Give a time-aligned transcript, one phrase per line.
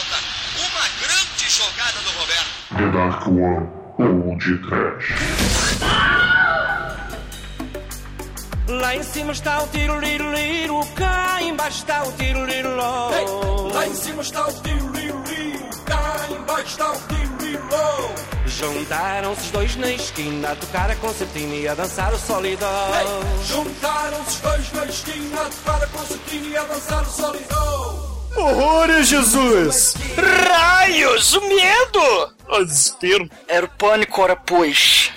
[0.00, 0.18] falta.
[0.58, 2.50] Uma grande jogada do Roberto.
[2.76, 3.68] The Dark One
[3.98, 5.14] ou de Trash.
[8.68, 13.10] Lá em cima está o tiro liro liro, cá embaixo está o tiro liro ló.
[13.74, 18.10] Lá em cima está o tiro liro liro, cá embaixo está o tiro liro ló.
[18.46, 22.68] Juntaram-se os dois na esquina a tocar a concertina e a dançar o solidão.
[23.44, 27.99] Juntaram-se os dois na esquina a tocar a concertina e a dançar o solidão.
[28.36, 29.94] Horrores, Jesus!
[30.16, 31.34] Raios!
[31.34, 32.32] O medo!
[32.48, 33.28] O desespero.
[33.48, 35.12] Era o pânico, ora pois.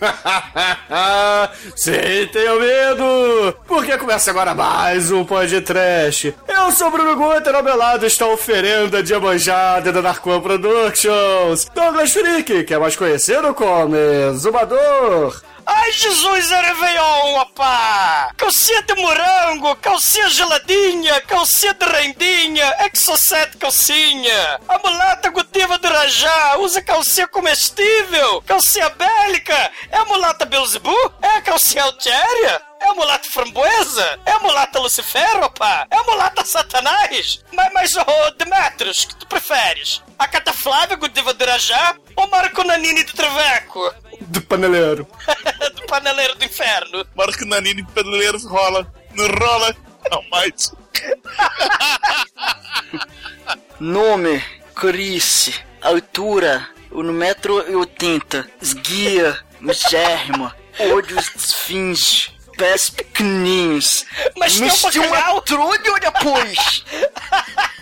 [1.74, 3.56] Sim, tenho medo!
[3.66, 6.34] Porque começa agora mais um podcast.
[6.46, 11.66] Eu sou Bruno Guter, ao meu lado está a oferenda de manjada da Narcoa Productions.
[11.74, 13.96] Douglas Freak, que é mais conhecido como
[14.34, 15.40] Zumador.
[15.68, 18.30] Ai, Jesus, é Réveillon, opá!
[18.36, 24.60] Calcinha de morango, calcinha geladinha, calcinha de rendinha, Exocet calcinha.
[24.68, 29.72] A mulata gutiva do Rajá usa calcinha comestível, calcinha bélica.
[29.90, 30.94] É a mulata Belzebu?
[31.20, 32.62] É a calcinha altéria?
[32.78, 34.20] É a mulata framboesa?
[34.24, 35.84] É a mulata Lucifer, opá?
[35.90, 37.40] É a mulata Satanás?
[37.52, 40.00] Mas, mas oh, Demetrius, que tu preferes?
[40.18, 41.96] A Cata Flávia, do Irajá?
[42.16, 43.92] Ou Marco Nanini do Traveco?
[44.20, 45.06] Do paneleiro.
[45.74, 47.06] do paneleiro do inferno.
[47.14, 48.90] Marco Nanini do paneleiro rola.
[49.14, 49.76] Não rola,
[50.10, 50.72] não mais.
[53.78, 54.42] Nome,
[54.74, 64.04] Corice, altura, 1,80m, esguia, misérrima, olhos esfinge, pés pequenininhos.
[64.36, 65.40] Mas tem um?
[65.40, 66.84] Trude, olha pois!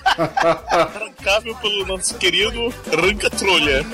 [0.05, 3.85] Arrancável pelo nosso querido Ranca Trolha.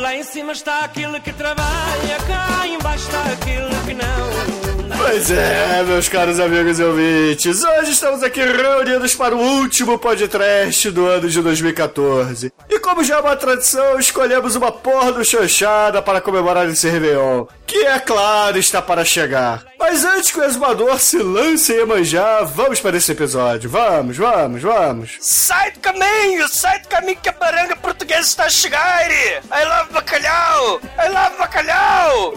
[0.00, 4.65] Lá em cima está aquele que trabalha, cá embaixo está aquele que não.
[4.96, 10.90] Pois é, meus caros amigos e ouvintes, hoje estamos aqui reunidos para o último podcast
[10.90, 12.52] do ano de 2014.
[12.68, 17.46] E como já é uma tradição, escolhemos uma porra do chanchada para comemorar esse Réveillon,
[17.66, 19.64] que é claro está para chegar.
[19.78, 23.68] Mas antes que o exumador se lance e manjar, vamos para esse episódio.
[23.68, 25.16] Vamos, vamos, vamos.
[25.20, 29.10] Sai do caminho, sai do caminho que a baranga portuguesa está a chegar!
[29.10, 30.80] I love bacalhau!
[30.98, 32.34] I love bacalhau!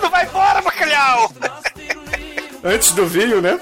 [0.00, 1.32] Não vai embora, bacalhau!
[2.64, 3.58] Antes do vinho, né?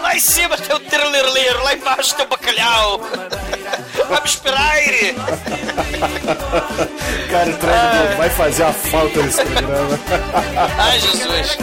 [0.00, 3.00] Lá em cima tem o tirolirleiro, lá embaixo tem o bacalhau.
[4.08, 4.74] Vamos esperar!
[7.30, 8.14] Cara, o ah.
[8.16, 9.98] vai fazer a falta nesse programa.
[10.78, 11.58] Ai, Jesus.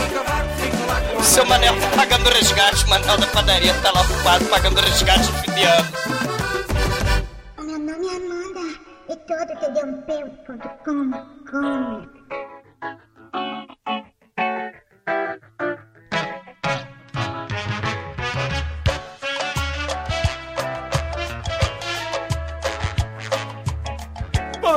[1.17, 5.31] O seu Manel tá pagando resgate, o Manel da padaria tá lá ocupado pagando resgate
[5.31, 5.87] de fim de ano.
[7.59, 8.59] Meu nome é Amanda
[9.07, 11.11] e todo tdump.com
[11.49, 12.09] come.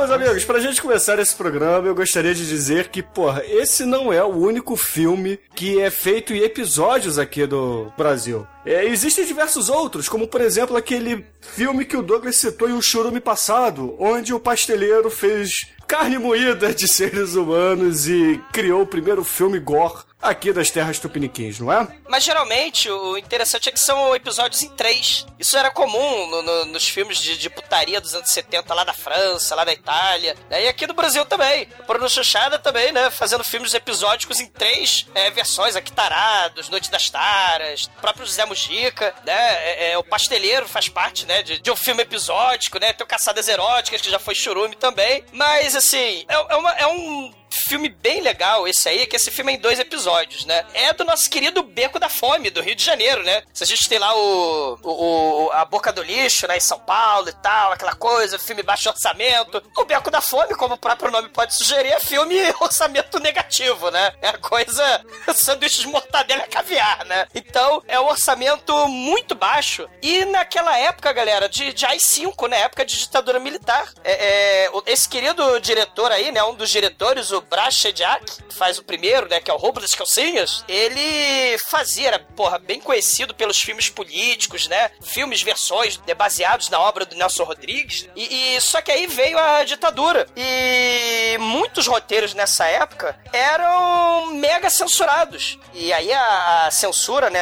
[0.07, 4.13] Meus amigos, pra gente começar esse programa, eu gostaria de dizer que, porra, esse não
[4.13, 8.45] é o único filme que é feito em episódios aqui do Brasil.
[8.65, 12.81] É, existem diversos outros, como por exemplo aquele filme que o Douglas citou em um
[12.81, 19.23] churume passado, onde o pasteleiro fez carne moída de seres humanos e criou o primeiro
[19.23, 21.87] filme gore aqui das terras tupiniquins, não é?
[22.09, 25.25] Mas geralmente o interessante é que são episódios em três.
[25.39, 28.93] Isso era comum no, no, nos filmes de, de, putaria dos anos 70 lá da
[28.93, 30.65] França, lá da Itália, né?
[30.65, 31.67] e aqui no Brasil também.
[31.83, 33.09] O Bruno Chuchada também, né?
[33.11, 38.45] Fazendo filmes episódicos em três é, versões, aqui Tarados, Noite das Taras, o próprio José
[38.55, 39.33] Mujica, né?
[39.33, 41.43] É, é, o Pasteleiro faz parte, né?
[41.43, 42.93] De, de, um filme episódico, né?
[42.93, 45.23] Tem o Caçadas Eróticas, que já foi churume também.
[45.33, 49.53] Mas, assim, é, é, uma, é um filme bem legal esse aí, que esse filme
[49.53, 50.65] é em dois episódios, né?
[50.73, 53.43] É do nosso querido Beco da Fome, do Rio de Janeiro, né?
[53.53, 56.79] Se a gente tem lá o, o, o A Boca do Lixo, né, em São
[56.79, 59.63] Paulo e tal, aquela coisa, filme baixo orçamento.
[59.77, 64.13] O Beco da Fome, como o próprio nome pode sugerir, é filme orçamento negativo, né?
[64.21, 67.27] É a coisa sanduíche de mortadela caviar, né?
[67.33, 68.44] Então, é um orçamento
[68.87, 69.89] muito baixo.
[70.01, 72.61] E naquela época, galera, de, de AI-5, né?
[72.61, 73.91] Época de ditadura militar.
[74.03, 76.43] É, é, esse querido diretor aí, né?
[76.43, 79.93] Um dos diretores, o Brashediak, que faz o primeiro, né, que é o Roubo das
[79.93, 86.69] Calcinhas, ele fazia, era, porra, bem conhecido pelos filmes políticos, né, filmes, versões né, baseados
[86.69, 91.87] na obra do Nelson Rodrigues, e, e, só que aí veio a ditadura, e muitos
[91.87, 97.41] roteiros nessa época eram mega censurados, e aí a, a censura, né,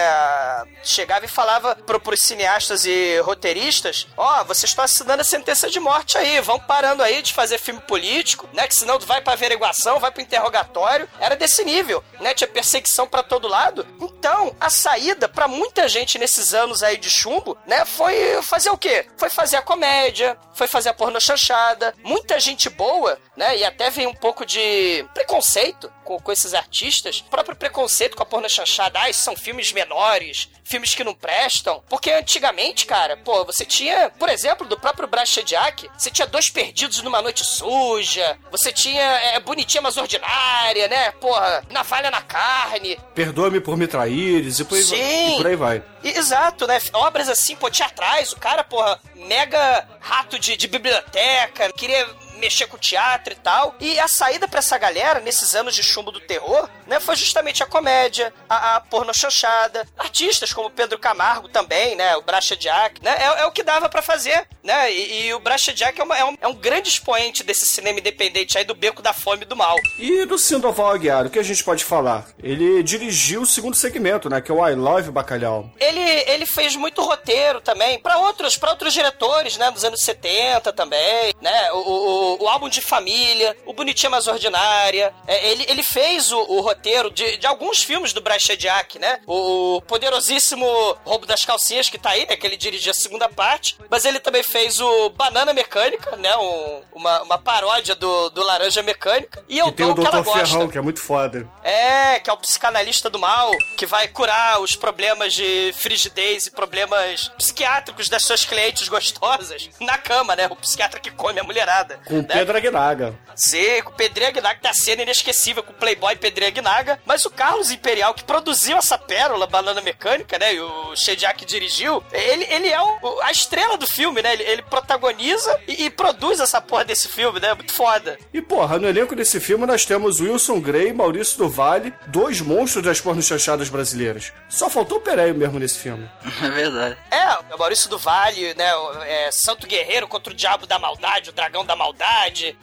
[0.93, 5.69] chegava e falava pro, pros cineastas e roteiristas, ó, oh, vocês estão assinando a sentença
[5.69, 9.33] de morte aí, vão parando aí de fazer filme político, né, que senão vai pra
[9.33, 12.33] averiguação, vai pro interrogatório, era desse nível, né?
[12.33, 13.85] Tinha perseguição para todo lado.
[13.99, 18.77] Então, a saída para muita gente nesses anos aí de chumbo, né, foi fazer o
[18.77, 19.07] quê?
[19.17, 21.93] Foi fazer a comédia, foi fazer a porno chanchada.
[22.03, 27.23] Muita gente boa, né, e até vem um pouco de preconceito com, com esses artistas,
[27.25, 31.83] o próprio preconceito com a porno chanchada, ah, são filmes menores, filmes que não prestam.
[31.89, 36.49] Porque antigamente, cara, pô, você tinha, por exemplo, do próprio Brad Jack, você tinha dois
[36.49, 41.11] perdidos numa noite suja, você tinha é, Bonitinha Mas Ordinária, né?
[41.11, 42.99] Porra, Navalha na Carne.
[43.15, 45.33] Perdoa-me por me traíres e por, aí, Sim.
[45.33, 45.83] e por aí vai.
[46.03, 46.79] Exato, né?
[46.93, 52.07] Obras assim, pô, teatrais, o cara, porra, mega rato de, de biblioteca, queria
[52.43, 53.75] mexer com teatro e tal.
[53.79, 57.63] E a saída para essa galera, nesses anos de chumbo do terror, né, foi justamente
[57.63, 63.01] a comédia, a, a porno chanchada, artistas como Pedro Camargo também, né, o Bracha Jack,
[63.01, 66.03] né, é, é o que dava para fazer, né, e, e o Bracha Jack é,
[66.03, 69.43] uma, é, um, é um grande expoente desse cinema independente aí do beco da fome
[69.43, 69.77] e do mal.
[69.97, 72.25] E do Sandoval Aguiar, o que a gente pode falar?
[72.41, 75.69] Ele dirigiu o segundo segmento, né, que é o I Love Bacalhau.
[75.79, 80.73] Ele, ele fez muito roteiro também, para outros, pra outros diretores, né, dos anos 70
[80.73, 85.13] também, né, o, o o, álbum de família, o Bonitinha Mais Ordinária.
[85.27, 89.19] É, ele, ele fez o, o roteiro de, de, alguns filmes do Brad Shediak, né?
[89.27, 90.65] O poderosíssimo
[91.05, 92.35] Roubo das Calcinhas, que tá aí, né?
[92.35, 93.77] Que ele dirigiu a segunda parte.
[93.89, 96.35] Mas ele também fez o Banana Mecânica, né?
[96.37, 99.43] Um, uma, uma paródia do, do Laranja Mecânica.
[99.47, 100.23] E eu tem o Dr.
[100.23, 101.47] Ferrão, que é muito foda.
[101.63, 106.51] É, que é o psicanalista do mal, que vai curar os problemas de frigidez e
[106.51, 110.47] problemas psiquiátricos das suas clientes gostosas na cama, né?
[110.47, 111.99] O psiquiatra que come a mulherada.
[112.05, 112.35] Com né?
[112.35, 113.15] Pedro Aguinaga.
[113.35, 116.99] Sim, com o Pedro Aguinaga, da cena inesquecível com o Playboy Pedro Aguinaga.
[117.05, 120.53] Mas o Carlos Imperial, que produziu essa pérola, Banana Mecânica, né?
[120.53, 124.33] E o Shediak dirigiu, ele, ele é o, a estrela do filme, né?
[124.33, 127.53] Ele, ele protagoniza e, e, produz essa porra desse filme, né?
[127.53, 128.17] Muito foda.
[128.33, 132.41] E, porra, no elenco desse filme nós temos Wilson Grey e Maurício do Vale, dois
[132.41, 134.31] monstros das pornos chanchadas brasileiras.
[134.49, 136.09] Só faltou o Pereio mesmo nesse filme.
[136.41, 136.97] É verdade.
[137.11, 138.69] É, o Maurício do Vale, né?
[139.05, 142.02] É, Santo Guerreiro contra o Diabo da Maldade, o Dragão da Maldade.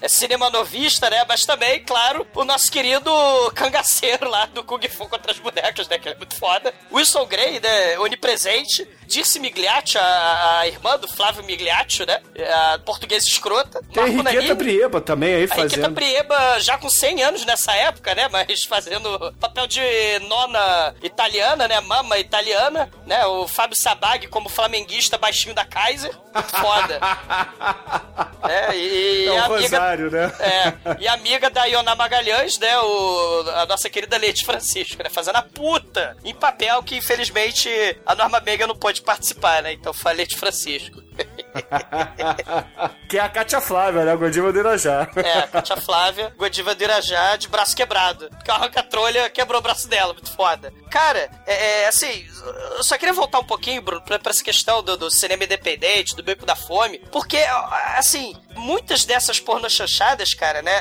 [0.01, 1.25] É cinema novista, né?
[1.27, 3.11] Mas também, claro, o nosso querido
[3.55, 5.99] cangaceiro lá do Kung Fu contra as bonecas, né?
[5.99, 6.73] Que é muito foda.
[6.93, 7.99] Wilson Grey, né?
[7.99, 8.87] Onipresente.
[9.07, 12.21] Dirce Migliaccio, a, a, irmã do Flávio Migliaccio, né?
[12.75, 13.81] A portuguesa escrota.
[13.93, 14.55] Tem Marco Henriqueta Nanini.
[14.55, 15.63] Prieba também aí fazendo.
[15.63, 18.29] A Henriqueta Prieba já com 100 anos nessa época, né?
[18.29, 19.81] Mas fazendo papel de
[20.29, 21.81] nona italiana, né?
[21.81, 23.27] Mama italiana, né?
[23.27, 26.17] O Fábio Sabag como flamenguista baixinho da Kaiser.
[26.33, 27.01] Muito foda.
[28.49, 30.33] é, e, é um amiga, rosário, né?
[30.41, 32.79] É, e amiga da Iona Magalhães, né?
[32.79, 35.11] O, a nossa querida Leite Francisco, né?
[35.11, 37.69] Fazendo a puta em papel que infelizmente
[38.05, 39.73] a Norma Mega não pode participar, né?
[39.73, 41.03] Então falei de Francisco.
[43.09, 44.17] que é a Cátia Flávia, né?
[44.17, 45.09] Godiva do Irajá.
[45.17, 48.29] É, a Cátia Flávia, Godiva do Irajá, de braço quebrado.
[48.31, 50.73] Porque a arranca-trolha quebrou o braço dela, muito foda.
[50.91, 52.27] Cara, é, é, assim,
[52.77, 56.17] eu só queria voltar um pouquinho, Bruno, pra, pra essa questão do, do, cinema independente,
[56.17, 57.39] do beco da fome, porque,
[57.97, 60.73] assim, muitas dessas pornochanchadas, cara, né,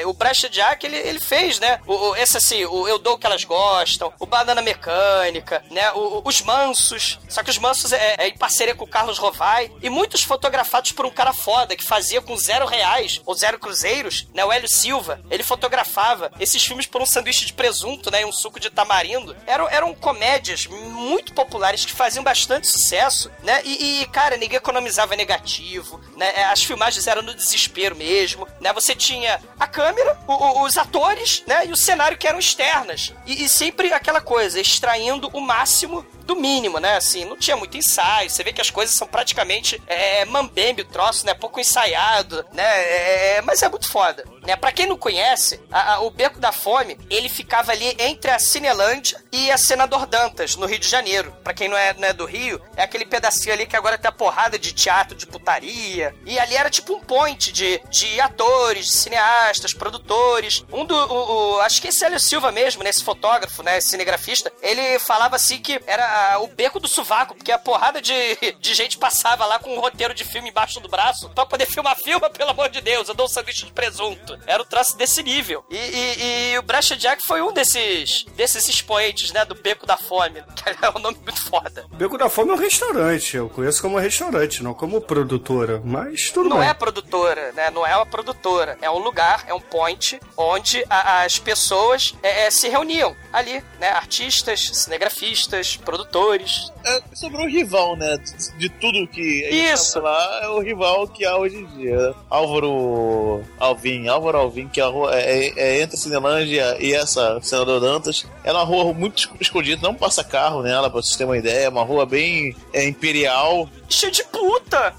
[0.00, 3.14] é, o Brecha Jack, ele, ele fez, né, o, o, esse assim, o Eu Dou
[3.14, 7.92] O Que Elas Gostam, o Banana Mecânica, né, o, os Mansos, só que os Mansos
[7.92, 11.76] é, é, em parceria com o Carlos Rovai, e muitos fotografados por um cara foda,
[11.76, 16.64] que fazia com zero reais, ou zero cruzeiros, né, o Hélio Silva, ele fotografava esses
[16.64, 20.66] filmes por um sanduíche de presunto, né, e um suco de tamarindo, eram, eram comédias
[20.66, 23.60] muito populares que faziam bastante sucesso, né?
[23.64, 26.32] E, e, cara, ninguém economizava negativo, né?
[26.34, 28.72] É, as filmagens eram no desespero mesmo, né?
[28.72, 31.66] Você tinha a câmera, o, o, os atores, né?
[31.66, 33.12] E o cenário que eram externas.
[33.26, 36.96] E, e sempre aquela coisa, extraindo o máximo do mínimo, né?
[36.96, 38.30] Assim, não tinha muito ensaio.
[38.30, 41.34] Você vê que as coisas são praticamente é, mambembe o troço, né?
[41.34, 42.64] Pouco ensaiado, né?
[42.64, 44.24] É, é, mas é muito foda.
[44.46, 44.56] Né?
[44.56, 48.38] Pra quem não conhece, a, a, o Beco da Fome, ele ficava ali entre a
[48.38, 51.34] Cinelândia e a Senador Dantas, no Rio de Janeiro.
[51.44, 54.08] Pra quem não é, não é do Rio, é aquele pedacinho ali que agora tem
[54.08, 56.14] a porrada de teatro, de putaria.
[56.24, 60.64] E ali era tipo um point de, de atores, de cineastas, produtores.
[60.72, 60.96] Um do.
[60.96, 62.90] O, o, acho que esse Hélio Silva mesmo, né?
[62.90, 63.78] Esse fotógrafo, né?
[63.78, 68.14] Esse cinegrafista, ele falava assim que era o beco do sovaco, porque a porrada de,
[68.58, 71.96] de gente passava lá com um roteiro de filme embaixo do braço pra poder filmar
[71.96, 73.08] filma, pelo amor de Deus.
[73.08, 74.38] Eu dou um sanduíche de presunto.
[74.46, 75.64] Era o traço desse nível.
[75.70, 79.96] E, e, e o Brecha Jack foi um desses, desses expoentes, né, do Beco da
[79.96, 80.42] Fome.
[80.54, 81.86] Que é um nome muito foda.
[81.92, 83.36] Beco da Fome é um restaurante.
[83.36, 85.80] Eu conheço como restaurante, não como produtora.
[85.84, 86.66] Mas tudo não bem.
[86.66, 87.70] Não é produtora, né?
[87.70, 88.78] Não é uma produtora.
[88.82, 93.62] É um lugar, é um point onde a, as pessoas é, é, se reuniam ali,
[93.80, 93.90] né?
[93.90, 96.72] Artistas, cinegrafistas, produtores.
[96.84, 98.16] É, sobrou um rival, né?
[98.18, 100.00] De, de tudo que Isso.
[100.00, 102.14] Lá é o rival que há hoje em dia.
[102.30, 106.92] Álvaro Alvim, Álvaro Alvim, que é, a rua, é, é- é entre a Cinelândia e
[106.94, 108.26] essa Senador Dantas.
[108.44, 111.66] É uma rua muito escondida, não passa carro nela, pra vocês terem uma ideia.
[111.66, 113.68] É uma rua bem é, imperial.
[113.88, 114.94] Cheio de puta!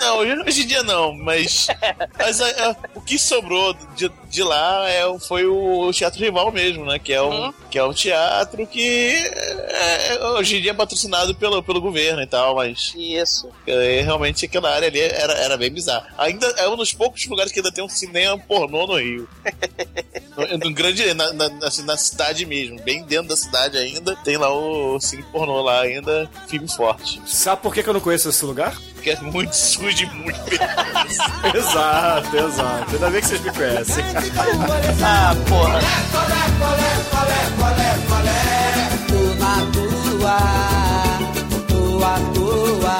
[0.00, 1.66] Não, hoje, em dia não, mas,
[2.18, 6.52] mas é, é, o que sobrou de, de lá é, o- foi o Teatro Rival
[6.52, 6.98] mesmo, né?
[6.98, 11.34] Que é um, que é um teatro que é, é, hoje em dia é patrocinado
[11.34, 13.48] pelo, pelo governo e tal, mas Isso.
[13.66, 16.06] é, realmente aquela área ali era, era bem bizarra.
[16.18, 19.28] Ainda é um dos poucos lugares que ainda tem um cinema pornô no Rio.
[20.36, 24.36] no, no grande, na, na, assim, na cidade mesmo, bem dentro da cidade ainda, tem
[24.36, 27.20] lá o cine pornô lá ainda, filme forte.
[27.26, 28.76] Sabe por que, que eu não conheço esse lugar?
[29.02, 31.56] Que é muito sujo e muito perigoso.
[31.56, 32.92] exato, exato.
[32.94, 34.04] Ainda bem que vocês me conhecem.
[35.04, 35.78] Ah, porra.
[39.08, 40.38] Tô na tua,
[41.68, 42.98] tô à toa,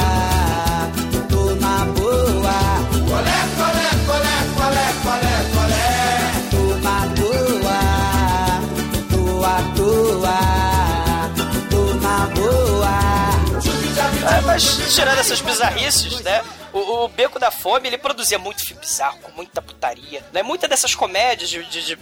[14.58, 16.42] mas tirando essas bizarrices, né?
[16.78, 20.42] O, o Beco da Fome, ele produzia muito filme bizarro, com muita putaria, né?
[20.42, 21.96] Muita dessas comédias de, de, de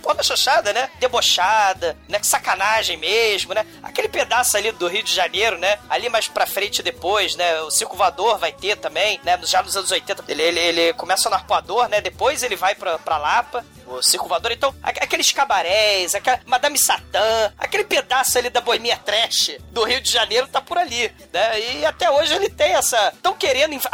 [0.73, 0.90] né?
[0.99, 2.18] Debochada, né?
[2.23, 3.64] Sacanagem mesmo, né?
[3.83, 5.78] Aquele pedaço ali do Rio de Janeiro, né?
[5.88, 7.61] Ali mais pra frente depois, né?
[7.62, 9.38] O Circo Voador vai ter também, né?
[9.45, 12.00] Já nos anos 80, ele, ele, ele começa no Arpoador, né?
[12.00, 14.52] Depois ele vai pra, pra Lapa, o Circo Voador.
[14.52, 20.11] Então, aqueles cabarés, aquela Madame Satã, aquele pedaço ali da boemia trash do Rio de
[20.11, 21.61] Janeiro tá por ali, né?
[21.61, 23.09] E até hoje ele tem essa...
[23.14, 23.87] Estão querendo enf-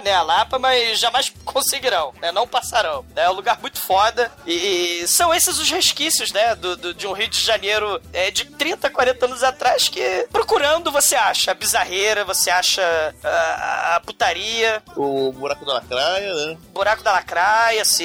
[0.00, 2.30] né, a Lapa, mas jamais conseguirão, né?
[2.32, 3.04] Não passarão.
[3.14, 3.22] né?
[3.24, 7.06] É um lugar muito foda e, e são esses os resquícios, né, do, do- de
[7.06, 11.54] um Rio de Janeiro é, de 30, 40 anos atrás que procurando você acha a
[11.54, 12.82] bizarreira, você acha
[13.24, 16.56] a, a putaria, o buraco da lacraia, né?
[16.72, 18.04] buraco da lacraia, assim,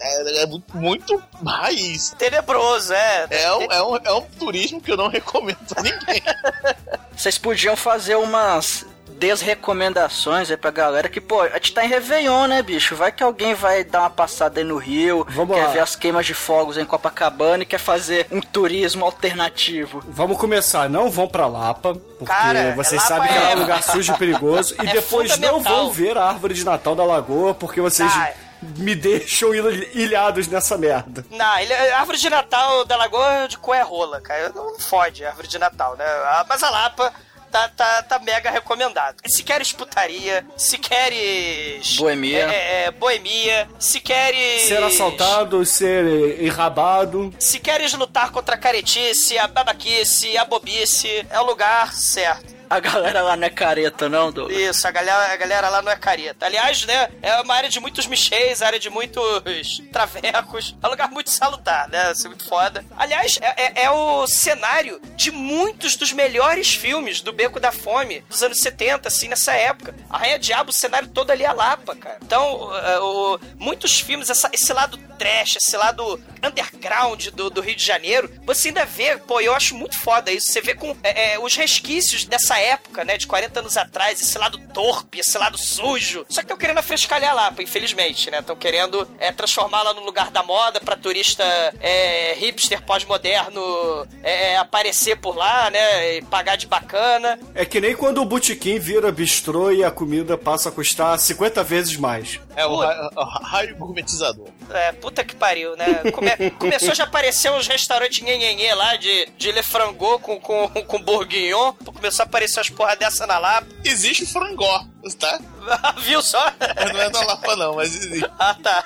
[0.00, 2.14] É, é muito, muito raiz.
[2.18, 3.26] tenebroso, é.
[3.30, 6.22] É um, é, um, é um turismo que eu não recomendo a ninguém.
[7.16, 8.86] Vocês podiam fazer umas
[9.18, 12.94] desrecomendações aí pra galera que, pô, a gente tá em Réveillon, né, bicho?
[12.96, 15.72] Vai que alguém vai dar uma passada aí no Rio, Vamos quer lá.
[15.72, 20.02] ver as queimas de fogos em Copacabana e quer fazer um turismo alternativo.
[20.08, 23.58] Vamos começar, não vão pra Lapa, porque Cara, vocês Lapa sabem que é é- um
[23.60, 24.74] lugar sujo e perigoso.
[24.82, 28.30] E é depois não vão ver a árvore de Natal da Lagoa, porque vocês Ah.
[28.76, 31.24] me deixam il- ilhados nessa merda.
[31.30, 34.50] Não, ele, a árvore de Natal da Lagoa de Coé rola, cara.
[34.54, 36.04] Não fode a árvore de Natal, né?
[36.04, 37.12] A- Mas a Lapa
[37.50, 39.16] tá, tá, tá mega recomendado.
[39.26, 41.96] Se queres putaria, se queres.
[41.96, 42.50] Boemia.
[42.50, 44.62] É, é, boemia, se queres.
[44.62, 47.34] Ser assaltado, ser enrabado.
[47.38, 52.57] Se queres lutar contra a caretice, a babaquice, a bobice, é o lugar certo.
[52.70, 54.56] A galera lá não é careta, não, Douglas?
[54.58, 56.46] Isso, a galera, a galera lá não é careta.
[56.46, 60.76] Aliás, né, é uma área de muitos michês, área de muitos travecos.
[60.82, 62.02] É um lugar muito salutar, né?
[62.08, 62.84] Assim, muito foda.
[62.96, 68.20] Aliás, é, é- é o cenário de muitos dos melhores filmes do Beco da Fome
[68.28, 69.94] dos anos 70, assim, nessa época.
[70.10, 72.18] A Rainha Diabo, o cenário todo ali é Lapa, cara.
[72.22, 77.74] Então, é, o- muitos filmes, essa- esse lado trash, esse lado underground do, do Rio
[77.74, 80.52] de Janeiro, você ainda vê, pô, eu acho muito foda isso.
[80.52, 84.36] Você vê com é, é, os resquícios dessa época, né, de 40 anos atrás, esse
[84.38, 86.24] lado torpe, esse lado sujo.
[86.28, 88.38] Só que estão querendo afrescalhar a Lapa, infelizmente, né?
[88.40, 91.44] Estão querendo é, transformá-la no lugar da moda pra turista
[91.80, 96.16] é, hipster pós-moderno é, aparecer por lá, né?
[96.16, 97.38] E pagar de bacana.
[97.54, 101.62] É que nem quando o botequim vira bistrô e a comida passa a custar 50
[101.64, 102.40] vezes mais.
[102.56, 104.48] É o ra- o raio gourmetizador.
[104.70, 106.02] É, puta que pariu, né?
[106.12, 110.68] Come- começou já a aparecer uns restaurantes nhenhenhê lá de, de Le Frango com, com,
[110.68, 111.72] com bourguignon.
[111.94, 113.66] Começou a aparecer umas porra dessa na Lapa.
[113.84, 114.84] Existe o frangó,
[115.18, 115.38] tá?
[116.00, 116.52] Viu só?
[116.92, 118.30] Não é da Lapa, não, mas existe.
[118.38, 118.84] ah, tá.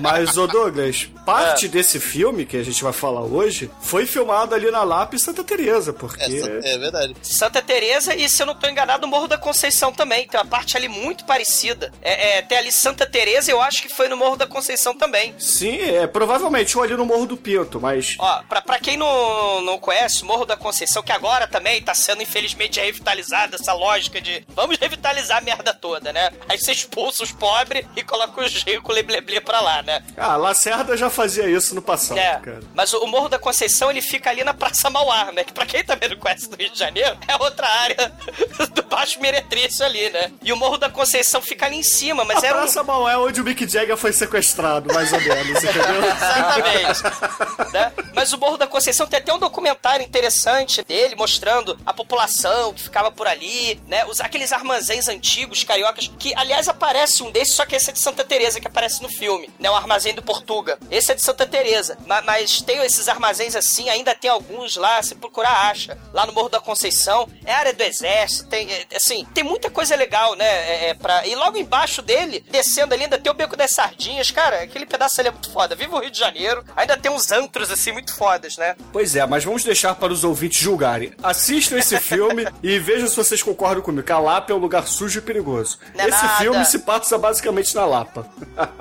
[0.00, 4.70] Mas, ô Douglas, parte desse filme que a gente vai falar hoje foi filmado ali
[4.70, 6.22] na Lapa e Santa Teresa, porque...
[6.22, 7.16] Essa, é verdade.
[7.22, 10.26] Santa Teresa e, se eu não tô enganado, o Morro da Conceição também.
[10.26, 11.92] Tem uma parte ali muito parecida.
[12.02, 15.34] É, é, tem ali Santa Teresa eu acho que foi no Morro da Conceição também.
[15.38, 18.16] Sim, é provavelmente um ali no Morro do Pinto, mas...
[18.18, 21.94] Ó, pra, pra quem não, não conhece, o Morro da Conceição, que agora também tá
[21.94, 26.30] sendo infelizmente revitalizada, essa lógica de vamos revitalizar a merda toda, né?
[26.48, 30.02] Aí você expulsa os pobres e coloca os ricos lebleble pra lá, né?
[30.16, 32.60] Ah, Lacerda já fazia isso no passado, É, cara.
[32.74, 35.42] mas o Morro da Conceição ele fica ali na Praça Mauá, né?
[35.44, 38.12] Que pra quem também não conhece do Rio de Janeiro, é outra área
[38.72, 40.30] do Baixo Meretrício ali, né?
[40.42, 42.60] E o Morro da Conceição fica ali em cima, mas a era um...
[42.62, 46.04] Praça Maué onde o Mick Jagger foi sequestrado, mais ou menos, entendeu?
[46.04, 47.02] Exatamente.
[47.72, 47.92] né?
[48.14, 52.82] Mas o Morro da Conceição tem até um documentário interessante dele, mostrando a população que
[52.92, 54.04] ficava por ali, né?
[54.04, 57.98] Os, aqueles armazéns antigos, cariocas, que, aliás, aparece um desses, só que esse é de
[57.98, 59.70] Santa Teresa que aparece no filme, né?
[59.70, 60.78] O armazém do Portuga.
[60.90, 61.96] Esse é de Santa Teresa.
[62.06, 65.96] Ma- mas tem esses armazéns assim, ainda tem alguns lá, se procurar, acha.
[66.12, 69.96] Lá no Morro da Conceição, é área do exército, tem, é, assim, tem muita coisa
[69.96, 70.44] legal, né?
[70.46, 71.26] É, é pra...
[71.26, 75.18] E logo embaixo dele, descendo ali, ainda tem o Beco das Sardinhas, cara, aquele pedaço
[75.20, 75.74] ali é muito foda.
[75.74, 78.76] Viva o Rio de Janeiro, ainda tem uns antros, assim, muito fodas, né?
[78.92, 81.14] Pois é, mas vamos deixar para os ouvintes julgarem.
[81.22, 84.06] Assistam esse filme e vejam se vocês concordam comigo.
[84.06, 85.78] Que a Lapa é um lugar sujo e perigoso.
[85.94, 86.36] Não é esse nada.
[86.36, 88.26] filme se passa basicamente na Lapa.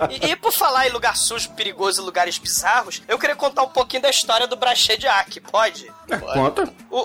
[0.10, 3.70] E, e por falar em lugar sujo, perigoso e lugares bizarros, eu queria contar um
[3.70, 5.92] pouquinho da história do Brachediak, pode?
[6.34, 6.74] Conta.
[6.90, 6.98] O,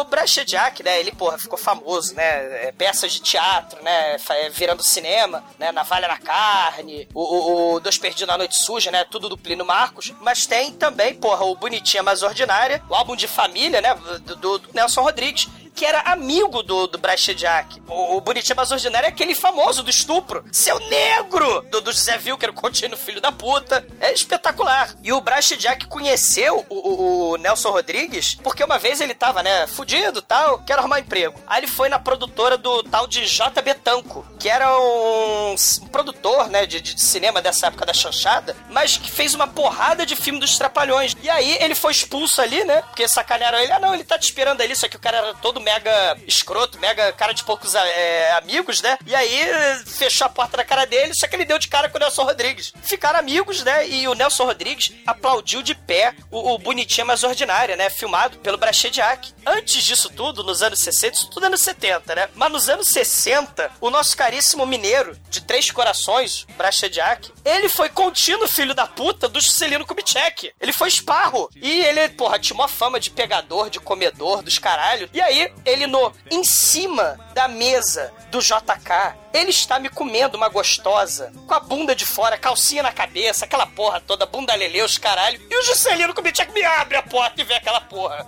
[0.00, 4.82] o Brachediak, né, ele, porra, ficou famoso, né, é, peças de teatro, né, é, virando
[4.82, 9.28] cinema, né, Navalha na Carne, o, o, o Dois Perdidos na Noite Suja, né, tudo
[9.28, 13.80] do Plínio Marcos, mas tem também, porra, o Bonitinha Mais Ordinária, o álbum de família,
[13.80, 17.82] né, do- do Nelson Rodrigues, que era amigo do, do Brachediak.
[17.88, 20.44] O, o Bonitinho Mais Ordinário é aquele famoso do estupro.
[20.52, 21.62] Seu negro!
[21.70, 23.86] Do, do José Wilker, o contínuo filho da puta.
[24.00, 24.94] É espetacular.
[25.02, 29.66] E o Brachediak conheceu o, o- o Nelson Rodrigues porque uma vez ele tava, né,
[29.66, 31.40] fudido tal, quero arrumar emprego.
[31.46, 36.48] Aí ele foi na produtora do tal de JB Tanco, que era um, um produtor,
[36.48, 40.38] né, de, de cinema dessa época da chanchada, mas que fez uma porrada de filme
[40.38, 41.16] dos Trapalhões.
[41.22, 43.72] E aí ele foi expulso ali, né, porque sacanearam ele.
[43.72, 46.78] Ah, não, ele tá te esperando ali, só que o cara era todo mega escroto,
[46.78, 48.98] mega cara de poucos é, amigos, né?
[49.06, 49.40] E aí
[49.86, 52.22] fechou a porta na cara dele, só que ele deu de cara com o Nelson
[52.22, 52.72] Rodrigues.
[52.82, 53.88] Ficaram amigos, né?
[53.88, 57.90] E o Nelson Rodrigues aplaudiu de pé o, o Bonitinha Mais Ordinária, né?
[57.90, 59.32] Filmado pelo Brachediak.
[59.46, 62.28] Antes disso tudo, nos anos 60, isso tudo é anos 70, né?
[62.34, 68.48] Mas nos anos 60, o nosso caríssimo mineiro de Três Corações, Brachediak, ele foi contínuo
[68.48, 70.52] filho da puta do Juscelino Kubitschek.
[70.60, 71.48] Ele foi esparro.
[71.56, 75.08] E ele, porra, tinha uma fama de pegador, de comedor, dos caralho.
[75.12, 80.48] E aí, ele no em cima da mesa do JK, ele está me comendo uma
[80.48, 84.96] gostosa, com a bunda de fora, calcinha na cabeça, aquela porra toda, bunda lelê, os
[84.96, 85.40] caralho.
[85.50, 88.24] E o Juscelino Kubitschek me abre a porta e vê aquela porra.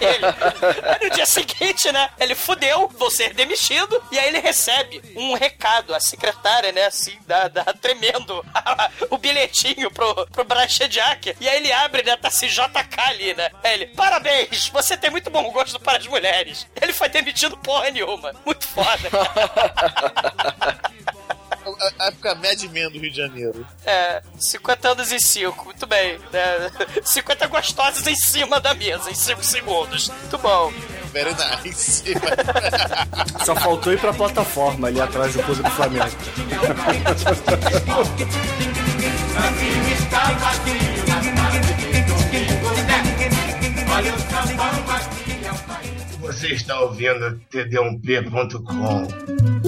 [0.00, 4.40] Aí ele, aí no dia seguinte, né, ele fudeu, vou ser demitido, e aí ele
[4.40, 8.42] recebe um recado, a secretária, né, assim, dá, dá tremendo
[9.10, 13.50] o bilhetinho pro, pro Brachediak, e aí ele abre, né, tá assim, JK ali, né,
[13.62, 16.66] aí ele, parabéns, você tem muito bom gosto para as mulheres.
[16.80, 18.32] Ele foi demitido porra nenhuma.
[18.46, 19.08] Muito foda.
[19.12, 20.32] A,
[21.98, 23.66] a época Mad Men do Rio de Janeiro.
[23.84, 26.18] É, 50 anos em 5, muito bem.
[26.32, 26.70] Né?
[27.04, 30.08] 50 gostosas em cima da mesa, em 5 segundos.
[30.08, 30.72] Muito bom.
[31.12, 32.04] Very nice.
[33.44, 36.16] Só faltou ir pra plataforma ali atrás do clube do Flamengo.
[46.20, 49.67] Você está ouvindo td1p.com.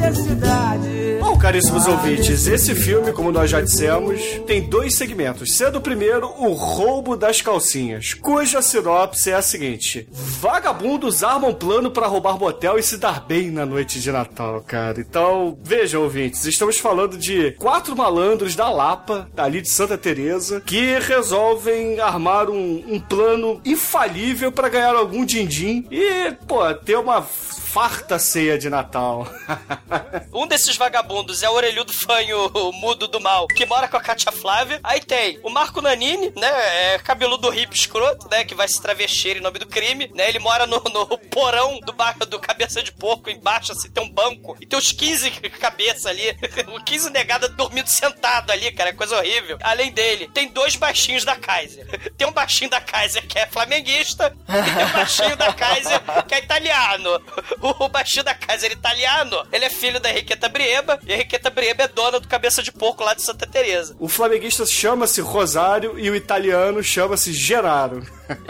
[0.00, 1.19] necessidade.
[1.40, 5.56] Caríssimos ouvintes, esse filme, como nós já dissemos, tem dois segmentos.
[5.56, 11.90] Sendo o primeiro, o roubo das calcinhas, cuja sinopse é a seguinte: vagabundos armam plano
[11.90, 15.00] para roubar motel e se dar bem na noite de Natal, cara.
[15.00, 20.98] Então, vejam, ouvintes, estamos falando de quatro malandros da Lapa, ali de Santa Teresa, que
[20.98, 27.22] resolvem armar um, um plano infalível para ganhar algum din-din e, pô, ter uma
[27.70, 29.28] farta ceia de Natal.
[30.32, 34.32] Um desses vagabundos é o orelhudo fanho mudo do mal, que mora com a Katia
[34.32, 34.80] Flávia.
[34.82, 36.94] Aí tem o Marco Nanini, né?
[36.94, 38.44] É cabeludo hippie escroto, né?
[38.44, 40.28] Que vai se travestir em nome do crime, né?
[40.28, 44.10] Ele mora no, no porão do bairro do Cabeça de Porco, embaixo, assim, tem um
[44.10, 44.56] banco.
[44.60, 46.36] E tem uns 15 cabeças ali.
[46.84, 48.90] 15 negadas dormindo sentado ali, cara.
[48.90, 49.58] É coisa horrível.
[49.62, 51.86] Além dele, tem dois baixinhos da Kaiser.
[52.16, 56.34] Tem um baixinho da Kaiser que é flamenguista e tem um baixinho da Kaiser que
[56.34, 57.22] é italiano.
[57.60, 60.98] O baixinho da Kaiser italiano, ele é filho da Henriqueta Brieba.
[61.06, 63.94] E a Henriqueta Brieba é dona do cabeça de porco lá de Santa Teresa.
[63.98, 68.06] O flamenguista chama-se Rosário e o italiano chama-se Geraro.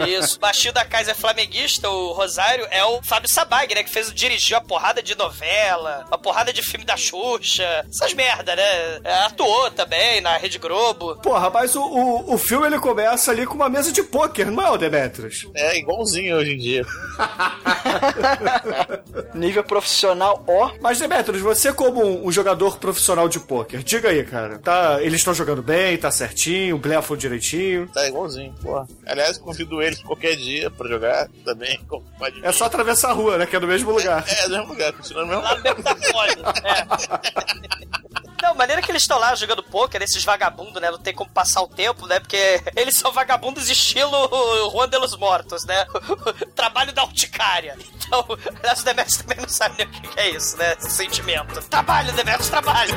[0.07, 0.37] Isso.
[0.37, 3.83] O baixinho da casa é flamenguista, o Rosário é o Fábio Sabag, né?
[3.83, 8.55] Que fez, dirigiu a porrada de novela, a porrada de filme da Xuxa, essas merda,
[8.55, 8.99] né?
[9.03, 11.15] É, atuou também na Rede Globo.
[11.17, 14.63] Porra, mas o, o, o filme ele começa ali com uma mesa de pôquer, não
[14.63, 15.47] é, o Demetrius?
[15.55, 16.85] É igualzinho hoje em dia.
[19.33, 20.71] Nível profissional, ó.
[20.81, 24.59] Mas, Demetrius, você como um, um jogador profissional de pôquer, diga aí, cara.
[24.59, 27.87] Tá, eles estão jogando bem, tá certinho, blefam direitinho.
[27.93, 28.87] Tá igualzinho, porra.
[29.05, 31.79] Aliás, convido eles qualquer dia pra jogar também.
[31.87, 33.45] como pode É só atravessar a rua, né?
[33.45, 34.25] Que é no mesmo lugar.
[34.27, 36.43] É, é no mesmo lugar, continua no mesmo Lá no mesmo tapólio.
[36.63, 38.20] É.
[38.41, 40.89] Não, maneira que eles estão lá jogando poker, esses vagabundos, né?
[40.89, 42.19] Não tem como passar o tempo, né?
[42.19, 45.85] Porque eles são vagabundos estilo Juan de los Mortos, né?
[46.55, 47.77] Trabalho da urticária.
[47.95, 48.25] Então,
[48.59, 50.75] aliás, o Demetrius também não sabe nem o que que é isso, né?
[50.79, 51.61] Esse sentimento.
[51.69, 52.93] Trabalho, Demetrius, trabalho.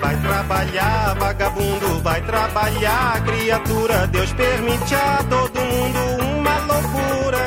[0.00, 4.06] Vai trabalhar, vagabundo, vai trabalhar, criatura.
[4.08, 5.98] Deus permite a todo mundo
[6.38, 7.45] uma loucura.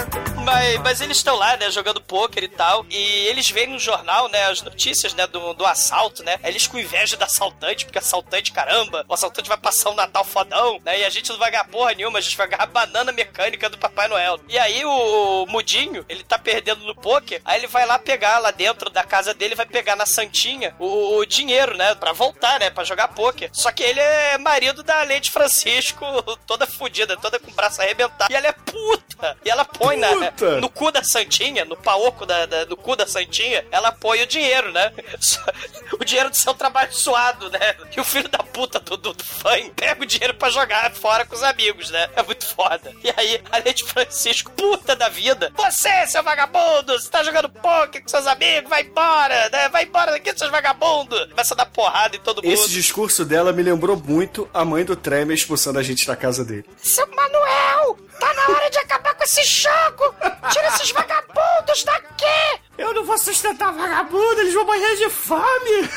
[0.50, 4.28] Mas, mas eles estão lá, né, jogando pôquer e tal, e eles veem no jornal,
[4.30, 8.52] né, as notícias, né, do, do assalto, né, eles com inveja do assaltante, porque assaltante,
[8.52, 11.66] caramba, o assaltante vai passar um Natal fodão, né, e a gente não vai ganhar
[11.66, 14.40] porra nenhuma, a gente vai ganhar banana mecânica do Papai Noel.
[14.50, 18.50] E aí o, Mudinho, ele tá perdendo no pôquer, aí ele vai lá pegar, lá
[18.50, 22.72] dentro da casa dele, vai pegar na Santinha o, o dinheiro, né, pra voltar, né,
[22.72, 23.52] pra jogar pôquer.
[23.54, 26.04] Só que ele é marido da Lady Francisco,
[26.48, 30.10] toda fodida, toda com o braço arrebentado, e ela é puta, e ela põe na,
[30.40, 30.62] Puta!
[30.62, 34.28] no cu da Santinha, no paoco da, da- no cu da Santinha, ela põe o
[34.28, 34.92] dinheiro, né?
[36.00, 37.76] O dinheiro do seu trabalho suado, né?
[37.96, 41.26] E o filho da puta do, do, do fã pega o dinheiro pra jogar fora
[41.26, 42.10] com os amigos, né?
[42.16, 42.94] É muito foda.
[43.04, 48.02] E aí, a Lady Francisco, puta da vida, você, seu vagabundo, você tá jogando poker
[48.02, 49.68] com seus amigos, vai embora, né?
[49.70, 51.26] Vai embora daqui, seus vagabundos.
[51.32, 52.54] Começa a dar porrada em todo mundo.
[52.54, 56.46] Esse discurso dela me lembrou muito a mãe do Tremer expulsando a gente da casa
[56.46, 56.66] dele.
[56.78, 60.16] Seu Manuel, tá na hora de acabar com esse jogo.
[60.52, 62.60] Tira esses vagabundos daqui.
[62.78, 65.90] Eu não vou sustentar vagabundo, eles vão morrer de fome!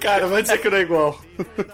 [0.00, 1.20] cara, vai dizer que não é igual.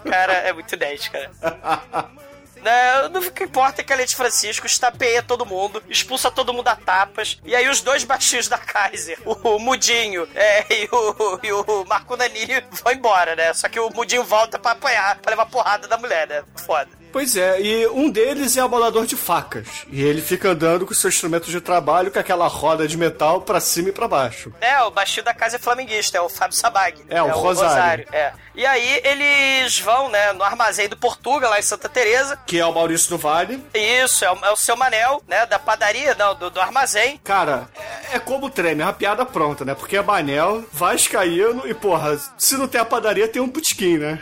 [0.09, 1.31] Cara, é muito 10, cara.
[2.61, 6.67] Não, o que importa é que a Lady Francisco estapeia todo mundo, expulsa todo mundo
[6.67, 11.53] a tapas, e aí os dois baixinhos da Kaiser, o, Mudinho é, e, o, e
[11.53, 13.53] o Marco Nanini vão embora, né?
[13.53, 16.43] Só que o Mudinho volta pra apanhar, pra levar porrada da mulher, né?
[16.65, 16.98] Foda.
[17.11, 19.67] Pois é, e um deles é abalador de facas.
[19.91, 23.59] E ele fica andando com seu instrumento de trabalho com aquela roda de metal pra
[23.59, 24.53] cima e pra baixo.
[24.61, 27.03] É, o baixinho da casa é flamenguista, é o Fábio Sabag.
[27.09, 28.05] É, o Rosário.
[28.11, 28.33] É.
[28.55, 32.37] E aí eles vão, né, no armazém do Portuga, lá em Santa Teresa.
[32.45, 33.63] Que é o Maurício do Vale.
[33.73, 37.19] Isso, é o, é o seu Manel, né, da padaria, não, do, do armazém.
[37.23, 37.69] Cara,
[38.11, 39.73] é, é como o treme, é uma piada pronta, né?
[39.73, 44.19] Porque é Manel, Vascaíno e, porra, se não tem a padaria, tem um botequim, né?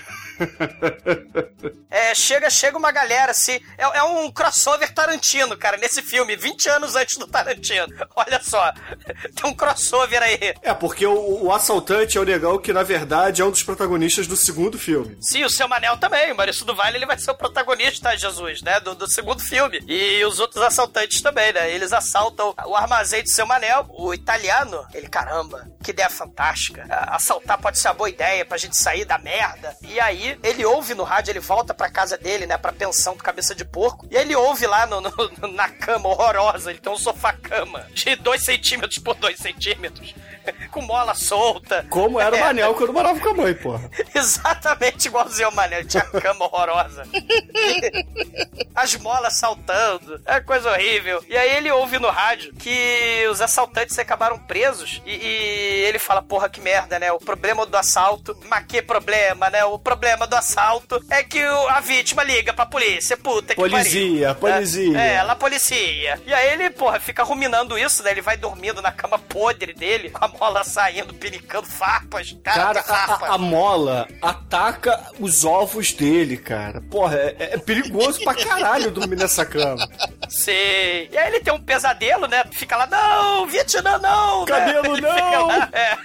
[1.90, 3.60] É, chega, chega uma galera, assim.
[3.78, 7.88] É, é um crossover Tarantino, cara, nesse filme, 20 anos antes do Tarantino.
[8.16, 8.72] Olha só,
[9.36, 10.54] tem um crossover aí.
[10.62, 14.28] É, porque o, o assaltante é o negão que, na verdade, é um dos protagonistas
[14.28, 15.18] do segundo filme.
[15.22, 16.32] Sim, o seu Manel também.
[16.32, 18.80] O Maurício do Vale ele vai ser o protagonista, Jesus, né?
[18.80, 19.80] Do, do segundo filme.
[19.88, 21.72] E os outros assaltantes também, né?
[21.72, 23.86] Eles assaltam o armazém do seu Manel.
[23.90, 26.86] O italiano, ele, caramba, que ideia fantástica.
[26.90, 29.76] Assaltar pode ser uma boa ideia pra gente sair da merda.
[29.82, 32.58] E aí, ele ouve no rádio, ele volta pra casa dele, né?
[32.58, 34.08] Pra pensão do cabeça de porco.
[34.10, 36.70] E ele ouve lá no, no- na cama horrorosa.
[36.72, 40.14] Ele tem um sofá-cama de 2 centímetros por 2 centímetros.
[40.72, 41.86] Com mola solta.
[41.90, 42.42] Como era o É.
[42.42, 43.90] Manel quando morava com a mãe, porra.
[44.16, 45.86] Exatamente igualzinho ao Manel.
[45.86, 47.04] Tinha cama horrorosa.
[48.74, 50.22] As molas saltando.
[50.26, 51.24] É coisa horrível.
[51.28, 55.02] E aí ele ouve no rádio que os assaltantes acabaram presos.
[55.06, 57.12] E, e ele fala: Porra, que merda, né?
[57.12, 58.38] O problema do assalto.
[58.46, 59.66] Mas que problema, né?
[59.66, 63.16] O problema do assalto é que o- a vítima liga pra polícia.
[63.18, 64.56] Puta que Polizia, pariu.
[64.56, 64.98] polizia.
[65.00, 66.20] É, ela policia.
[66.26, 68.12] E aí ele, porra, fica ruminando isso, né?
[68.12, 72.36] Ele vai dormindo na cama podre dele, com a mola saindo, pinicando farpas.
[72.44, 76.82] Cara, Cara, a, a- mola ataca os ovos dele, cara.
[76.90, 79.88] Porra, é, é perigoso pra caralho dormir nessa cama.
[80.30, 81.10] Sei.
[81.12, 82.44] E aí ele tem um pesadelo, né?
[82.52, 84.42] Fica lá, não, Vietnã não!
[84.42, 84.46] né?
[84.48, 85.48] Cabelo Ele não!
[85.48, 85.98] lá, é.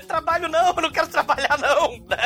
[0.06, 1.98] Trabalho não, não quero trabalhar não!
[2.08, 2.16] né?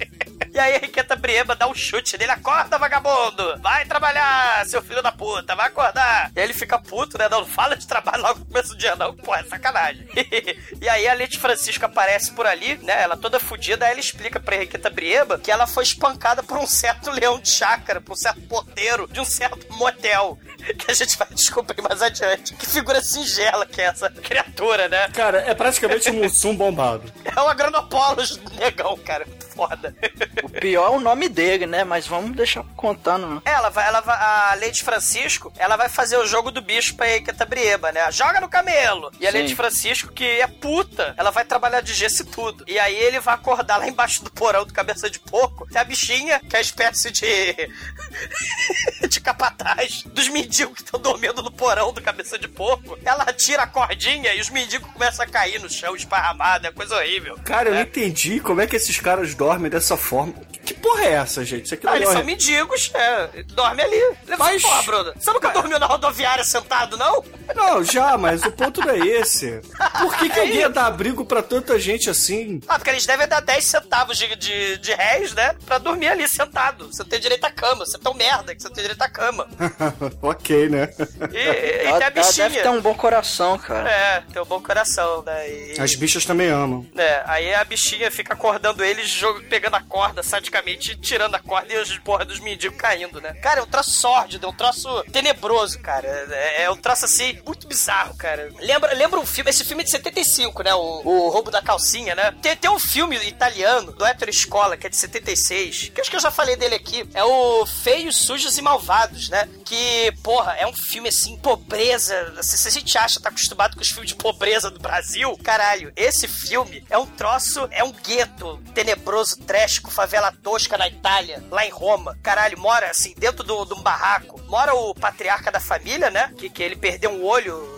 [0.54, 3.58] E aí a Henriqueta Brieba dá um chute nele, acorda, vagabundo!
[3.60, 6.30] Vai trabalhar, seu filho da puta, vai acordar!
[6.32, 7.28] E aí ele fica puto, né?
[7.28, 9.16] Não, fala de trabalho logo no começo do dia, não.
[9.16, 10.06] Pô, é sacanagem.
[10.80, 13.02] e aí a Leti Francisco aparece por ali, né?
[13.02, 16.68] Ela toda fodida, aí ela explica pra Henriqueta Brieba que ela foi espancada por um
[16.68, 20.38] certo leão de chácara, por um certo porteiro de um certo motel.
[20.78, 22.54] que a gente vai descobrir mais adiante.
[22.54, 25.08] Que figura singela que é essa criatura, né?
[25.08, 27.12] Cara, é praticamente um Mussum bombado.
[27.24, 29.26] É o Agronopolos negão, cara.
[29.54, 29.94] Foda.
[30.42, 31.84] O pior é o nome dele, né?
[31.84, 33.42] Mas vamos deixar contando.
[33.44, 37.08] Ela vai, ela vai, a Lady Francisco, ela vai fazer o jogo do bicho pra
[37.10, 38.10] Equitabrieba, né?
[38.10, 39.10] Joga no camelo.
[39.20, 39.38] E a Sim.
[39.42, 42.64] Lady Francisco, que é puta, ela vai trabalhar de gesso e tudo.
[42.66, 45.66] E aí ele vai acordar lá embaixo do porão do cabeça de porco.
[45.68, 47.24] Tem a bichinha, que é a espécie de.
[49.08, 52.98] de capataz dos mendigos que estão dormindo no porão do cabeça de porco.
[53.04, 56.66] Ela tira a cordinha e os mendigos começam a cair no chão, esparramado.
[56.66, 57.38] É coisa horrível.
[57.44, 57.76] Cara, eu É.
[57.76, 60.32] não entendi como é que esses caras dormem dessa forma.
[60.64, 61.66] Que, porra é essa, gente?
[61.66, 63.42] Isso aqui não Ah, eles dorme- são mendigos, é.
[63.48, 64.00] Dorme ali.
[64.26, 65.12] Leva Mas- Porra, Bruno.
[65.14, 67.22] Você nunca dormiu na rodoviária sentado, não?
[67.54, 69.60] Não, já, mas o ponto não é esse.
[70.00, 72.60] Por que, que É alguém ia dar abrigo pra tanta gente assim?
[72.66, 75.54] Ah, porque eles devem dar 10 centavos de, de, de réis, né?
[75.66, 76.86] Pra dormir ali sentado.
[76.86, 77.84] Você tem direito à cama.
[77.84, 79.46] Você é tão merda que você tem direito à cama.
[80.22, 80.88] ok, né?
[81.30, 82.48] E, e- e Ela, a ela bichinha.
[82.48, 83.90] deve ter um bom coração, cara.
[83.90, 85.48] É, tem um bom coração, né?
[85.50, 86.86] E, As bichas também amam.
[86.96, 89.10] é, aí a bichinha fica acordando eles,
[89.42, 93.34] pegando a corda, sadicamente, tirando a corda e os porra dos mendigos caindo, né?
[93.34, 96.06] Cara, é um troço sórdido, é um troço tenebroso, cara.
[96.30, 98.50] É, é um troço assim, muito bizarro, cara.
[98.58, 100.74] Lembra, lembra um filme, esse filme é de 75, né?
[100.74, 102.34] O, o Roubo da Calcinha, né?
[102.42, 106.16] Tem, tem um filme italiano, do Hétero Escola, que é de 76, que acho que
[106.16, 107.08] eu já falei dele aqui.
[107.14, 109.48] É o Feios, Sujos e Malvados, né?
[109.64, 112.42] Que, porra, é um filme assim, pobreza.
[112.42, 115.92] Se, se a gente acha, tá acostumado com os filmes de pobreza do Brasil, caralho,
[115.96, 121.42] esse filme é um troço, é um gueto tenebroso, trash, com favela tosca na Itália,
[121.50, 122.18] lá em Roma.
[122.22, 124.40] Caralho, mora assim, dentro de um barraco.
[124.48, 126.32] Mora o patriarca da família, né?
[126.36, 127.73] Que, que ele perdeu um olho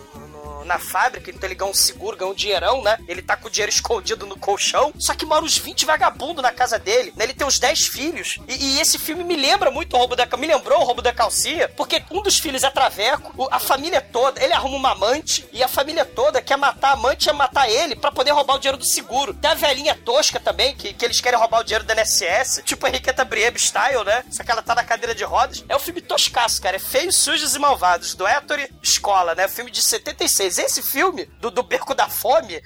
[0.66, 2.98] na fábrica, então ele ganhou um seguro, ganhou um dinheirão, né?
[3.08, 4.92] Ele tá com o dinheiro escondido no colchão.
[4.98, 7.24] Só que mora uns 20 vagabundos na casa dele, né?
[7.24, 8.38] Ele tem uns 10 filhos.
[8.48, 11.12] E, e esse filme me lembra muito o roubo da me lembrou o roubo da
[11.12, 15.62] calcinha, porque um dos filhos é traveco, a família toda, ele arruma uma amante e
[15.62, 18.76] a família toda quer matar a amante e matar ele pra poder roubar o dinheiro
[18.76, 19.32] do seguro.
[19.32, 22.86] Tem a velhinha tosca também, que, que eles querem roubar o dinheiro da NSS, tipo
[22.86, 24.24] Henriqueta Briebe style, né?
[24.30, 25.64] Só que ela tá na cadeira de rodas.
[25.68, 26.76] É um filme toscaço, cara.
[26.76, 29.48] É Feios, Sujos e Malvados, do Ettore Escola, né?
[29.48, 30.55] Filme de 76.
[30.58, 32.62] Esse filme, do, do Beco da Fome,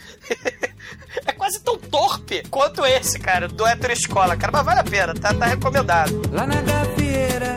[1.27, 4.53] é quase tão torpe quanto esse, cara, do Ettore Escola, cara.
[4.53, 6.23] Mas vale a pena, tá, tá recomendado.
[6.31, 7.57] Lá na gafieira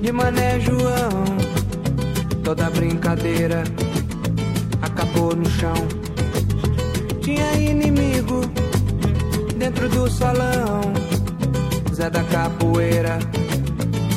[0.00, 1.24] de Mané João,
[2.44, 3.64] toda brincadeira
[4.80, 5.74] acabou no chão.
[7.22, 8.40] Tinha inimigo
[9.56, 10.80] dentro do salão,
[11.92, 13.18] Zé da Capoeira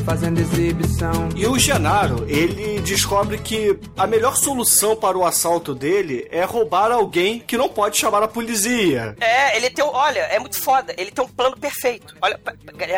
[0.04, 1.30] fazendo exibição.
[1.36, 6.92] E o Genaro, ele descobre que a melhor solução para o assalto dele é roubar
[6.92, 9.16] alguém que não pode chamar a polícia.
[9.20, 9.84] É, ele tem.
[9.86, 10.94] um- Olha, é muito foda.
[10.98, 12.16] Ele tem um plano perfeito.
[12.22, 12.40] Olha,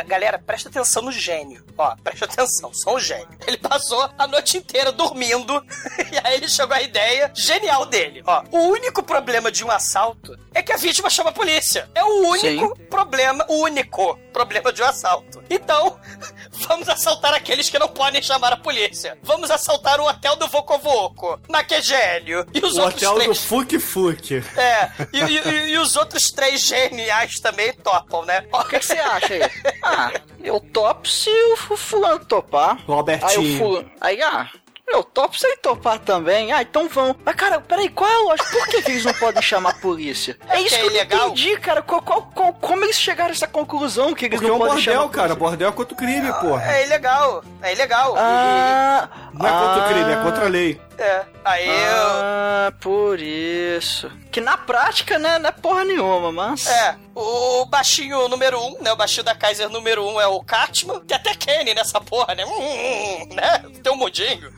[0.07, 1.63] galera, presta atenção no gênio.
[1.77, 3.27] Ó, presta atenção, só um gênio.
[3.47, 5.63] Ele passou a noite inteira dormindo
[6.11, 8.21] e aí ele chegou à ideia genial dele.
[8.25, 11.89] Ó, o único problema de um assalto é que a vítima chama a polícia.
[11.95, 15.43] É o único problema, o único problema de um assalto.
[15.49, 15.99] Então,
[16.67, 19.17] vamos assaltar aqueles que não podem chamar a polícia.
[19.23, 21.39] Vamos assaltar o hotel do Voco Voco.
[21.49, 22.45] Mas que gênio.
[22.53, 23.43] E os O outros hotel do três.
[23.45, 24.43] Fuk Fuk.
[24.57, 28.45] É, e, e- e os outros três geniais também topam, né?
[28.51, 29.41] O que, que você acha aí?
[29.85, 30.11] Ah,
[30.41, 32.77] eu topo se o fu- fulano topar.
[32.77, 33.57] Aí o Robertinho.
[33.57, 33.91] fulano.
[33.99, 34.49] Aí, ah.
[34.87, 36.51] Eu topo se ele topar também.
[36.51, 37.15] Ah, então vão.
[37.25, 38.49] Mas, cara, peraí, qual é a lógica?
[38.51, 40.37] Por que, eles não podem chamar a polícia?
[40.49, 41.27] É isso que é que eu não ilegal?
[41.29, 41.81] entendi, cara.
[41.81, 44.59] Qual, qual- qual- como eles chegaram a essa conclusão que eles Porque é não um
[44.67, 45.21] podem chamar bordel, polícia?
[45.29, 45.35] cara.
[45.39, 46.71] Bordel é contra o crime, porra.
[46.75, 48.13] É ilegal, é ilegal.
[48.17, 50.81] Ah, Não é contra o ah, crime, é contra a lei.
[50.97, 51.73] É, aí eu.
[51.75, 54.11] Ah, por isso.
[54.31, 56.67] Que na prática, né, não é porra nenhuma, mas...
[56.67, 58.91] É, o baixinho número um, né?
[58.91, 60.99] O baixinho da Kaiser número um é o Cartman.
[61.01, 62.43] Tem até Kenny nessa porra, né?
[62.45, 63.59] Hum, né?
[63.83, 64.51] Tem um mudinho.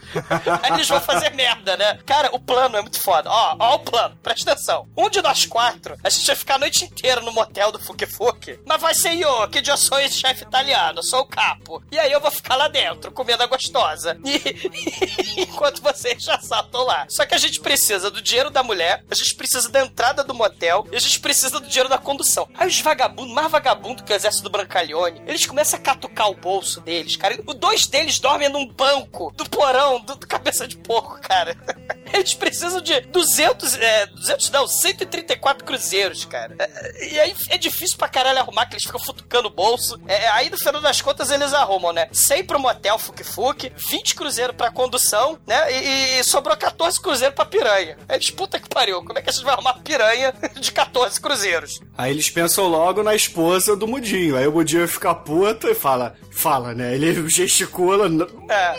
[0.63, 1.99] Aí eles vão fazer merda, né?
[2.05, 3.29] Cara, o plano é muito foda.
[3.29, 4.87] Ó, ó o plano, presta atenção.
[4.97, 8.05] Um de nós quatro, a gente vai ficar a noite inteira no motel do Fuki
[8.05, 8.59] Fuki.
[8.65, 11.83] Mas vai ser eu, que eu sou esse chefe italiano, eu sou o capo.
[11.91, 14.17] E aí eu vou ficar lá dentro, comendo a gostosa.
[14.23, 17.05] E enquanto vocês já assaltam lá.
[17.09, 20.33] Só que a gente precisa do dinheiro da mulher, a gente precisa da entrada do
[20.33, 22.49] motel e a gente precisa do dinheiro da condução.
[22.55, 26.35] Aí os vagabundos, mais vagabundo que o exército do Brancalhone, eles começam a catucar o
[26.35, 27.38] bolso deles, cara.
[27.45, 31.55] Os dois deles dormem num banco do porão do, do cabeça de porco, cara.
[32.13, 36.55] Eles precisam de 200, é, 200 não, 134 cruzeiros, cara.
[36.59, 39.99] É, E aí é difícil pra caralho arrumar, que eles ficam futucando o bolso.
[40.07, 42.07] É, aí, no final das contas, eles arrumam, né?
[42.13, 45.71] 100 pro motel Fuk, 20 cruzeiro pra condução, né?
[45.73, 47.97] E, e sobrou 14 cruzeiro pra piranha.
[48.08, 51.19] Aí eles, puta que pariu, como é que a gente vai arrumar piranha de 14
[51.19, 51.80] cruzeiros?
[51.97, 54.38] Aí eles pensam logo na esposa do Mudinho.
[54.38, 56.93] Aí o Mudinho fica puto e fala, fala, né?
[56.95, 58.08] Ele gesticula.
[58.08, 58.75] "N- É.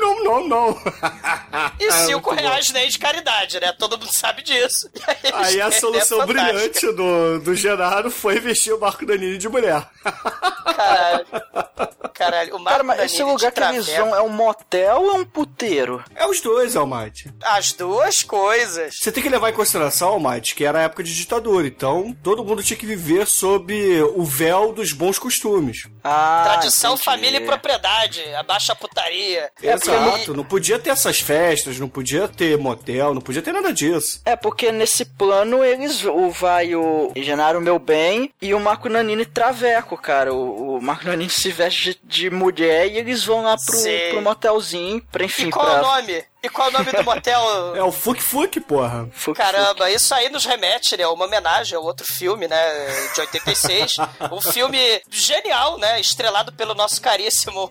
[0.00, 0.82] Não, não, não.
[1.78, 2.48] E É, 5 muito bom.
[2.48, 3.72] reais nem de caridade, né?
[3.78, 4.88] Todo mundo sabe disso.
[5.22, 9.36] Eles Aí a querem, solução é brilhante do, do Genaro foi vestir o Marco Danini
[9.36, 9.86] de mulher.
[10.76, 11.26] Caralho.
[12.14, 15.10] Caralho, o Marco Cara, mas Danilo esse lugar que eles vão é um motel ou
[15.10, 16.02] é um puteiro?
[16.14, 17.30] É os dois, Almighty.
[17.42, 18.96] As duas coisas.
[19.00, 21.66] Você tem que levar em consideração, Almighty, que era a época de ditadura.
[21.66, 23.72] Então, todo mundo tinha que viver sob
[24.14, 25.88] o véu dos bons costumes.
[26.02, 27.04] Ah, Tradição, entendi.
[27.04, 28.22] família e propriedade.
[28.34, 29.50] Abaixa a putaria.
[29.62, 30.34] Exato.
[30.34, 34.20] Não podia ter essas festas, não podia ter motel, não podia ter nada disso.
[34.24, 39.26] É, porque nesse plano eles o vai o Genaro Meu Bem e o Marco Nanini
[39.26, 40.32] Traveco, cara.
[40.32, 43.76] O, o Marco Nanini se veste de, de mulher e eles vão lá pro,
[44.10, 45.74] pro motelzinho pra, enfim, E qual pra...
[45.74, 46.24] é o nome?
[46.42, 47.40] E qual é o nome do motel?
[47.74, 49.08] É o Fuk Fuk, porra.
[49.12, 51.06] Fuc, Caramba, isso aí nos remete, né?
[51.06, 52.58] Uma homenagem ao outro filme, né?
[53.14, 53.92] De 86.
[54.32, 56.00] um filme genial, né?
[56.00, 57.70] Estrelado pelo nosso caríssimo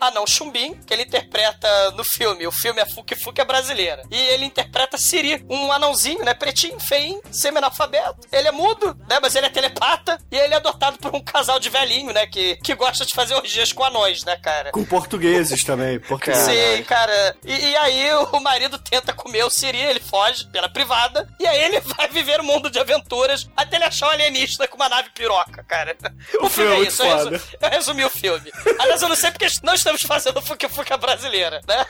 [0.00, 2.46] Anão Chumbim, que ele interpreta no filme.
[2.46, 4.02] O filme é Fuk Fuk é brasileira.
[4.10, 6.34] E ele interpreta Siri, um anãozinho, né?
[6.34, 8.26] Pretinho, feinho, semi-analfabeto.
[8.32, 9.18] Ele é mudo, né?
[9.20, 10.18] Mas ele é telepata.
[10.30, 12.26] E ele é adotado por um casal de velhinho, né?
[12.26, 14.72] Que, que gosta de fazer orgias com anões, né, cara?
[14.72, 15.98] Com portugueses também.
[16.00, 16.44] Portugueses.
[16.44, 17.36] Sim, cara.
[17.44, 21.64] E, e aí o marido tenta comer o Siri, ele foge pela privada, e aí
[21.64, 25.10] ele vai viver um mundo de aventuras até ele achar um alienígena com uma nave
[25.10, 25.96] piroca, cara.
[26.40, 28.50] O, O filme filme é é isso, eu, resu- eu resumi o filme.
[28.78, 31.86] Aliás, eu não sei porque não estamos fazendo Fuca Fuca brasileira, né?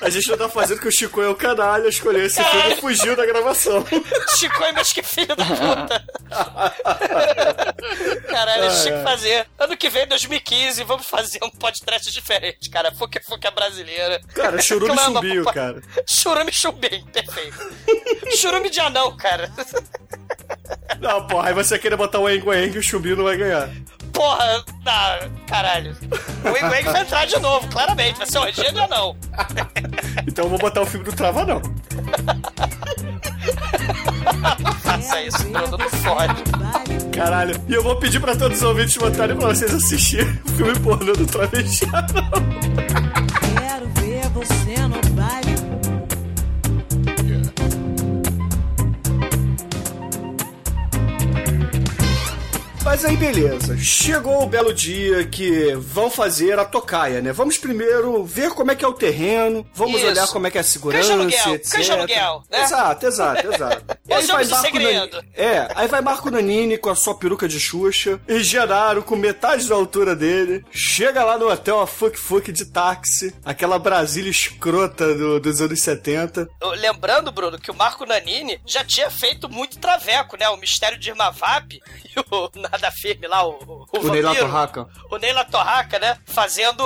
[0.00, 2.76] A gente não tá fazendo que o Chico é o canalha, escolheu esse filme e
[2.76, 3.84] fugiu da gravação.
[4.36, 6.04] Chico é mas que filho da puta.
[8.28, 9.46] Caralho, a gente tinha que fazer.
[9.58, 12.92] Ano que vem, 2015, vamos fazer um podcast diferente, cara.
[12.92, 14.20] Fuca Fuca brasileira.
[14.34, 15.36] Cara, churume Clama, papai.
[15.56, 15.82] Cara.
[16.06, 17.56] Churume chumbim, perfeito.
[18.36, 19.50] Churume de anão, cara.
[21.00, 23.70] Não, porra, aí você querer botar o Eng Eng e o chumbinho não vai ganhar.
[24.12, 25.96] Porra, não, caralho.
[26.44, 28.18] O Wang vai entrar de novo, claramente.
[28.18, 29.16] Vai ser dia de anão.
[30.26, 31.62] Então eu vou botar o filme do Trava, não.
[34.82, 36.42] Faça isso, Bruno, não fode.
[37.12, 37.62] Caralho.
[37.68, 41.12] E eu vou pedir pra todos os ouvintes botarem pra vocês assistirem o filme pornô
[41.12, 42.06] do Travestiano.
[43.56, 44.05] Quero ver
[44.36, 45.55] você no baile.
[52.86, 53.76] Mas aí, beleza.
[53.76, 57.32] Chegou o belo dia que vão fazer a tocaia, né?
[57.32, 60.06] Vamos primeiro ver como é que é o terreno, vamos Isso.
[60.06, 61.72] olhar como é que é a segurança, Canja aluguel, etc.
[61.72, 62.62] canja aluguel, né?
[62.62, 63.96] Exato, exato, exato.
[64.08, 65.16] E jogos do segredo.
[65.16, 69.16] Nanini, é, aí vai Marco Nanini com a sua peruca de Xuxa e Genaro com
[69.16, 70.64] metade da altura dele.
[70.70, 75.82] Chega lá no hotel a Fuck Fuck de táxi, aquela Brasília escrota do- dos anos
[75.82, 76.48] 70.
[76.78, 80.48] Lembrando, Bruno, que o Marco Nanini já tinha feito muito traveco, né?
[80.48, 84.34] O Mistério de Irmavap e o Nada Firme lá, o, o, O vampiro.
[84.34, 84.86] Torraca.
[85.10, 86.18] O Ney Torraca, né?
[86.26, 86.84] Fazendo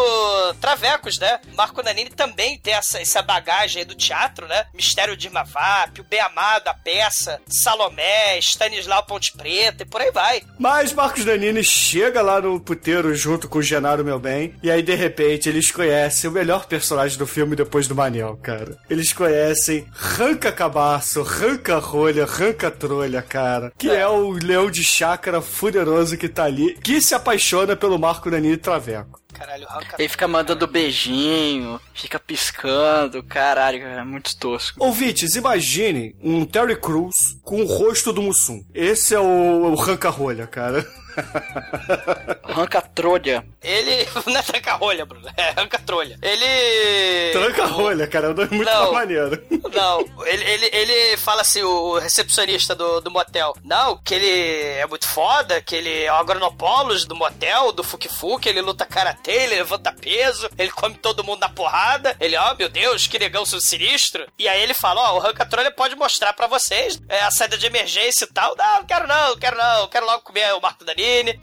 [0.61, 1.41] travecos, né?
[1.57, 4.67] Marco Nanini também tem essa, essa bagagem aí do teatro, né?
[4.75, 10.11] Mistério de Irmavap, o Bem Amado, a peça, Salomé, Stanislau Ponte Preta e por aí
[10.11, 10.43] vai.
[10.59, 14.83] Mas Marcos Nanini chega lá no puteiro junto com o Genaro Meu Bem, e aí
[14.83, 18.77] de repente eles conhecem o melhor personagem do filme depois do Manel, cara.
[18.89, 23.73] Eles conhecem Ranca Cabaço, Ranca Rolha, Ranca Trolha, cara.
[23.79, 25.41] Que é, o leão de chácara
[25.81, 29.21] fuderoso que tá ali, que se apaixona pelo Marco Nanini Traveco.
[29.33, 29.67] Caralho.
[29.99, 34.85] Ele fica mandando beijinho, fica piscando, caralho, é muito tosco.
[34.85, 38.63] Ouvintes, imaginem um Terry Crews com o rosto do Mussum.
[38.75, 40.87] Esse é o, o Ranca Rolha, cara.
[42.43, 43.45] Arranca trolha.
[43.63, 44.09] Ele.
[44.27, 45.29] Não é tranca-rolha, Bruno.
[45.37, 46.19] É arranca-trolha.
[46.23, 47.33] Ele.
[47.33, 48.93] Tranca Rolha, cara, é um nome muito Não.
[48.93, 49.43] maneiro.
[49.73, 53.55] Não, ele, ele, ele fala assim, o recepcionista do, do motel.
[53.65, 58.09] Não, que ele é muito foda, que ele é o agronopolos do motel, do Fuk
[58.09, 62.17] Fuk, ele luta karatê, ele levanta peso, ele come todo mundo na porrada.
[62.21, 64.27] Ele, ó, meu Deus, que negão seu sinistro.
[64.39, 67.67] E aí ele fala, ó, o Rancatrolha pode mostrar pra vocês é, a saída de
[67.67, 68.57] emergência e tal.
[68.57, 70.85] Não, não quero não, não quero não, quero logo comer o Marco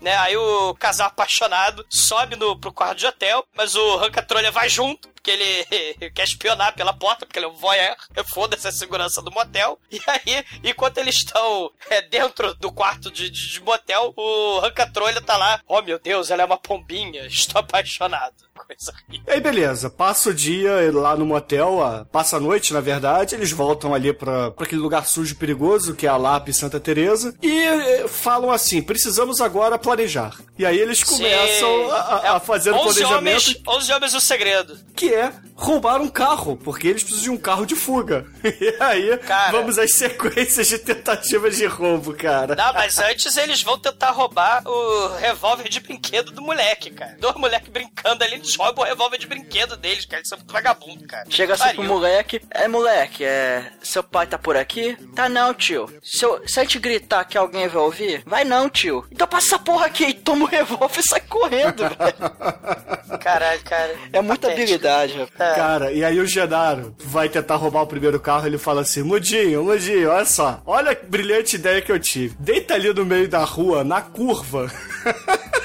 [0.01, 0.15] Né?
[0.17, 5.09] Aí o casal apaixonado sobe no, pro quarto de hotel, mas o Rancatrolha vai junto,
[5.09, 7.95] porque ele quer espionar pela porta, porque ele é um voyeur.
[8.33, 9.79] Foda-se a segurança do motel.
[9.97, 15.19] E aí, enquanto eles estão é, dentro do quarto de, de, de motel, o Rancatrolha
[15.21, 15.59] tá lá.
[15.67, 18.35] Oh meu Deus, ela é uma pombinha, estou apaixonado.
[18.57, 19.23] Coisa horrível.
[19.27, 21.79] E aí, beleza, passa o dia lá no motel,
[22.11, 25.93] passa a noite, na verdade, eles voltam ali pra, pra aquele lugar sujo e perigoso,
[25.95, 30.35] que é a Lapa e Santa Teresa, e eh, falam assim, precisamos agora planejar.
[30.57, 34.19] E aí eles começam a, a- a fazer o 11 planejamento, homens, 11 homens o
[34.21, 34.79] segredo.
[34.95, 38.25] que é roubar um carro, porque eles precisam de um carro de fuga.
[38.59, 39.51] E aí, Cara.
[39.51, 42.55] vamos às sequências de tentativas de roubo, cara.
[42.55, 47.15] Não, mas antes eles vão tentar roubar o revólver de brinquedo do moleque, cara.
[47.19, 50.19] Dois moleques brincando ali, roubam o revólver de brinquedo deles, cara.
[50.19, 51.25] Eles são muito vagabundo, cara.
[51.29, 53.71] Chega assim pro moleque, é moleque, é.
[53.81, 54.95] Seu pai tá por aqui?
[55.15, 55.89] Tá não, tio.
[56.03, 59.05] Se, eu, se a gente gritar que alguém vai ouvir, vai não, tio.
[59.11, 63.17] Então passa essa porra aqui e toma o revólver e sai correndo, velho.
[63.19, 63.95] Caralho, cara.
[64.13, 64.61] É muita Patético.
[64.63, 65.55] habilidade, rapaz.
[65.55, 69.63] Cara, e aí o Genaro vai tentar roubar o primeiro carro, ele fala assim, Mudinho,
[69.63, 72.35] Mudinho, olha só, olha que brilhante ideia que eu tive.
[72.39, 74.71] Deita ali no meio da rua, na curva.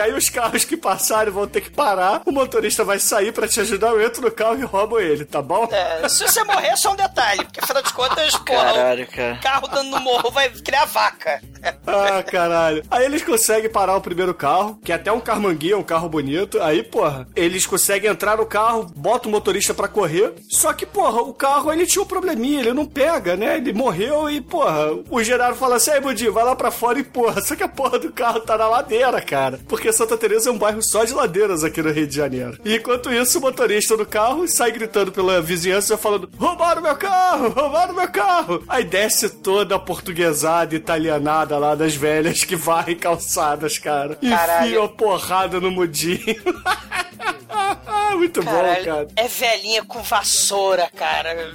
[0.00, 3.46] Que aí os carros que passarem vão ter que parar, o motorista vai sair pra
[3.46, 5.68] te ajudar, eu entro no carro e roubo ele, tá bom?
[5.70, 9.34] É, se você morrer, é só um detalhe, porque afinal de contas, porra, Caralho, cara.
[9.34, 11.42] o carro dando no morro vai criar vaca.
[11.86, 12.82] Ah, caralho.
[12.90, 16.58] Aí eles conseguem parar o primeiro carro, que é até um carmanguia, um carro bonito.
[16.62, 20.32] Aí, porra, eles conseguem entrar no carro, bota o motorista pra correr.
[20.48, 23.58] Só que, porra, o carro ele tinha um probleminha, ele não pega, né?
[23.58, 27.04] Ele morreu e, porra, o Gerardo fala assim: aí, Budinho, vai lá pra fora e,
[27.04, 29.60] porra, só que a porra do carro tá na ladeira, cara.
[29.68, 32.58] Porque Santa Teresa é um bairro só de ladeiras aqui no Rio de Janeiro.
[32.64, 37.48] E enquanto isso, o motorista do carro sai gritando pela vizinhança, falando: roubaram meu carro,
[37.50, 38.62] roubaram meu carro.
[38.68, 44.18] Aí desce toda a portuguesada, italianada lá das velhas que varrem calçadas, cara.
[44.22, 46.20] E enfia a porrada no mudinho.
[48.16, 49.08] Muito bom, Caralho, cara.
[49.16, 51.50] é velhinha com vassoura, cara.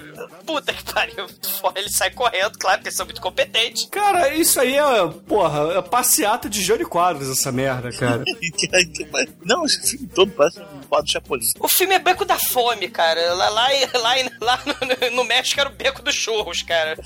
[0.46, 1.28] Puta que pariu.
[1.76, 3.88] Ele sai correndo, claro, porque eles são muito competentes.
[3.92, 8.24] Cara, isso aí é, porra, é passeata de Jânio Quadros, essa merda, cara.
[9.46, 11.48] Não, esse filme todo parece um quadro Chapolin.
[11.60, 13.34] O filme é Beco da Fome, cara.
[13.34, 16.98] Lá, lá, lá, lá no, no México era o Beco dos Churros, cara.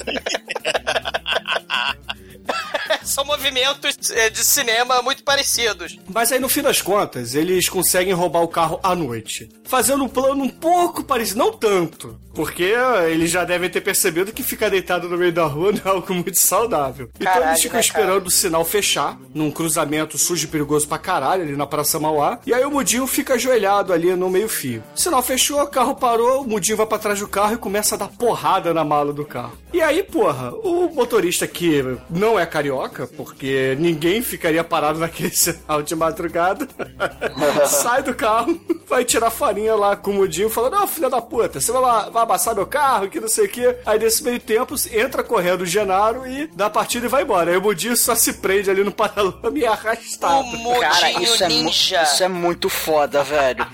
[3.04, 5.98] São movimentos eh, de cinema muito parecidos.
[6.08, 9.50] Mas aí, no fim das contas, eles conseguem roubar o carro à noite.
[9.66, 12.20] Fazendo um plano um pouco parecido, não tanto.
[12.34, 12.74] Porque
[13.10, 16.14] eles já devem ter percebido que ficar deitado no meio da rua não é algo
[16.14, 17.10] muito saudável.
[17.16, 20.98] então Caralho, eles ficam né, esperando o sinal fechar, num cruzamento sujo e perigoso pra
[20.98, 22.40] caralho, ali na Praça Mauá.
[22.46, 24.84] E aí o Mudinho fica ajoelhado ali no meio-fio.
[24.96, 27.96] O sinal fechou, o carro parou, o Mudinho vai pra trás do carro e começa
[27.96, 29.58] a dar porrada na mala do carro.
[29.74, 35.82] E aí, porra, o motorista que não é carioca, porque ninguém ficaria parado naquele sinal
[35.82, 36.68] de madrugada,
[37.68, 41.60] sai do carro, vai tirar farinha lá com o Mudinho, falando: Não, filha da puta,
[41.60, 43.78] você vai, lá- vai amassar meu carro, que não sei o quê.
[43.86, 47.52] Aí nesse meio tempo entra correndo o Genaro e dá a partida e vai embora.
[47.52, 50.40] Aí o Mudinho só se prende ali no paralama e é arrastado.
[50.48, 52.04] O Cara, Mudinho isso é, mu- Ninja.
[52.04, 53.66] isso é muito foda, velho.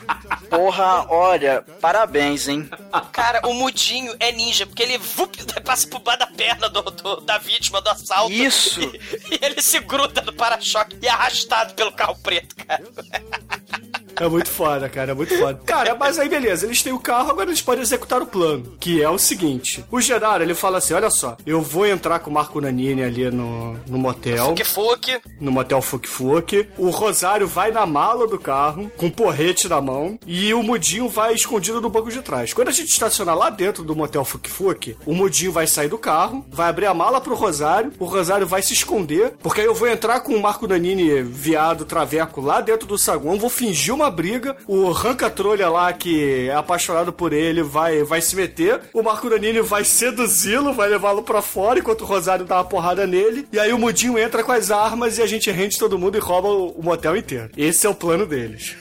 [0.49, 2.70] Porra, olha, parabéns, hein?
[3.11, 7.22] Cara, o Mudinho é ninja, porque ele vup, passa por baixo da perna do, do-
[7.22, 8.34] da vítima do assalto.
[8.34, 8.80] Isso.
[8.82, 12.84] E, e ele se gruda no para-choque e é arrastado pelo carro preto, cara.
[14.20, 15.59] É muito foda, cara, é muito foda.
[15.66, 19.01] Cara, mas aí beleza, eles têm o carro, agora eles podem executar o plano, que
[19.01, 19.84] é o seguinte.
[19.91, 23.30] O Genaro, ele fala assim, olha só, eu vou entrar com o Marco Nanini ali
[23.30, 24.47] no, no motel.
[24.47, 25.22] Fuque Fuque.
[25.39, 26.68] no motel Fuk Fuk.
[26.78, 31.09] O Rosário vai na mala do carro, com um porrete na mão, e o Mudinho
[31.09, 32.53] vai escondido no banco de trás.
[32.53, 35.97] Quando a gente estacionar lá dentro do motel Fuk Fuk, o Mudinho vai sair do
[35.97, 39.76] carro, vai abrir a mala pro Rosário, o Rosário vai se esconder, porque aí eu
[39.76, 44.05] vou entrar com o Marco Nanini viado traveco lá dentro do saguão, vou fingir uma
[44.10, 49.01] briga, o Ranca Trolha lá, que é apaixonado por ele, vai, vai se meter, o
[49.01, 53.47] Marco Nanini vai seduzi-lo, vai levá-lo pra fora, enquanto o Rosário dá uma porrada nele,
[53.51, 56.20] e aí o Mudinho entra com as armas e a gente rende todo mundo e
[56.20, 57.49] rouba o, o motel inteiro.
[57.58, 58.76] Esse é o plano deles.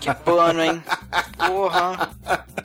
[0.00, 0.82] Que plano, hein?
[1.46, 2.10] Porra.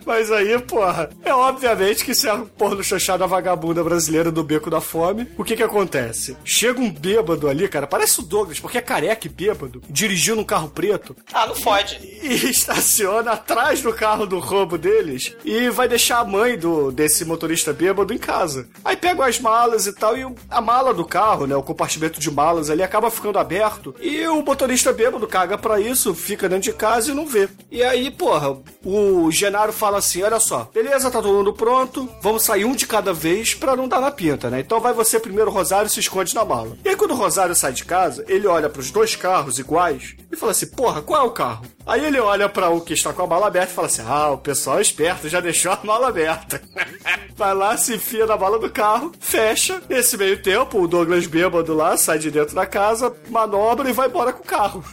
[0.04, 4.70] Mas aí, porra, é obviamente que isso é a porno chanchada vagabunda brasileira do beco
[4.70, 5.28] da fome.
[5.36, 6.36] O que que acontece?
[6.44, 10.44] Chega um bêbado ali, cara, parece o Douglas, porque é careca e bêbado, dirigindo um
[10.44, 11.98] carro preto, Ah, não fode.
[12.22, 17.24] E estaciona atrás do carro do roubo deles e vai deixar a mãe do desse
[17.24, 18.68] motorista bêbado em casa.
[18.84, 22.30] Aí pegam as malas e tal, e a mala do carro, né, o compartimento de
[22.30, 26.76] malas ali acaba ficando aberto e o motorista bêbado caga pra isso, fica dentro de
[26.76, 27.48] casa e não vê.
[27.70, 32.42] E aí, porra, o Genaro fala assim: olha só, beleza, tá todo mundo pronto, vamos
[32.42, 34.60] sair um de cada vez pra não dar na pinta, né?
[34.60, 36.76] Então vai você primeiro, Rosário, se esconde na mala.
[36.84, 40.36] E aí, quando o Rosário sai de casa, ele olha pros dois carros iguais e
[40.36, 41.64] fala assim: porra, qual é o carro?
[41.86, 44.30] Aí ele olha pra o que está com a mala aberta e fala assim: ah,
[44.30, 46.60] o pessoal é esperto, já deixou a mala aberta.
[47.36, 49.80] Vai lá, se enfia na mala do carro, fecha.
[49.88, 54.08] Nesse meio tempo, o Douglas bêbado lá sai de dentro da casa, manobra e vai
[54.08, 54.84] embora com o carro.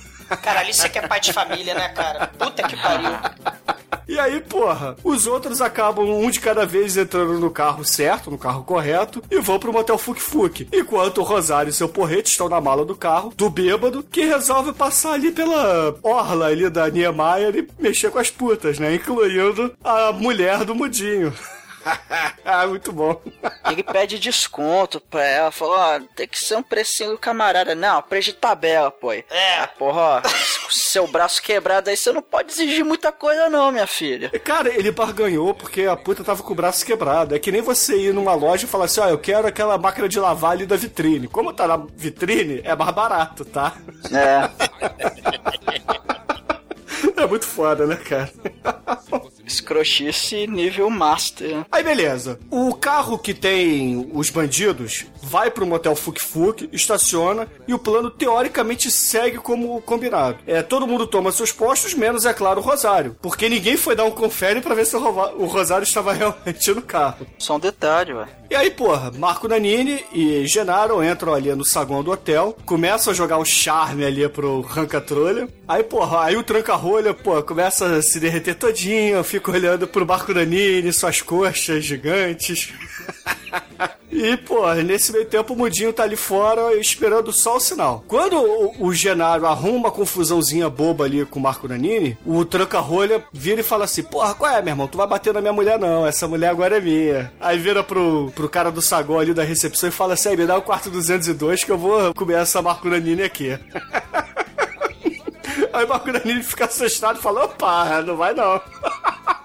[0.42, 2.28] Caralho, isso aqui é pai de família, né, cara?
[2.28, 3.12] Puta que pariu.
[4.08, 8.38] E aí, porra, os outros acabam um de cada vez entrando no carro certo, no
[8.38, 10.68] carro correto, e vão pro motel Fuk Fuk.
[10.72, 14.74] Enquanto o Rosário e seu porrete estão na mala do carro, do bêbado, que resolve
[14.74, 18.96] passar ali pela orla ali da Niemeyer e mexer com as putas, né?
[18.96, 21.34] Incluindo a mulher do mudinho.
[22.46, 23.22] ah, muito bom.
[23.70, 27.76] Ele pede desconto pra ela, falou, ó, tem que ser um precinho do camarada.
[27.76, 29.12] Não, preço de tabela, pô.
[29.12, 29.24] É.
[29.60, 30.30] Ah, porra, ó, com
[30.72, 34.30] seu braço quebrado aí, você não pode exigir muita coisa não, minha filha.
[34.40, 37.36] Cara, ele barganhou porque a puta tava com o braço quebrado.
[37.36, 40.08] É que nem você ir numa loja e falar assim, ó, eu quero aquela máquina
[40.08, 41.28] de lavar ali da vitrine.
[41.28, 43.74] Como tá na vitrine, é mais barato, tá?
[44.12, 44.50] É.
[47.16, 48.30] É muito foda, né, cara?
[49.46, 51.66] Escrochice nível master.
[51.72, 52.40] Aí beleza.
[52.50, 58.10] O carro que tem os bandidos vai pro motel Fuk Fuk, estaciona e o plano
[58.10, 60.38] teoricamente segue como combinado.
[60.46, 63.16] É, todo mundo toma seus postos, menos, é claro, o Rosário.
[63.22, 67.26] Porque ninguém foi dar um confere pra ver se o, Rosário estava realmente no carro.
[67.38, 68.28] Só um detalhe, ué.
[68.50, 73.16] E aí, porra, Marco Nanini e Genaro entram ali no saguão do hotel, começam a
[73.16, 75.48] jogar um charme ali pro Ranca Trolha.
[75.68, 80.32] Aí, porra, aí o tranca-rolha, pô, começa a se derreter todinho, fica olhando pro Marco
[80.32, 82.72] Nanini, suas coxas gigantes.
[84.12, 88.04] E, pô, nesse meio tempo o Mudinho tá ali fora esperando só o sinal.
[88.08, 93.24] Quando o, o Genaro arruma uma confusãozinha boba ali com o Marco Nanini, o tranca-rolha
[93.34, 94.88] vira e fala assim: Porra, qual é, meu irmão?
[94.88, 96.06] Tu vai bater na minha mulher, não.
[96.06, 97.34] Essa mulher agora é minha.
[97.42, 100.46] Aí vira pro, pro cara do saguão ali da recepção e fala assim: "Aí, me
[100.46, 103.58] dá o quarto 202 que eu vou comer essa Marco Nanini aqui.
[105.74, 108.62] Aí o Marco Nanini fica assustado e fala: Opa, não vai não.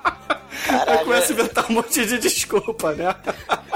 [0.87, 3.15] Aí começa a inventar um monte de desculpa, né?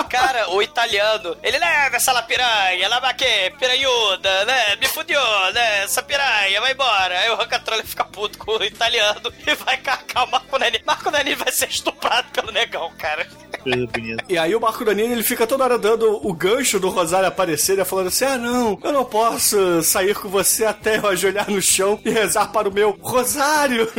[0.09, 4.77] Cara, o italiano, ele leva essa lá piranha, lá vai que, piranhuda, né?
[4.77, 5.21] Me fudeu,
[5.55, 5.85] né?
[5.85, 7.19] Essa piranha, vai embora.
[7.19, 10.83] Aí o Rancatrolli fica puto com o italiano e vai cacar o Marco Nani.
[10.85, 13.27] Marco Nani vai ser estuprado pelo negão, cara.
[13.63, 14.25] Coisa bonita.
[14.29, 17.77] E aí o Marco Danini, ele fica toda hora dando o gancho do Rosário aparecer,
[17.77, 21.63] né, falando assim, ah não, eu não posso sair com você até eu ajoelhar no
[21.63, 23.91] chão e rezar para o meu Rosário.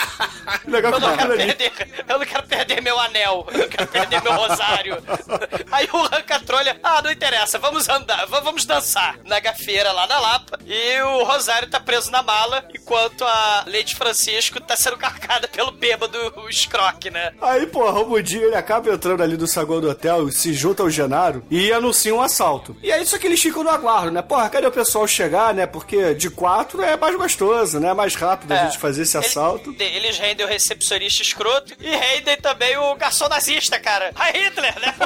[0.66, 1.54] Legal Eu que o não, Marco quero Danini...
[1.54, 4.96] perder, eu não quero perder meu anel, eu quero perder meu rosário.
[5.70, 10.58] Aí o Rancatrolha, ah, não interessa, vamos andar, vamos dançar na gafeira lá na Lapa.
[10.66, 15.70] E o Rosário tá preso na mala, enquanto a Lady Francisco tá sendo carcada pelo
[15.72, 17.32] bêbado o Scroque, né?
[17.40, 20.90] Aí, porra, o Mudinho, ele acaba entrando ali no saguão do hotel, se junta ao
[20.90, 22.76] Genaro e anuncia um assalto.
[22.82, 24.22] E aí, só que eles ficam no aguardo, né?
[24.22, 25.66] Porra, cadê o pessoal chegar, né?
[25.66, 27.88] Porque de quatro é mais gostoso, né?
[27.90, 28.64] É mais rápido a É.
[28.66, 29.72] gente fazer esse assalto.
[29.72, 32.11] de- Eles rendem o recepcionista escroto e rendem
[32.42, 34.10] também o garçom nazista, cara.
[34.14, 34.94] A Hitler, né?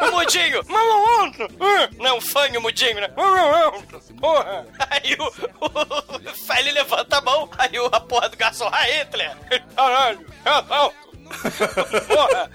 [0.00, 0.62] O, o mudinho.
[1.60, 3.08] Hum, Não, fanho o mudinho, né?
[4.18, 4.66] Porra.
[4.88, 5.26] Aí o,
[5.66, 5.70] o
[6.58, 9.36] ele levanta a mão, aí a porra do garçom, a Hitler.
[9.76, 10.96] Caralho, assalto.
[12.06, 12.50] Porra.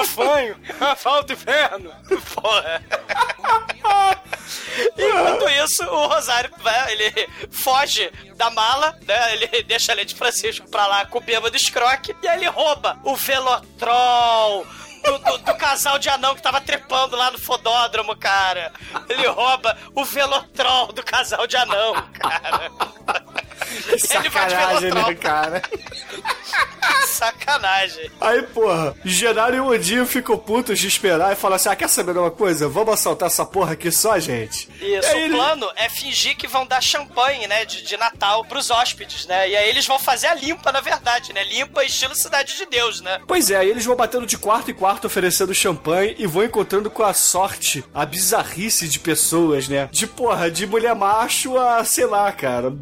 [0.00, 1.92] O fanho, assalto inferno.
[2.34, 2.82] Porra.
[4.98, 9.34] Enquanto isso, o Rosário vai, ele foge da mala, né?
[9.34, 12.98] Ele deixa a Lady Francisco pra lá com o bêbado escroque e aí ele rouba
[13.04, 14.66] o Velotrol.
[15.04, 18.72] Do, do- do casal de anão que tava trepando lá no fodódromo, cara.
[19.08, 22.72] Ele rouba o Velotrol do casal de anão, cara.
[23.88, 25.62] De Sacanagem, né, cara?
[27.06, 28.10] Sacanagem.
[28.20, 31.88] Aí, porra, Genaro e o Mudinho ficam putos de esperar e falam assim: ah, quer
[31.88, 32.68] saber de uma coisa?
[32.68, 34.68] Vamos assaltar essa porra aqui só gente.
[34.80, 38.44] Isso, aí o ele- plano é fingir que vão dar champanhe, né, de, de Natal
[38.44, 39.48] pros hóspedes, né?
[39.48, 41.42] E aí eles vão fazer a limpa, na verdade, né?
[41.44, 43.20] Limpa estilo Cidade de Deus, né?
[43.26, 46.90] Pois é, aí eles vão batendo de quarto em quarto oferecendo champanhe e vão encontrando
[46.90, 49.88] com a sorte a bizarrice de pessoas, né?
[49.90, 52.72] De porra, de mulher macho a, sei lá, cara,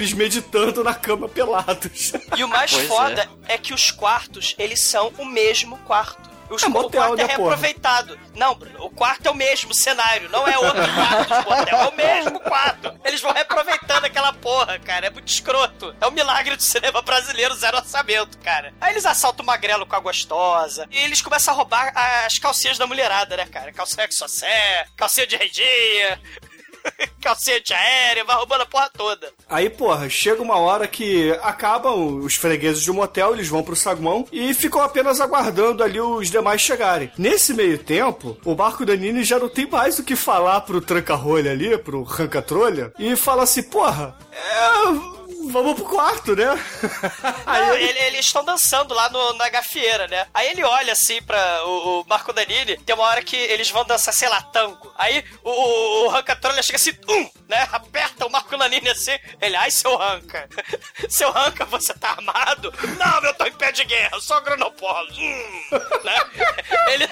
[0.00, 2.12] árabes meditando na cama pelados.
[2.36, 3.58] E o mais Pois foda é.
[3.58, 6.30] que os quartos, eles são o mesmo quarto.
[6.48, 7.26] Os, É o quarto é né, porra?
[7.26, 8.18] reaproveitado.
[8.34, 11.88] Não, Bruno, o quarto é o mesmo cenário, não é outro quarto de motel, é
[11.88, 13.00] o mesmo quarto.
[13.04, 15.94] Eles vão reaproveitando aquela porra, cara, é muito escroto.
[16.00, 18.72] É um milagre do cinema brasileiro, zero orçamento, cara.
[18.80, 21.92] Aí eles assaltam o magrelo com a gostosa, e eles começam a roubar
[22.24, 23.72] as calcinhas da mulherada, né, cara?
[23.72, 24.26] Calcinha que só
[24.96, 26.20] calcinha de redinha.
[27.20, 29.32] calcinha aérea, vai roubando a porra toda.
[29.48, 33.76] Aí, porra, chega uma hora que acabam os fregueses de um motel, eles vão pro
[33.76, 37.10] saguão e ficam apenas aguardando ali os demais chegarem.
[37.16, 41.52] Nesse meio tempo, o Marco Danini já não tem mais o que falar pro tranca-rolha
[41.52, 46.46] ali, pro ranca-trolha, e fala assim, porra, é vamos pro quarto, né?
[47.46, 47.98] Não, ele...
[47.98, 50.26] eles estão dançando lá no, na gafieira, né?
[50.34, 53.84] Aí ele olha assim pra o, o, Marco Danini, tem uma hora que eles vão
[53.84, 54.92] dançar, sei lá, tango.
[54.96, 57.68] Aí o, o, o chega assim, um, né?
[57.72, 60.48] Aperta o Marco Danini assim, ele, ai, seu Ranca.
[61.08, 62.72] seu Ranca, você tá armado?
[62.98, 65.08] Não, eu tô em pé de guerra, eu sou agronopolo.
[65.12, 65.62] Hum,
[66.04, 66.20] né?
[66.92, 67.08] ele,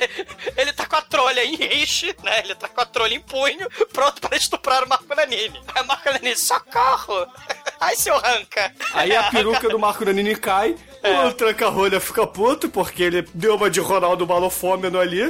[0.57, 2.41] ele tá com a trolha em riche, né?
[2.41, 5.61] Ele tá com a trolha em punho, pronto para estuprar o Marco Danini.
[5.75, 7.27] Aí o Marco Danini, socorro!
[7.81, 8.73] Ai, seu arranca.
[8.93, 11.27] Aí a peruca do Marco Nanini cai, é.
[11.27, 15.23] o tranca-rolha fica puto, porque ele deu uma de Ronaldo Balofômeno ali.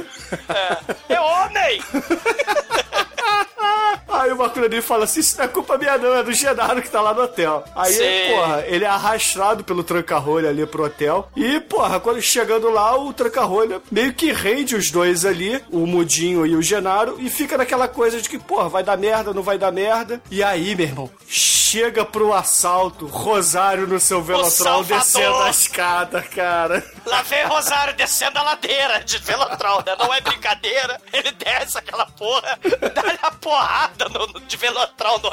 [1.09, 1.81] É, é homem!
[4.07, 6.81] Aí o Marco Nanini fala assim: Isso não é culpa minha, não, é do Genaro
[6.81, 7.63] que tá lá no hotel.
[7.75, 8.33] Aí, Sim.
[8.35, 11.29] porra, ele é arrastado pelo tranca-rolha ali pro hotel.
[11.35, 16.45] E, porra, quando chegando lá, o tranca-rolha meio que rende os dois ali, o Mudinho
[16.45, 19.57] e o Genaro, e fica naquela coisa de que, porra, vai dar merda, não vai
[19.57, 20.21] dar merda.
[20.31, 21.09] E aí, meu irmão,
[21.69, 26.83] chega pro assalto, Rosário no seu Velotrol descendo a escada, cara.
[27.05, 29.95] Lá vem Rosário descendo a ladeira de Velotrol, né?
[29.99, 30.99] Não é brincadeira.
[31.13, 32.57] Ele desce aquela porra,
[32.95, 35.29] dá-lhe a porrada no, no, de Velotrol no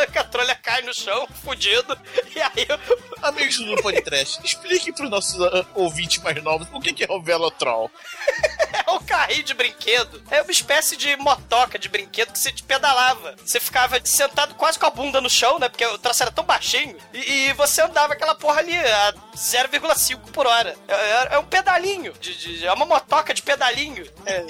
[0.06, 0.06] Rancatrolha.
[0.06, 1.98] o Rancatrolha cai no chão, fudido.
[2.34, 2.66] E aí.
[3.22, 7.20] Amigos do Podcast, explique pros nossos uh, ouvintes mais novos o que, que é o
[7.20, 7.90] Velotrol.
[8.86, 10.22] é um carrinho de brinquedo.
[10.30, 13.36] É uma espécie de motoca de brinquedo que você te pedalava.
[13.44, 15.68] Você ficava sentado quase com a bunda no chão, né?
[15.68, 16.96] Porque o traço era tão baixinho.
[17.12, 20.74] E, e você andava aquela porra ali a 0,5 por hora.
[20.88, 22.14] É, é, é um pedalinho.
[22.20, 24.06] De, de, é uma motoca de pedalinho.
[24.24, 24.46] É.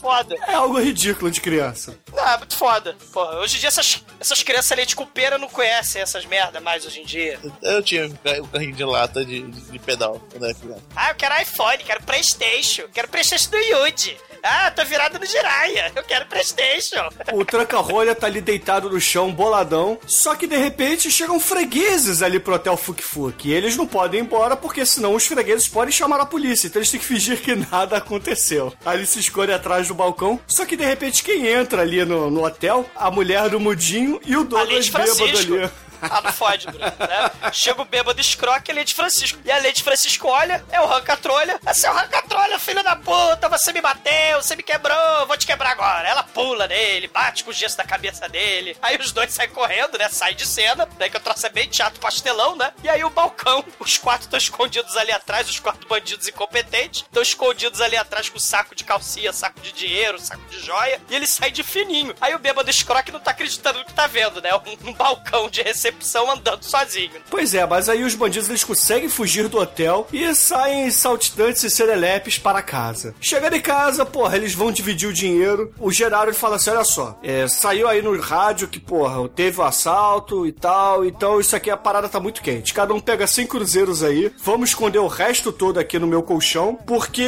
[0.00, 0.36] foda.
[0.46, 1.98] É algo ridículo de criança.
[2.12, 2.96] Não, é muito foda.
[3.12, 6.86] Porra, hoje em dia essas, essas crianças leite com pera não conhecem essas merda mais
[6.86, 7.38] hoje em dia.
[7.62, 10.82] Eu tinha um carrinho de lata de, de pedal quando era criança.
[10.94, 14.16] Ah, eu quero iPhone, quero Playstation, quero Playstation do Yuji.
[14.42, 15.92] Ah, tô virado no Jiraiya.
[15.94, 17.08] Eu quero Playstation.
[17.32, 19.98] O tranca-rolha tá ali deitado no chão, boladão.
[20.06, 23.48] Só que de repente chegam fregueses ali pro hotel Fuk Fuk.
[23.48, 26.66] E eles não podem ir embora porque senão os fregueses podem chamar a polícia.
[26.66, 28.74] Então eles têm que fingir que nada aconteceu.
[28.84, 30.40] Eles se escolhem atrás do balcão.
[30.46, 32.84] Só que de repente quem entra ali no, no hotel?
[32.96, 35.70] A mulher do Mudinho e o Douglas bêbado ali.
[36.10, 37.50] Ah, não fode, Bruno, né?
[37.52, 39.38] Chega o bêbado escroque e a Lady Francisco.
[39.44, 41.60] E a Lady Francisco olha, é o Rancatrolha.
[41.64, 45.70] É seu Rancatrolha, filho da puta, você me bateu, você me quebrou, vou te quebrar
[45.70, 46.08] agora.
[46.08, 48.76] Ela pula nele, bate com o gesso da cabeça dele.
[48.82, 50.08] Aí os dois saem correndo, né?
[50.08, 52.72] Sai de cena, daí que eu troço é bem teatro pastelão, né?
[52.82, 57.22] E aí o balcão, os quatro estão escondidos ali atrás, os quatro bandidos incompetentes, estão
[57.22, 61.26] escondidos ali atrás com saco de calcinha, saco de dinheiro, saco de joia, e ele
[61.26, 62.14] sai de fininho.
[62.20, 64.54] Aí o bêbado escroque não tá acreditando no que tá vendo, né?
[64.54, 67.12] Um, um balcão de recepção recepção andando sozinho.
[67.30, 71.70] Pois é, mas aí os bandidos eles conseguem fugir do hotel e saem saltitantes e
[71.70, 73.14] serelepes para casa.
[73.20, 75.72] Chegando em casa, porra, eles vão dividir o dinheiro.
[75.78, 79.62] O Gerardo fala assim: olha só, é, saiu aí no rádio que, porra, teve o
[79.62, 82.74] um assalto e tal, então isso aqui a parada tá muito quente.
[82.74, 86.74] Cada um pega 100 cruzeiros aí, vamos esconder o resto todo aqui no meu colchão,
[86.86, 87.26] porque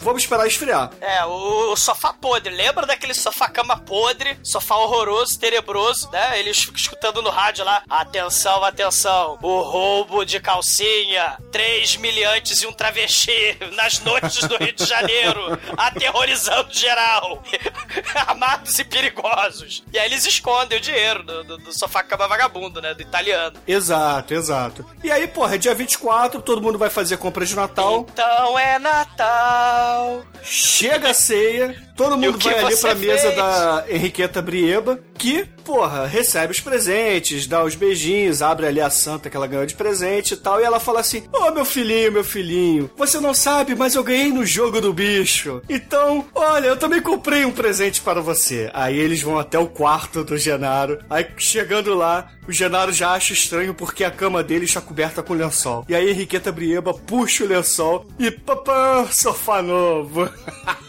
[0.00, 0.90] vamos esperar esfriar.
[1.00, 6.38] É, o, o sofá podre, lembra daquele sofá-cama podre, sofá horroroso, tenebroso, né?
[6.38, 9.38] Eles ficam escutando no rádio lá, Atenção, atenção.
[9.42, 11.38] O roubo de calcinha.
[11.50, 15.58] Três miliantes e um travesti nas noites do Rio de Janeiro.
[15.76, 17.42] aterrorizando geral.
[18.14, 19.82] Armados e perigosos.
[19.92, 22.92] E aí eles escondem o dinheiro do, do, do sofá cama vagabundo, né?
[22.92, 23.56] Do italiano.
[23.66, 24.84] Exato, exato.
[25.02, 28.06] E aí, porra, é dia 24, todo mundo vai fazer compra de Natal.
[28.12, 30.22] Então é Natal.
[30.42, 31.86] Chega a ceia.
[31.96, 33.00] Todo mundo vai ali pra fez?
[33.00, 38.90] mesa da Henriqueta Brieba, que, porra, recebe os presentes, dá os beijinhos, abre ali a
[38.90, 41.64] santa que ela ganhou de presente e tal, e ela fala assim: Ô oh, meu
[41.64, 45.62] filhinho, meu filhinho, você não sabe, mas eu ganhei no jogo do bicho.
[45.68, 48.70] Então, olha, eu também comprei um presente para você.
[48.72, 50.98] Aí eles vão até o quarto do Genaro.
[51.08, 55.34] Aí chegando lá, o Genaro já acha estranho porque a cama dele está coberta com
[55.34, 55.84] lençol.
[55.88, 60.28] E aí Henriqueta Brieba puxa o lençol e papá, sofá novo.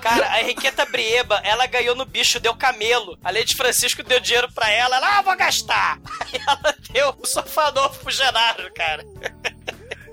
[0.00, 3.18] Cara, a Henriqueta Brieba, ela ganhou no bicho, deu camelo.
[3.22, 5.98] A Lady Francisco deu dinheiro pra ela, ela, ah, vou gastar.
[6.20, 9.04] Aí ela deu o sofá novo pro Genaro, cara.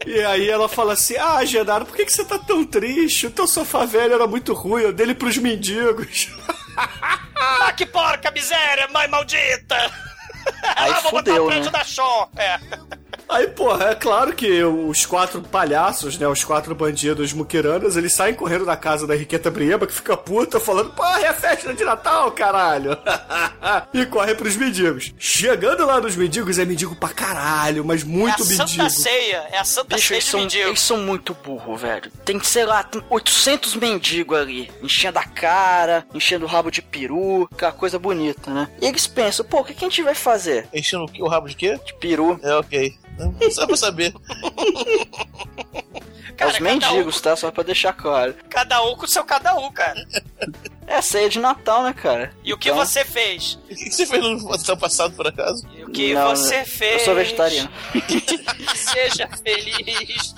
[0.06, 3.26] E aí ela fala assim: Ah, Genaro, por que, que você tá tão triste?
[3.26, 6.30] O teu sofá velho era muito ruim, eu dele pros mendigos.
[7.36, 9.92] ah, que porca miséria, mãe maldita!
[10.76, 11.70] Aí ah, vou fudeu, botar o né?
[11.70, 12.30] da Shaw.
[12.38, 12.60] É.
[13.28, 18.36] Aí, porra, é claro que os quatro palhaços, né, os quatro bandidos muquiranas, eles saem
[18.36, 22.32] correndo da casa da Riqueta Brieba, que fica puta, falando, porra, é festa de Natal,
[22.32, 22.98] caralho.
[23.94, 25.14] e corre pros mendigos.
[25.18, 28.68] Chegando lá nos mendigos, é mendigo pra caralho, mas muito é a mendigo.
[28.68, 30.68] Santa Ceia, é a Santa Bicho, Ceia eles de são, mendigo.
[30.68, 32.12] eles são muito burros, velho.
[32.24, 37.50] Tem, sei lá, tem 800 mendigos ali, enchendo a cara, enchendo o rabo de peru,
[37.52, 38.70] aquela coisa bonita, né?
[38.80, 40.35] E eles pensam, pô, o que, que a gente vai fazer?
[40.74, 41.80] Enchendo o rabo de quê?
[41.86, 42.40] De peru.
[42.44, 42.98] É, ok.
[43.52, 44.14] Só pra saber.
[46.38, 47.36] É os cada mendigos, tá?
[47.36, 48.36] Só pra deixar claro.
[48.50, 50.06] Cada um com o seu cada um, cara.
[50.88, 52.32] É a ceia de Natal, né, cara?
[52.44, 53.56] E o que Então- você fez?
[53.56, 55.68] O que você fez no ano passado, por acaso?
[55.76, 57.02] E o que Não, você eu fez?
[57.02, 57.70] sou vegetariano.
[58.76, 60.34] Seja feliz.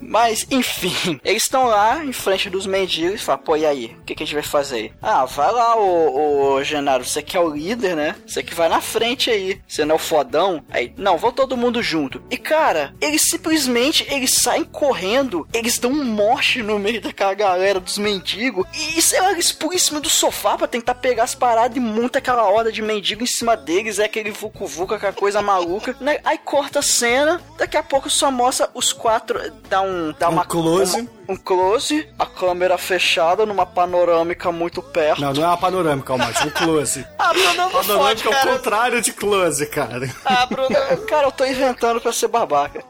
[0.00, 3.96] Mas, enfim, eles estão lá em frente dos mendigos e falam, pô, e aí?
[4.00, 4.92] O que, que a gente vai fazer aí?
[5.00, 8.16] Ah, vai lá, ô, ô Genaro, você que é o líder, né?
[8.26, 9.60] Você que vai na frente aí.
[9.68, 10.64] Você não é o fodão?
[10.70, 12.22] Aí, não, vão todo mundo junto.
[12.30, 17.78] E, cara, eles simplesmente, eles saem correndo, eles dão um morte no meio daquela galera
[17.78, 21.34] dos mendigos e, sei lá, eles pulam em cima do sofá pra tentar pegar as
[21.34, 25.42] paradas e monta aquela horda de mendigo em cima deles, é aquele vucu-vucu, aquela coisa
[25.42, 26.20] maluca, né?
[26.24, 29.38] Aí corta a cena, daqui a pouco só mostra os quatro,
[29.68, 30.14] dá um...
[30.18, 31.00] Dá Um uma, close.
[31.00, 35.20] uma- um close, a câmera fechada numa panorâmica muito perto.
[35.20, 37.06] Não, não é uma panorâmica, Almighty, um close.
[37.20, 40.10] Ah, Bruno, Panorâmica é o contrário de close, cara.
[40.24, 40.68] Ah, Bruno.
[41.06, 42.82] Cara, eu tô inventando pra ser babaca.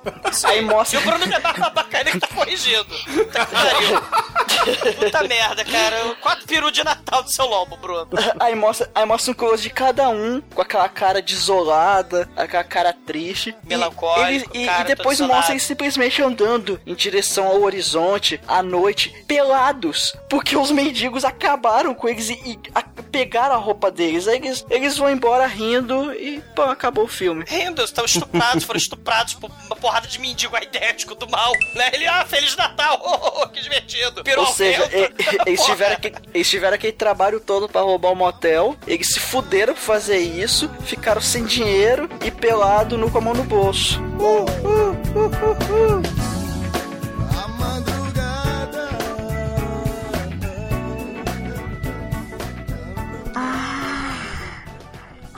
[0.44, 0.98] Aí E mostra.
[0.98, 2.86] o Bruno não é bacana que tá corrigindo.
[3.32, 4.92] Tá que.
[4.94, 6.14] Puta merda, cara.
[6.20, 8.08] Quatro peru de Natal do seu lobo, Bruno.
[8.38, 12.92] Aí mostra, aí mostra um close de cada um, com aquela cara desolada, aquela cara
[12.92, 13.54] triste.
[13.64, 18.62] E Melancólico, E, cara e depois mostra eles simplesmente andando em direção ao horizonte, à
[18.62, 20.14] noite, pelados.
[20.28, 24.28] Porque os mendigos acabaram com eles e, e a- pegaram a roupa deles.
[24.28, 27.44] Aí eles, eles vão embora rindo e, pô, acabou o filme.
[27.48, 31.90] Rindo, estão estuprados, foram estuprados por uma porrada de mendigo idético do mal, né?
[31.92, 34.22] Ele, ah, Feliz Natal, oh, oh, que divertido.
[34.22, 38.16] Peru Ou seja, e- eles, tiveram aquele, eles tiveram aquele trabalho todo pra roubar o
[38.16, 38.76] motel.
[38.86, 43.34] Eles se fuderam pra fazer isso, ficaram sem dinheiro e pelado no com a mão
[43.34, 44.00] no bolso.
[44.20, 46.29] Uh, uh, uh, uh, uh.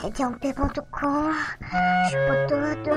[0.01, 1.33] TDUP.com
[2.09, 2.93] Chupo tudo.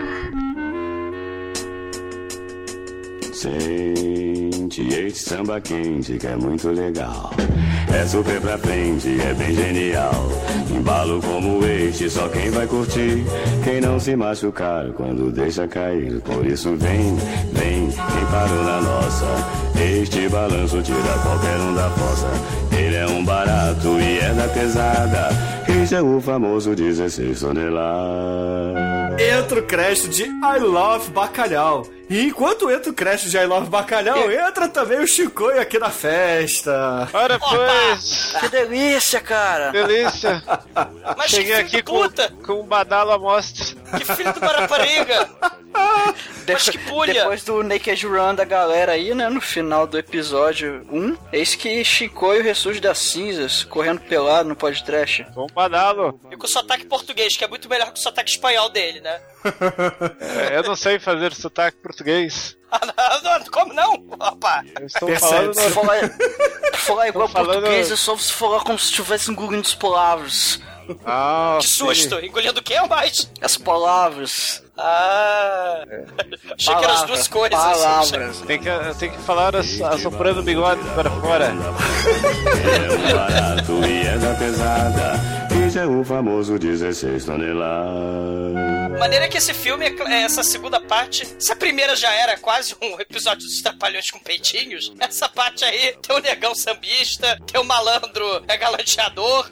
[3.33, 7.31] Sente esse samba quente que é muito legal.
[7.95, 10.29] É super pra frente, é bem genial.
[10.71, 13.25] Embalo como este, só quem vai curtir.
[13.63, 16.21] Quem não se machucar quando deixa cair.
[16.23, 17.15] Por isso vem,
[17.53, 19.27] vem, quem parou na nossa.
[19.81, 22.66] Este balanço tira qualquer um da fossa.
[22.87, 25.31] Ele é um barato e é da pesada.
[25.83, 29.21] Este é o famoso 16 toneladas.
[29.21, 31.85] Entra o crédito de I Love Bacalhau.
[32.09, 35.91] E enquanto entra o crédito de I Love Bacalhau, entra também o Chicoio aqui na
[35.91, 37.09] festa.
[37.13, 38.35] Ora, pois.
[38.39, 39.73] Que delícia, cara.
[39.73, 40.43] Delícia.
[41.17, 42.09] Mas Cheguei aqui com,
[42.45, 43.77] com um badalo à mostra.
[43.99, 45.29] Que filho de uma rapariga.
[46.47, 47.13] Mas que pulha.
[47.13, 49.29] Depois do Naked Run da galera aí, né?
[49.29, 55.27] No final do episódio 1, eis que Chicoio ressurge das cinzas, correndo pelado no podcast.
[55.35, 56.19] Com um badalo.
[56.31, 59.21] E com o sotaque português, que é muito melhor que o sotaque espanhol dele, né?
[60.51, 62.57] É, eu não sei fazer sotaque português.
[62.71, 63.95] Ah, não, como não?
[64.19, 64.63] Opa.
[64.81, 65.55] Eu estou falando.
[65.71, 65.97] Falar,
[66.75, 70.61] falar igual falando- português é só se falar como se estivesse engolindo as palavras.
[71.05, 71.77] Ah, Que sim.
[71.79, 72.19] susto.
[72.25, 73.31] Engolindo o quê ou mais?
[73.41, 74.63] As palavras.
[74.77, 75.83] Ah.
[76.59, 77.59] Achei que eram as duas coisas.
[77.59, 78.41] Palavras.
[78.43, 78.69] Tem que,
[78.99, 81.47] tem que falar as- assoprando o bigode para fora.
[81.47, 85.46] É barato e é da pesada.
[85.79, 88.99] É o famoso 16 toneladas.
[88.99, 92.99] Maneira que esse filme, é- essa segunda parte, se a primeira já era quase um
[92.99, 98.25] episódio dos Trapalhões com peitinhos, essa parte aí tem o negão sambista, tem o malandro
[98.49, 99.51] é galanteador.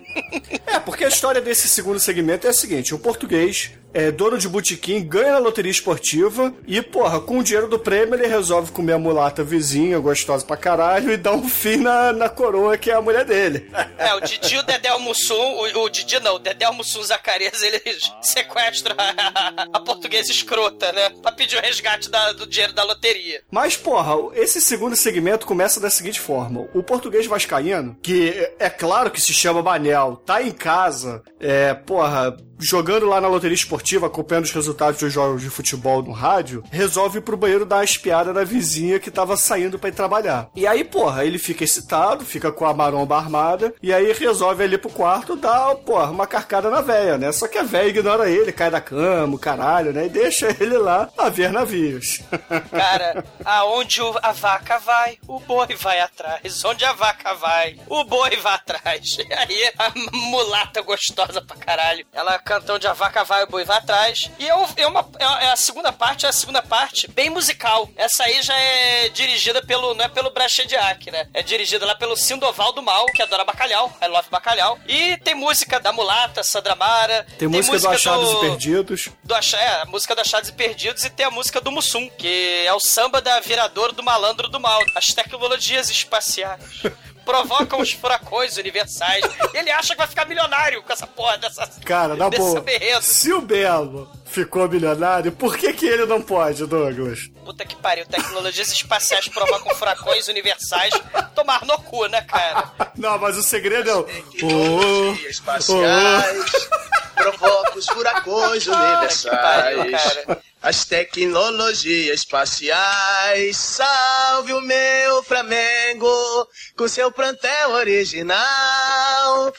[0.66, 4.48] É, porque a história desse segundo segmento é a seguinte: o português é dono de
[4.48, 8.94] botequim, ganha na loteria esportiva e, porra, com o dinheiro do prêmio ele resolve comer
[8.94, 12.94] a mulata vizinha, gostosa pra caralho, e dá um fim na, na coroa que é
[12.94, 13.70] a mulher dele.
[13.96, 17.62] É, o Didi, o Dedé o Mussum, o, o Didi não, o Dedé Mussum Zacarias,
[17.62, 21.10] eles sequestram a, a portuguesa escrota, né?
[21.22, 23.42] Pra pedir o resgate da- do dinheiro da loteria.
[23.50, 28.70] Mas, porra, esse segundo segmento começa da seguinte forma: o português vascaíno, que é- é
[28.70, 34.06] claro que se chama Manel, tá em casa, é, porra, jogando lá na loteria esportiva,
[34.06, 37.84] acompanhando os resultados dos jogos de futebol no rádio, resolve ir pro banheiro dar uma
[37.84, 40.48] espiada na vizinha que tava saindo pra ir trabalhar.
[40.54, 44.78] E aí, porra, ele fica excitado, fica com a maromba armada, e aí resolve ali
[44.78, 47.32] pro quarto dar, porra, uma carcada na véia, né?
[47.32, 50.06] Só que a véia ignora ele, cai da cama, o caralho, né?
[50.06, 52.20] E deixa ele lá a ver navios.
[52.70, 56.64] Cara, aonde a vaca vai, o boi vai atrás.
[56.64, 59.18] Onde a vaca vai, o boi vai atrás.
[59.24, 62.04] E aí, a mulata gostosa pra caralho.
[62.12, 64.30] Ela canta onde a vaca vai, o boi vai atrás.
[64.38, 67.88] E é, um- é uma, é a segunda parte, é a segunda parte bem musical.
[67.96, 71.26] Essa aí já é dirigida pelo, não é pelo Brachediak, né?
[71.32, 74.78] É dirigida lá pelo Sindoval do Mal, que adora bacalhau, I love bacalhau.
[74.86, 77.26] E tem música da mulata, Sandra Mara.
[77.38, 79.08] Tem, música, do Achados e Perdidos.
[79.22, 82.64] do é, a música do Achados e Perdidos e tem a música do Mussum, que
[82.66, 84.82] é o samba da viradora do malandro do mal.
[84.94, 86.62] As tecnologias espaciais
[87.24, 89.24] provocam os furacões universais.
[89.52, 91.66] Ele acha que vai ficar milionário com essa porra dessa.
[91.84, 92.64] Cara, na boa,
[93.00, 97.30] se o Belo ficou milionário, por que que ele não pode, Douglas?
[97.44, 100.94] Puta que pariu, tecnologias espaciais provocam furacões universais.
[101.34, 102.72] Tomar no cu, né, cara?
[102.96, 104.06] Não, mas o segredo é o...
[104.42, 106.68] Oh, espaciais
[107.14, 110.38] provoca os furacões universais.
[110.62, 119.52] As tecnologias espaciais, salve o meu Flamengo com seu plantel original.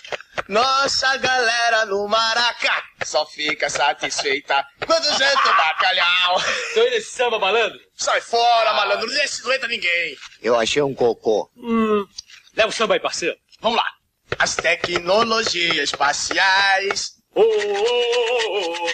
[0.47, 6.41] Nossa galera no Maraca só fica satisfeita quando janta o bacalhau.
[6.71, 7.79] Então esse samba, malandro?
[7.95, 10.15] Sai fora, malandro, desse não entra ninguém.
[10.41, 11.49] Eu achei um cocô.
[11.57, 12.05] Hum.
[12.55, 13.35] Leva o samba aí, parceiro.
[13.59, 13.85] Vamos lá.
[14.37, 17.13] As tecnologias espaciais.
[17.33, 18.89] Ô, ô, ô, ô, ô.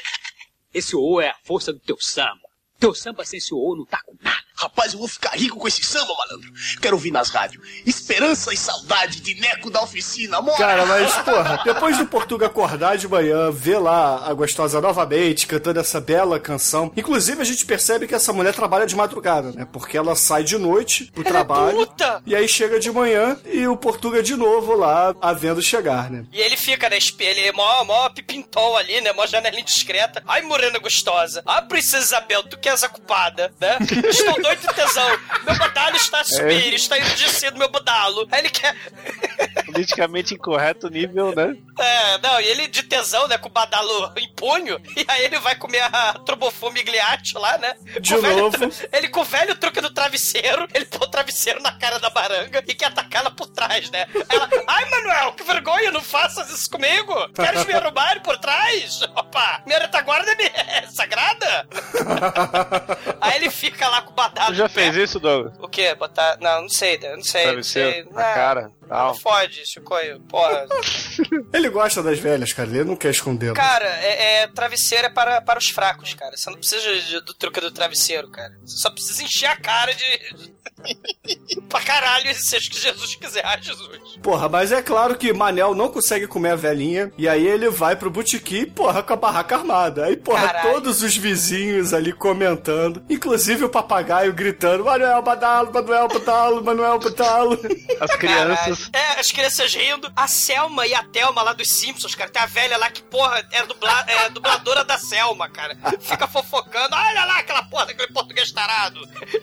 [0.74, 2.50] Esse ô é a força do teu samba.
[2.80, 4.51] Teu samba sem esse ô não tá com nada.
[4.62, 6.52] Rapaz, eu vou ficar rico com esse samba, malandro.
[6.80, 7.66] Quero ouvir nas rádios.
[7.84, 10.56] Esperança e saudade de Neco da oficina, amor.
[10.56, 15.80] Cara, mas, porra, depois do Portuga acordar de manhã, ver lá a gostosa novamente cantando
[15.80, 16.92] essa bela canção.
[16.96, 19.68] Inclusive, a gente percebe que essa mulher trabalha de madrugada, né?
[19.72, 21.78] Porque ela sai de noite pro trabalho.
[21.78, 22.22] puta!
[22.24, 26.24] E aí chega de manhã e o Portuga de novo lá, a vendo chegar, né?
[26.32, 27.00] E ele fica, né?
[27.20, 29.12] Ele é mó, mó pipintol ali, né?
[29.14, 30.22] Mó janelinha discreta.
[30.28, 31.42] Ai, morena gostosa.
[31.48, 33.78] Ai, princesa Isabel, tu que és a culpada, né?
[34.08, 35.10] Estou doido de tesão.
[35.46, 38.28] Meu badalo está a subir, está enrijecido meu badalo.
[38.32, 38.76] Aí ele quer...
[39.66, 41.56] Politicamente incorreto nível, né?
[41.80, 43.38] É, não, e ele de tesão, né?
[43.38, 44.80] Com o badalo em punho.
[44.98, 47.76] E aí ele vai comer a trobofume migliaccio lá, né?
[48.00, 48.58] De Com velho novo.
[48.58, 52.10] tru- Ele com o velho truque do travesseiro, ele põe o travesseiro na cara da
[52.10, 54.08] baranga e quer atacar ela por trás, né?
[54.30, 57.14] Ela, ai, Manuel, que vergonha, não faças isso comigo.
[57.34, 59.02] Queres me arrumar por trás?
[59.16, 61.68] Opa, minha retaguarda é me- é sagrada?
[63.22, 64.41] aí ele fica lá com o badalo.
[64.48, 65.54] Tu já fez isso, Douglas?
[65.60, 65.94] O quê?
[65.96, 66.38] Botar.
[66.40, 67.16] Não, não sei, não sei.
[67.16, 67.44] Não sei.
[67.44, 68.72] Travesseiro na cara.
[68.92, 69.08] Tal.
[69.14, 70.20] Não fode, Chicoio.
[70.28, 70.66] Porra.
[71.54, 72.68] Ele gosta das velhas, cara.
[72.70, 73.54] Ele não quer esconder.
[73.54, 76.36] Cara, é, é- travesseiro é para, para os fracos, cara.
[76.36, 78.52] Você não precisa de- do truque do travesseiro, cara.
[78.66, 80.52] Você só precisa encher a cara de.
[81.70, 83.46] pra caralho, se acho que Jesus quiser.
[83.46, 84.18] Ai, Jesus.
[84.22, 87.14] Porra, mas é claro que Manel não consegue comer a velhinha.
[87.18, 90.06] E aí ele vai pro botequim, porra, com a barraca armada.
[90.06, 90.72] Aí, porra, Caralho.
[90.74, 93.02] todos os vizinhos ali comentando.
[93.10, 97.58] Inclusive o papagaio gritando: Manuel Badalo, Manuel Badalo, Manuel Badalo.
[98.02, 98.81] As crianças.
[98.94, 100.12] É, as crianças rindo.
[100.16, 102.30] A Selma e a Thelma lá dos Simpsons, cara.
[102.30, 105.78] Tem a velha lá que, porra, é, dubla, é dubladora da Selma, cara.
[106.00, 106.96] Fica fofocando.
[106.96, 109.00] Olha lá aquela porra daquele português tarado.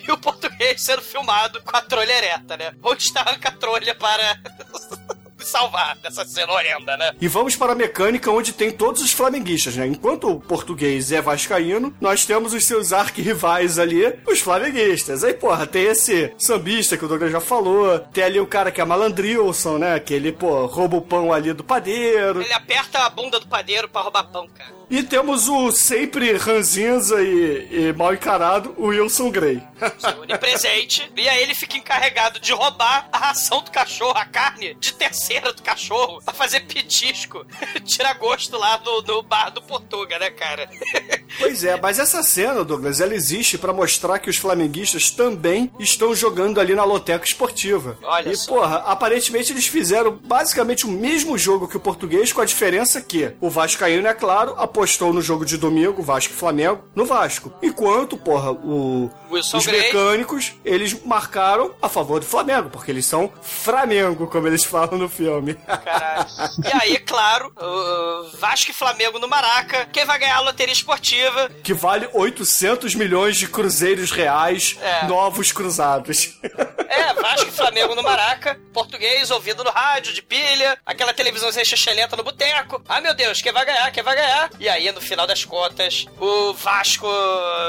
[0.06, 2.74] E o português sendo filmado com a trolha ereta, né?
[2.82, 4.38] Onde está a trolha para
[5.38, 7.12] me salvar dessa cena horrenda, né?
[7.20, 9.86] E vamos para a mecânica onde tem todos os flamenguistas, né?
[9.86, 15.22] Enquanto o português é vascaíno, nós temos os seus arquirrivais ali, os flamenguistas.
[15.22, 18.80] Aí, porra, tem esse sambista que o Douglas já falou, tem ali o cara que
[18.80, 20.00] é malandrilson, né?
[20.00, 22.42] Que ele, pô, rouba o pão ali do padeiro.
[22.42, 24.78] Ele aperta a bunda do padeiro pra roubar pão, cara.
[24.90, 29.62] E temos o sempre ranzinza e, e mal encarado, o Wilson Grey.
[30.22, 31.12] Onipresente.
[31.14, 34.94] E aí ele fica encarregado de roubar a ração do cachorro, a carne de
[35.28, 37.44] terceira do cachorro, pra fazer petisco.
[37.84, 40.68] Tira gosto lá do, do bar do Portuga, né, cara?
[41.38, 46.14] Pois é, mas essa cena, Douglas, ela existe pra mostrar que os flamenguistas também estão
[46.14, 47.98] jogando ali na loteca esportiva.
[48.02, 48.54] Olha e, só.
[48.54, 53.30] porra, aparentemente eles fizeram basicamente o mesmo jogo que o português, com a diferença que
[53.40, 57.52] o Vascaíno, é claro, apostou no jogo de domingo, Vasco e Flamengo, no Vasco.
[57.62, 59.80] Enquanto, porra, o, Wilson os Grey.
[59.82, 65.08] mecânicos, eles marcaram a favor do Flamengo, porque eles são Flamengo, como eles falam no
[65.08, 65.54] filme.
[65.54, 66.26] Caralho.
[66.64, 69.86] E aí, claro, o Vasco e Flamengo no Maraca.
[69.92, 71.50] Quem vai ganhar a loteria esportiva?
[71.62, 75.06] que vale 800 milhões de cruzeiros reais É.
[75.06, 76.38] novos cruzados.
[76.90, 81.62] É, Vasco e Flamengo no Maraca, português ouvindo no rádio, de pilha, aquela televisão sem
[81.62, 82.82] xixelenta no boteco.
[82.88, 84.50] Ah, meu Deus, quem vai ganhar, quem vai ganhar?
[84.58, 87.06] E aí, no final das contas, o Vasco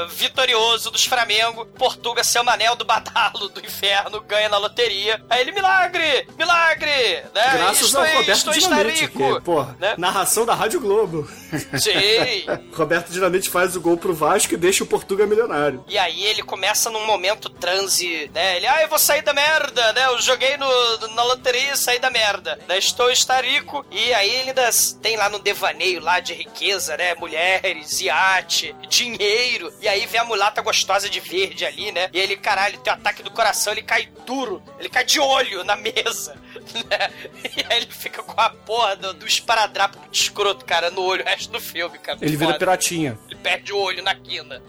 [0.08, 5.22] vitorioso dos Flamengo, Portuga, seu manel do badalo do inferno, ganha na loteria.
[5.28, 7.50] Aí ele, milagre, milagre, né?
[7.52, 9.94] Graças Isto ao é, Roberto está Dinamite, que, porra, né?
[9.96, 11.28] narração da Rádio Globo.
[11.78, 12.46] Sim.
[12.74, 15.84] Roberto Dinamite faz o gol pro Vasco e deixa o Portuga milionário.
[15.88, 18.56] E aí ele começa num momento transe, né?
[18.56, 20.06] Ele, ah, eu vou sair da merda, né?
[20.06, 22.58] Eu joguei no, na loteria e saí da merda.
[22.68, 22.78] Né?
[22.78, 23.84] Estou estarico.
[23.90, 24.70] E aí ele ainda
[25.00, 27.14] tem lá no devaneio lá de riqueza, né?
[27.14, 29.72] Mulheres, iate, dinheiro.
[29.80, 32.08] E aí vem a mulata gostosa de verde ali, né?
[32.12, 34.62] E ele, caralho, tem um ataque do coração, ele cai duro.
[34.78, 36.36] Ele cai de olho na mesa.
[36.70, 37.10] Né?
[37.56, 41.24] E aí ele fica com a porra do, do esparadrapo muito escroto, cara, no olho
[41.24, 42.18] o resto do filme, cara.
[42.20, 42.58] Ele vira Foda.
[42.58, 43.18] piratinha.
[43.26, 44.62] Ele perde o olho na quina.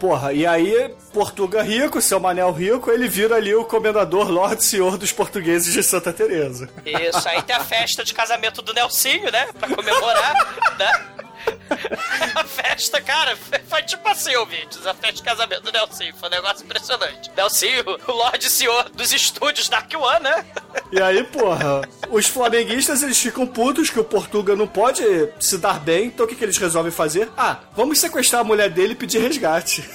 [0.00, 4.96] Porra, e aí, Portuga rico, seu Manel rico, ele vira ali o comendador Lorde Senhor
[4.98, 6.68] dos portugueses de Santa Teresa.
[6.84, 9.48] Isso, aí tem a festa de casamento do Nelsinho, né?
[9.58, 10.34] Pra comemorar,
[10.76, 11.27] né?
[12.34, 13.36] A festa, cara,
[13.68, 14.86] foi tipo assim, ouvintes.
[14.86, 17.30] A festa de casamento do Nelsinho foi um negócio impressionante.
[17.36, 20.44] Nelsinho, o Lorde Senhor dos estúdios Dark One, né?
[20.92, 25.02] E aí, porra, os flamenguistas eles ficam putos que o Portuga não pode
[25.40, 27.28] se dar bem, então o que, que eles resolvem fazer?
[27.36, 29.88] Ah, vamos sequestrar a mulher dele e pedir resgate.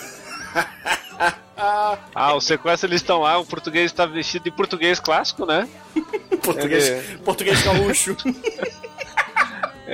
[1.55, 5.69] Ah, o sequestro eles estão lá, o português está vestido de português clássico, né?
[6.41, 8.17] português, Ele- português gaúcho.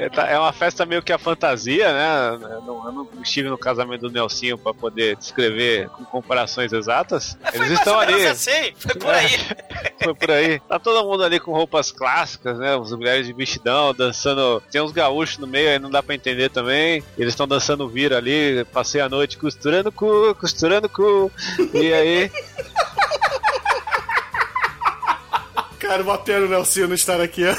[0.01, 2.29] É, tá- é uma festa meio que a fantasia, né?
[2.55, 7.37] Eu não, eu não estive no casamento do Nelsinho pra poder descrever com comparações exatas.
[7.53, 8.25] Eles mais estão ali.
[8.27, 9.29] assim, foi por aí.
[10.01, 10.59] Foi por aí.
[10.61, 12.75] Tá todo mundo ali com roupas clássicas, né?
[12.79, 14.63] As mulheres de vestidão, dançando.
[14.71, 17.03] Tem uns gaúchos no meio, aí não dá pra entender também.
[17.17, 18.63] Eles estão dançando vira ali.
[18.71, 21.31] Passei a noite costurando cu, costurando cu.
[21.73, 22.31] E aí.
[25.79, 27.43] Cara, uma pena o Nelsinho não estar aqui.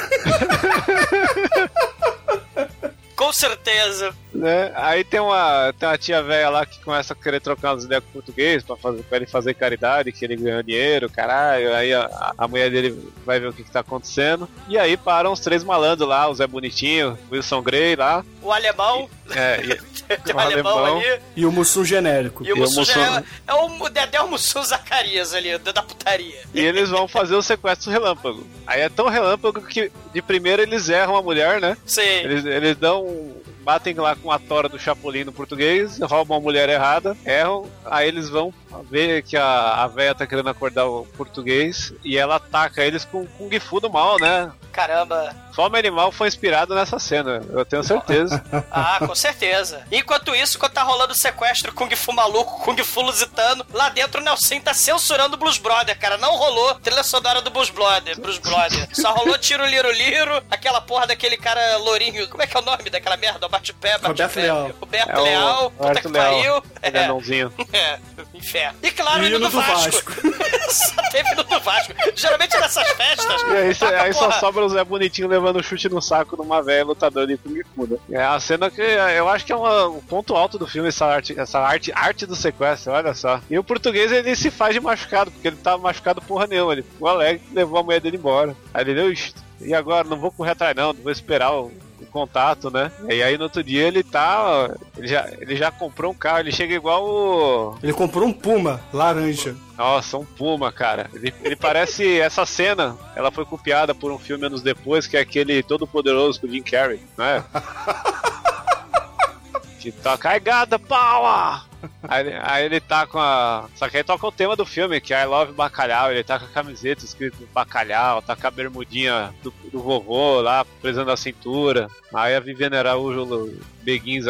[3.20, 4.14] Com certeza.
[4.32, 4.72] né?
[4.74, 8.02] Aí tem uma, tem uma tia velha lá que começa a querer trocar umas ideias
[8.02, 11.74] com o português pra, fazer, pra ele fazer caridade, que ele ganhou dinheiro, caralho.
[11.74, 14.48] Aí a, a mulher dele vai ver o que, que tá acontecendo.
[14.66, 18.24] E aí param os três malandros lá, o Zé Bonitinho, Wilson Grey lá.
[18.42, 19.06] O alemão,
[19.36, 19.89] É, e,
[20.32, 20.98] o um alemão, alemão.
[20.98, 21.20] ali.
[21.36, 22.44] E o Mussum genérico.
[22.44, 25.82] E o E o Mussum é, é o Dedé o Mussum Zacarias ali, da da
[25.82, 26.42] putaria.
[26.54, 28.46] e eles vão fazer o sequestro relâmpago.
[28.66, 31.76] Aí é tão relâmpago que de primeira eles erram a mulher, né?
[31.84, 32.00] Sim.
[32.02, 33.34] Eles, eles dão.
[33.62, 38.08] Batem lá com a tora do Chapolin no português, roubam a mulher errada, erram, aí
[38.08, 38.54] eles vão
[38.90, 43.26] ver que a, a véia tá querendo acordar o português e ela ataca eles com
[43.26, 44.50] Kung Fu do mal, né?
[44.80, 45.34] Caramba.
[45.52, 48.42] Fome Animal foi inspirado nessa cena, eu tenho certeza.
[48.70, 49.82] Ah, com certeza.
[49.90, 54.20] Enquanto isso, quando tá rolando o sequestro Kung Fu maluco, Kung Fu lusitano, lá dentro
[54.20, 56.16] o Nelson tá censurando o Blues Brother, cara.
[56.16, 58.88] Não rolou trilha sonora do Blues Brother, Blues Brother.
[58.92, 62.28] Só rolou tiro, liro, liro, aquela porra daquele cara lourinho.
[62.28, 63.46] Como é que é o nome daquela merda?
[63.46, 64.42] O bate-pé, Roberto bate-pé.
[64.42, 64.70] Leal.
[64.80, 66.56] Roberto É o Leal, puta Roberto que Leal, pariu.
[66.58, 67.04] o É.
[67.04, 67.52] anãozinho.
[67.72, 67.98] É,
[68.34, 68.78] inferno.
[68.82, 70.12] E claro, o hino do do Vasco.
[70.70, 71.92] Só teve hino do Vasco.
[72.14, 73.42] Geralmente nessas festas.
[73.42, 76.84] E aí, aí só sobra o Zé Bonitinho levando um chute no saco numa velha
[76.84, 77.86] lutadora de Kung Fu.
[77.86, 77.96] né?
[78.10, 81.06] É a cena que eu acho que é uma- um ponto alto do filme, essa
[81.06, 83.40] arte, essa arte, arte do sequestro, olha só.
[83.50, 86.72] E o português ele se faz de machucado, porque ele tava machucado porra nenhuma.
[86.72, 88.56] Ele ficou alegre levou a mulher dele embora.
[88.72, 90.08] Aí ele deu, "Ixi, e agora?
[90.08, 91.70] Não vou correr atrás, não, vou esperar o.
[92.10, 92.90] Contato, né?
[93.08, 94.68] E aí no outro dia ele tá.
[94.96, 97.78] Ele já, ele já comprou um carro, ele chega igual o.
[97.82, 99.56] Ele comprou um Puma laranja.
[99.78, 101.08] Nossa, um puma, cara.
[101.14, 102.04] Ele, ele parece.
[102.20, 106.38] Essa cena, ela foi copiada por um filme anos depois, que é aquele Todo Poderoso
[106.40, 107.42] com o Jim Carrey, né?
[109.80, 111.62] que tá carregada, power!
[112.02, 113.64] Aí, ele- aí ele tá com a.
[113.74, 116.12] Só que aí toca o tema do filme, que é I Love Bacalhau.
[116.12, 120.64] Ele tá com a camiseta escrito Bacalhau, tá com a bermudinha do, do vovô lá,
[120.80, 121.88] presa na cintura.
[122.12, 123.50] Aí a Viviane Araújo
[123.82, 124.26] Beguins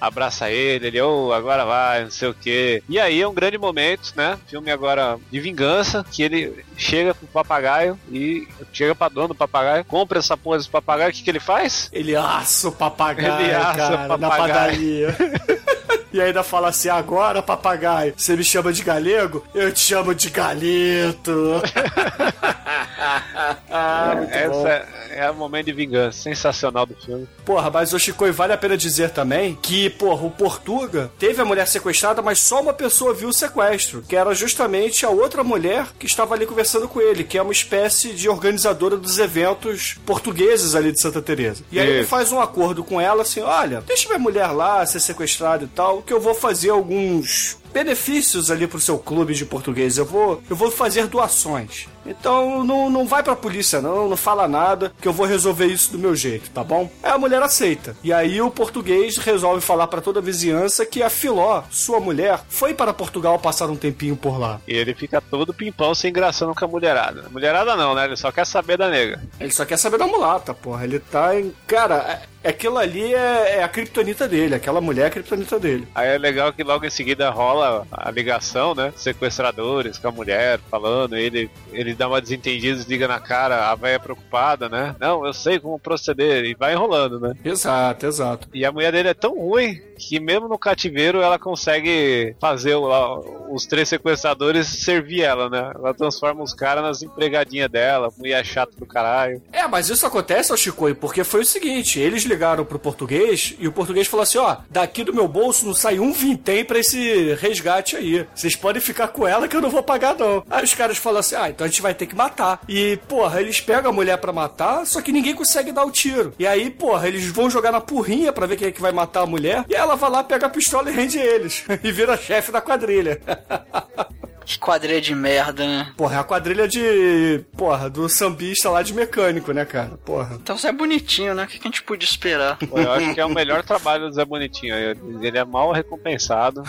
[0.00, 2.82] abraça ele, ele, ô, agora vai, não sei o que.
[2.88, 4.38] E aí é um grande momento, né?
[4.48, 9.84] Filme agora de vingança, que ele chega pro papagaio e chega pra dono do papagaio,
[9.84, 11.88] compra essa porra desse papagaio, o que, que ele faz?
[11.92, 14.48] Ele assa o papagaio, Ele assa cara, o na papagaio.
[14.48, 15.16] padaria.
[16.12, 19.44] e ainda fala assim, agora, papagaio, você me chama de galego?
[19.54, 21.62] Eu te chamo de galito.
[23.70, 24.66] ah, muito Essa bom.
[24.70, 27.28] É, é o momento de vingança, sensacional do filme.
[27.44, 31.40] Porra, mas o Chico, e vale a pena dizer também que, porra, o Portuga teve
[31.40, 35.42] a mulher sequestrada, mas só uma pessoa viu o sequestro, que era justamente a outra
[35.42, 39.98] mulher que estava ali conversando com ele, que é uma espécie de organizadora dos eventos
[40.06, 41.64] portugueses ali de Santa Teresa.
[41.70, 45.00] E aí ele faz um acordo com ela assim: olha, deixa minha mulher lá ser
[45.00, 49.98] sequestrada e tal, que eu vou fazer alguns benefícios ali pro seu clube de português.
[49.98, 51.86] Eu vou, eu vou fazer doações.
[52.06, 55.92] Então não, não vai pra polícia não, não fala nada, que eu vou resolver isso
[55.92, 56.90] do meu jeito, tá bom?
[57.02, 57.94] Aí a mulher aceita.
[58.02, 62.40] E aí o português resolve falar para toda a vizinhança que a Filó, sua mulher,
[62.48, 64.60] foi para Portugal passar um tempinho por lá.
[64.66, 67.26] E ele fica todo pimpão se engraçando com a mulherada.
[67.30, 68.06] Mulherada não, né?
[68.06, 69.20] Ele só quer saber da nega.
[69.38, 70.84] Ele só quer saber da mulata, porra.
[70.84, 71.52] Ele tá em.
[71.66, 74.54] Cara, é- aquilo ali é, é a criptonita dele.
[74.54, 75.86] Aquela mulher é a criptonita dele.
[75.94, 78.92] Aí é legal que logo em seguida rola a ligação, né?
[78.96, 84.00] Sequestradores com a mulher falando, ele, ele dá uma desentendida, desliga na cara, a velha
[84.00, 84.94] preocupada, né?
[84.98, 87.34] Não, eu sei como proceder, e vai enrolando, né?
[87.44, 88.48] Exato, exato.
[88.54, 93.48] E a mulher dele é tão ruim que mesmo no cativeiro ela consegue fazer o-
[93.54, 95.72] os três sequestradores servir ela, né?
[95.74, 99.42] Ela transforma os caras nas empregadinhas dela, mulher chata do caralho.
[99.52, 103.66] É, mas isso acontece, ô Chicoio, porque foi o seguinte: eles ligaram pro português e
[103.66, 107.34] o português falou assim: ó, daqui do meu bolso não sai um vintém pra esse
[107.34, 108.26] resgate aí.
[108.34, 110.44] Vocês podem ficar com ela que eu não vou pagar, não.
[110.48, 112.60] Aí os caras falam assim: ah, então a gente vai ter que matar.
[112.68, 116.32] E, porra, eles pegam a mulher pra matar, só que ninguém consegue dar o tiro.
[116.38, 119.22] E aí, porra, eles vão jogar na porrinha pra ver quem é que vai matar
[119.22, 119.64] a mulher.
[119.68, 121.64] E ela vai lá, pega a pistola e rende eles.
[121.82, 123.20] e vira chefe da quadrilha.
[124.50, 125.92] Que quadrilha de merda, né?
[125.96, 127.40] Porra, é a quadrilha de.
[127.56, 129.90] Porra, do sambista lá de mecânico, né, cara?
[130.04, 130.34] Porra.
[130.42, 131.44] Então você é bonitinho, né?
[131.44, 132.58] O que a gente podia esperar?
[132.58, 134.74] Pô, Eu acho que é o melhor trabalho do Zé Bonitinho.
[135.22, 136.64] Ele é mal recompensado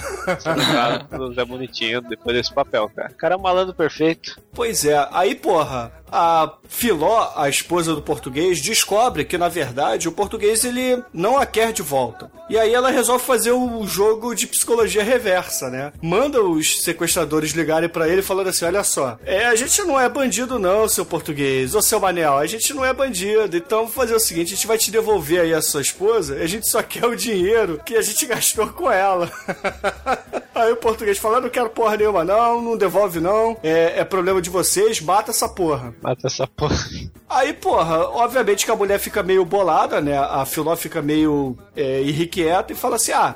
[1.09, 3.09] pelo Zé Bonitinho depois desse papel, cara.
[3.09, 4.39] O cara é um malandro perfeito.
[4.53, 10.11] Pois é, aí, porra, a Filó, a esposa do português, descobre que, na verdade, o
[10.11, 12.29] português ele não a quer de volta.
[12.49, 15.93] E aí ela resolve fazer o jogo de psicologia reversa, né?
[16.01, 20.09] Manda os sequestradores ligarem pra ele falando assim: olha só, é, a gente não é
[20.09, 23.55] bandido, não, seu português, ô seu Manel, a gente não é bandido.
[23.55, 26.47] Então vamos fazer o seguinte: a gente vai te devolver aí a sua esposa, a
[26.47, 29.31] gente só quer o dinheiro que a gente gastou com ela.
[30.53, 34.03] Aí o português fala, "Eu não quero porra nenhuma, não, não devolve não, é, é
[34.03, 35.95] problema de vocês, mata essa porra.
[36.01, 36.75] Mata essa porra.
[37.29, 40.17] Aí, porra, obviamente que a mulher fica meio bolada, né?
[40.17, 43.35] A Filó fica meio é, irrequieta e fala assim: ah.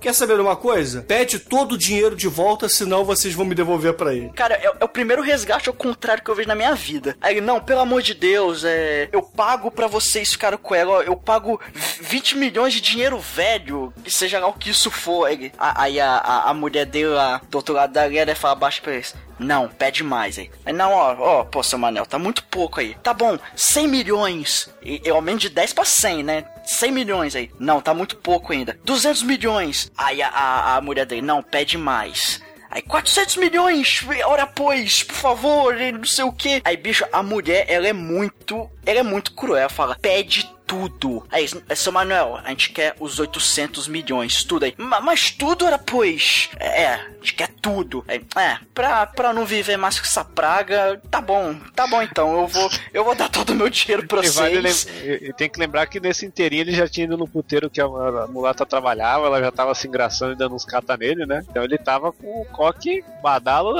[0.00, 1.00] Quer saber de uma coisa?
[1.00, 4.28] Pede todo o dinheiro de volta, senão vocês vão me devolver pra ele.
[4.34, 7.16] Cara, é, é o primeiro resgate ao contrário que eu vejo na minha vida.
[7.22, 11.00] Aí, não, pelo amor de Deus, é, eu pago pra vocês ficarem com ela, ó,
[11.00, 11.58] eu pago
[12.02, 15.24] 20 milhões de dinheiro velho, que seja lá o que isso for.
[15.24, 18.54] Aí, a- aí a, a, a mulher dele lá, do outro lado da galera, fala
[18.56, 19.14] baixo pra eles.
[19.38, 20.50] Não, pede mais aí.
[20.72, 22.94] Não, ó, ó, pô, seu Manel, tá muito pouco aí.
[23.02, 24.70] Tá bom, 100 milhões.
[24.82, 26.44] Eu aumento de 10 pra 100, né?
[26.64, 27.50] 100 milhões aí.
[27.58, 28.78] Não, tá muito pouco ainda.
[28.84, 29.90] 200 milhões.
[29.96, 32.42] Aí a, a, a mulher dele, não, pede mais.
[32.74, 36.60] Aí, 400 milhões, ora pois, por favor, não sei o que.
[36.64, 41.22] Aí, bicho, a mulher, ela é muito, ela é muito cruel, fala, pede tudo.
[41.30, 44.74] Aí, seu Manuel, a gente quer os 800 milhões, tudo aí.
[44.78, 46.48] "Ma- Mas tudo, ora pois.
[46.58, 48.02] É, a gente quer tudo.
[48.08, 52.40] Aí, é, pra, pra não viver mais com essa praga, tá bom, tá bom então,
[52.40, 54.86] eu vou, eu vou dar todo o meu dinheiro pra E, vocês.
[55.04, 57.84] e- tem que lembrar que nesse inteirinho ele já tinha ido no puteiro que a,
[57.84, 61.44] a mulata trabalhava, ela já tava se engraçando e dando uns cata nele, né?
[61.48, 63.74] Então ele tava com o coque badalo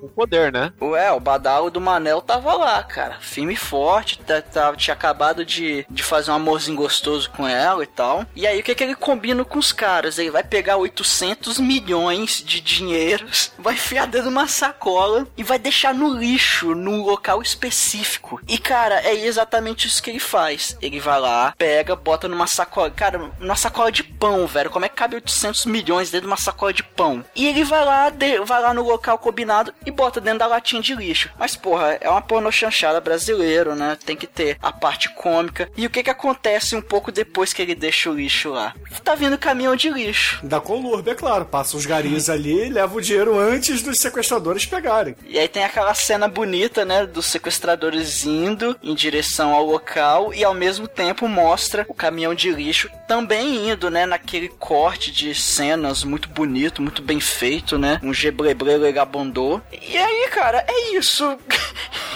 [0.00, 0.72] com poder, né?
[0.80, 3.18] Ué, o badalo do Manel tava lá, cara.
[3.20, 7.82] Firme e forte, tá- tá- tinha acabado de, de fazer um amorzinho gostoso com ela
[7.82, 8.24] e tal.
[8.34, 10.18] E aí o que que ele combina com os caras?
[10.18, 15.58] Ele vai pegar 800 milhões de dinheiros, vai enfiar dentro de uma sacola e vai
[15.58, 18.40] deixar no lixo, num local específico.
[18.48, 20.76] E cara, é exatamente isso que ele faz.
[20.80, 22.90] Ele vai lá, pega, bota numa sacola.
[22.90, 24.70] Cara, numa sacola de pão, velho.
[24.70, 27.24] Como é que cabe 800 milhões dentro de uma sacola de pão?
[27.34, 30.80] E ele vai lá, de- vai lá no local combinado e bota dentro da latinha
[30.82, 31.30] de lixo.
[31.38, 33.96] Mas, porra, é uma porno chanchada brasileiro, né?
[34.04, 35.68] Tem que ter a parte cômica.
[35.76, 38.74] E o que que acontece um pouco depois que ele deixa o lixo lá?
[39.02, 40.40] Tá vindo caminhão de lixo.
[40.42, 41.44] Da Conlurb, é claro.
[41.44, 45.16] Passa os garis ali e leva o dinheiro antes dos sequestradores pegarem.
[45.26, 50.44] E aí tem aquela cena bonita, né, dos sequestradores indo em direção ao local e
[50.44, 56.04] ao mesmo tempo mostra o caminhão de lixo também indo, né, naquele corte de cenas
[56.04, 59.60] muito bonito, muito bem feito, né, um gebrebre legabondô.
[59.72, 61.38] E aí, cara, é isso.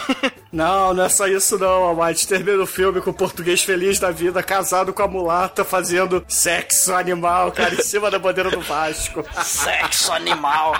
[0.50, 2.26] Não, não é só isso não, Amate.
[2.26, 6.94] Termina o filme com o português feliz da vida, casado com a mulata, fazendo sexo
[6.94, 9.24] animal, cara, em cima da bandeira do Vasco.
[9.44, 10.74] Sexo animal.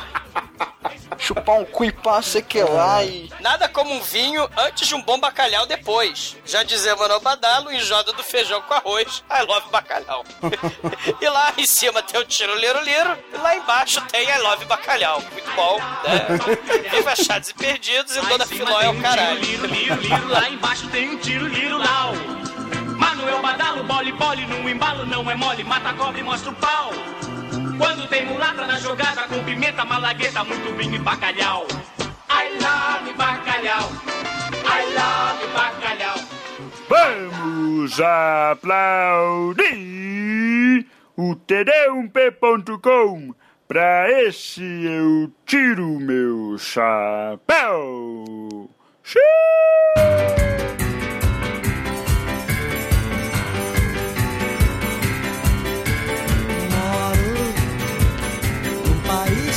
[1.19, 3.29] Chupar um cu e pá, sei que lá e...
[3.41, 6.37] Nada como um vinho antes de um bom bacalhau depois.
[6.47, 9.25] Já dizia Manuel Badalo, enjoda do feijão com arroz.
[9.31, 10.25] I love bacalhau.
[11.21, 13.19] e lá em cima tem o tiro liro liro.
[13.35, 15.21] E lá embaixo tem I love bacalhau.
[15.33, 16.89] Muito bom, né?
[16.91, 19.41] Viva achados e perdidos e Dona Filó é o caralho.
[19.41, 22.13] Liro, liro, liro, lá embaixo tem um tiro, liro, lau.
[22.97, 26.55] Manuel Badalo, bole, bole, no embalo não é mole, mata a cobra e mostra o
[26.55, 26.93] pau.
[27.79, 31.67] Quando tem mulata na jogada com pimenta, malagueta, muito vinho e bacalhau.
[32.29, 33.89] I love bacalhau.
[34.65, 36.19] I love bacalhau.
[36.89, 39.69] Vamos aplaudir
[41.17, 43.35] o td1p.com.
[43.69, 48.25] Pra esse eu tiro meu chapéu.
[49.05, 50.78] Xiii!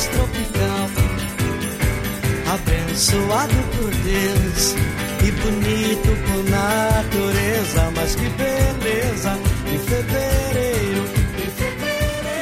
[0.02, 0.88] País tropical,
[2.52, 4.74] abençoado por Deus
[5.24, 7.92] e bonito por natureza.
[7.94, 9.38] Mas que beleza
[9.72, 11.22] em fevereiro.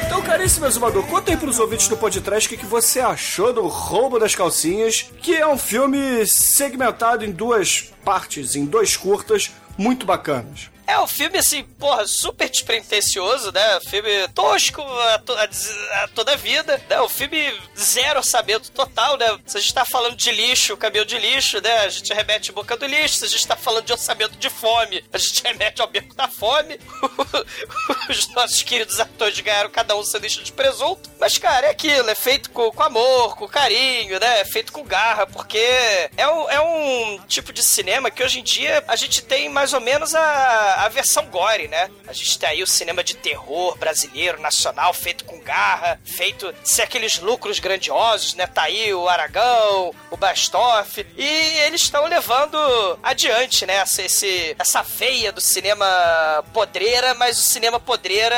[0.05, 3.67] Então, caríssimo exumador, conta aí pros ouvintes do podcast o que, que você achou do
[3.67, 10.05] Roubo das Calcinhas, que é um filme segmentado em duas partes, em dois curtas, muito
[10.05, 10.70] bacanas.
[10.87, 13.79] É um filme, assim, porra, super despretensioso, né?
[13.87, 15.43] Filme tosco a, to a,
[16.03, 16.99] a toda vida, né?
[17.01, 19.39] O filme zero orçamento total, né?
[19.45, 21.79] Se a gente tá falando de lixo, caminhão de lixo, né?
[21.79, 23.17] A gente remete boca do lixo.
[23.17, 26.27] Se a gente tá falando de orçamento de fome, a gente remete ao beco da
[26.27, 26.79] fome.
[28.09, 31.09] Os nossos queridos atores ganharam cada um sanduíche de presunto.
[31.19, 32.09] Mas, cara, é aquilo.
[32.09, 34.41] É feito com, com amor, com carinho, né?
[34.41, 35.57] É feito com garra, porque
[36.17, 39.73] é um, é um tipo de cinema que hoje em dia a gente tem mais
[39.73, 41.89] ou menos a a versão gore, né?
[42.07, 46.83] A gente tem aí o cinema de terror brasileiro, nacional, feito com garra, feito sem
[46.83, 48.47] aqueles lucros grandiosos, né?
[48.47, 51.27] Tá aí o Aragão, o Bastoff, e
[51.65, 52.57] eles estão levando
[53.01, 53.75] adiante, né?
[53.75, 58.35] Essa, esse, essa veia do cinema podreira, mas o cinema podreira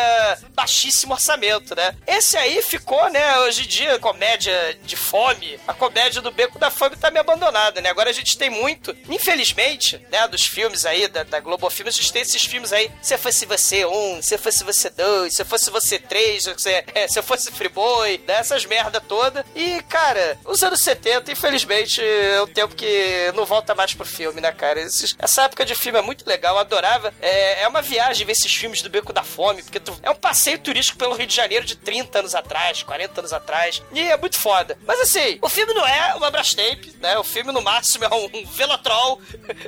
[0.53, 1.95] baixíssimo orçamento, né?
[2.07, 3.39] Esse aí ficou, né?
[3.39, 7.81] Hoje em dia, comédia de fome, a comédia do Beco da Fome tá meio abandonada,
[7.81, 7.89] né?
[7.89, 10.27] Agora a gente tem muito, infelizmente, né?
[10.27, 12.91] Dos filmes aí, da, da Globo Filmes, a gente tem esses filmes aí.
[13.01, 17.21] Se fosse você um, se fosse você dois, se fosse você três, se, é, se
[17.21, 18.35] fosse Friboi, né?
[18.35, 19.45] Essas merda toda.
[19.55, 24.41] E, cara, os anos 70, infelizmente, é um tempo que não volta mais pro filme,
[24.41, 24.81] né, cara?
[24.81, 27.13] Esses, essa época de filme é muito legal, eu adorava.
[27.21, 30.15] É, é uma viagem ver esses filmes do Beco da Fome, porque tu, é um
[30.15, 33.81] passeio turístico pelo Rio de Janeiro de 30 anos atrás, 40 anos atrás.
[33.91, 34.77] E é muito foda.
[34.85, 37.17] Mas assim, o filme não é uma Brastemp, né?
[37.17, 39.21] O filme no máximo é um, um Velotrol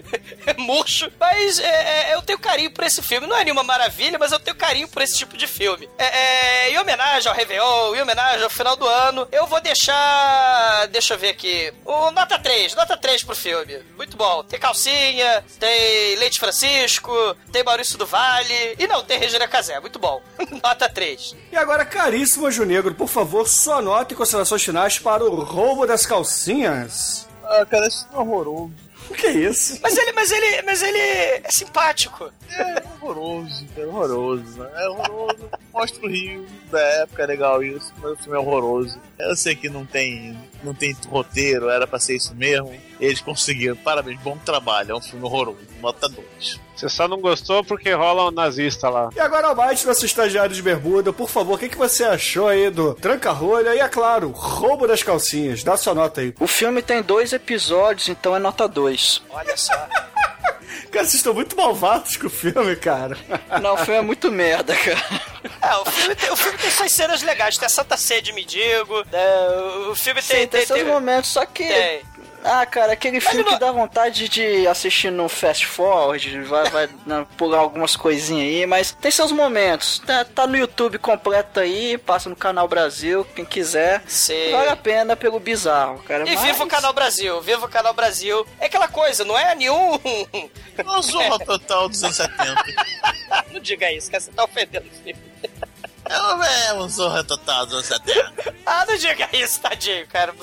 [0.57, 1.11] murcho.
[1.19, 3.25] Mas é, é, eu tenho carinho por esse filme.
[3.25, 5.89] Não é nenhuma maravilha, mas eu tenho carinho por esse tipo de filme.
[5.97, 10.87] É, é, em homenagem ao Réveillon, em homenagem ao final do ano, eu vou deixar.
[10.87, 11.73] Deixa eu ver aqui.
[11.83, 13.79] O nota 3, nota 3 pro filme.
[13.97, 14.43] Muito bom.
[14.43, 17.11] Tem calcinha, tem Leite Francisco,
[17.51, 18.75] tem Maurício do Vale.
[18.77, 19.79] E não, tem Regina Casé.
[19.79, 20.21] Muito bom.
[20.63, 21.35] nota 3.
[21.51, 25.87] E agora, caríssimo Anjo Negro, por favor, sua nota e considerações finais para o roubo
[25.87, 27.27] das calcinhas.
[27.43, 28.84] Ah, cara, isso é horroroso.
[29.09, 29.79] O que é isso?
[29.81, 32.31] Mas ele, mas ele, mas ele é simpático.
[32.51, 34.69] É horroroso, é horroroso, né?
[34.75, 35.49] É horroroso.
[35.73, 38.99] Mostra o Rio da época, é legal isso, mas o filme é horroroso.
[39.19, 42.73] Eu sei que não tem, não tem roteiro, era pra ser isso mesmo.
[42.99, 46.59] Eles conseguiram, parabéns, bom trabalho, é um filme horroroso, nota 2.
[46.75, 49.09] Você só não gostou porque rola um nazista lá.
[49.15, 52.69] E agora, Almighty, nosso estagiário de bermuda, por favor, o que, que você achou aí
[52.69, 55.63] do Tranca-Rolha e, é claro, Roubo das Calcinhas?
[55.63, 56.33] Dá sua nota aí.
[56.39, 59.23] O filme tem dois episódios, então é nota 2.
[59.29, 59.73] Olha só.
[60.91, 63.17] Cara, vocês estão muito malvados com o filme, cara.
[63.61, 65.03] Não, o filme é muito merda, cara.
[65.61, 67.57] É, o filme tem, o filme tem suas cenas legais.
[67.57, 69.89] Tem a Santa Ceia de Mendigo, né?
[69.89, 70.41] o filme tem...
[70.43, 71.65] Sim, tem, tem, seus tem- momentos, só que...
[71.67, 72.01] Tem.
[72.47, 77.25] Ah, cara, aquele filme que dá vontade de assistir no fast forward, vai, vai né,
[77.35, 79.97] pular algumas coisinhas aí, mas tem seus momentos.
[80.05, 84.03] Tá, tá no YouTube completo aí, passa no canal Brasil, quem quiser.
[84.07, 84.51] Sim.
[84.51, 86.29] Vale a pena pelo bizarro, cara.
[86.29, 86.41] E mas...
[86.43, 88.45] viva o Canal Brasil, viva o Canal Brasil.
[88.59, 89.99] É aquela coisa, não é nenhum...
[90.83, 92.63] Uma zorra total dos anos 70.
[93.51, 95.19] não diga isso, que você tá ofendendo o filme.
[96.07, 98.55] É um zorra total dos anos 70.
[98.65, 100.33] Ah, não diga isso, tadinho, cara.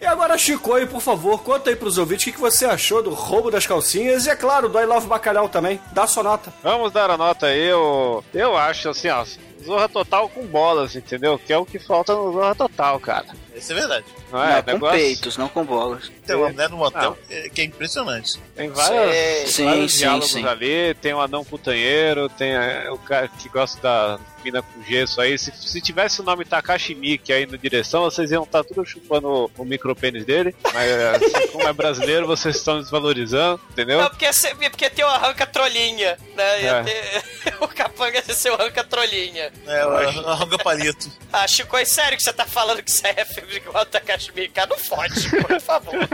[0.00, 3.02] E agora, Chico, aí, por favor, conta aí pros ouvintes o que, que você achou
[3.02, 5.80] do Roubo das Calcinhas e, é claro, do I Love Bacalhau também.
[5.92, 6.52] Dá sua nota.
[6.62, 9.24] Vamos dar a nota aí, eu, eu acho assim, ó,
[9.68, 11.38] Zorra Total com bolas, entendeu?
[11.38, 13.26] Que é o que falta no Zorra Total, cara.
[13.54, 14.04] Isso é verdade.
[14.32, 14.54] Não é?
[14.56, 16.10] Não, com Negócio- peitos, não com bolas.
[16.26, 18.38] Tem uma mulher no motel que- que é impressionante.
[18.54, 20.46] Tem vários, Sim, vários sim, diálogos sim.
[20.46, 25.20] ali, tem o anão putanheiro, tem é, o cara que gosta da mina com gesso
[25.20, 25.36] aí.
[25.38, 29.28] Se, se tivesse o nome Takashi Miike aí na direção, vocês iam estar tudo chupando
[29.28, 30.54] o, o micropênis dele.
[30.72, 34.00] Mas assim, como é brasileiro, vocês estão desvalorizando, entendeu?
[34.02, 36.62] Não, porque, é porque tem o arranca trolhinha, né?
[36.62, 36.82] Ia É.
[36.84, 39.50] ter- o capanga ia ser o arranca trolhinha.
[39.66, 39.90] É, o
[40.28, 41.10] arranca palito.
[41.32, 43.86] Ah, Chico, é sério que você tá falando que isso aí é filme igual o
[43.86, 44.60] Takashi Miike?
[44.68, 46.08] Não fode, por favor.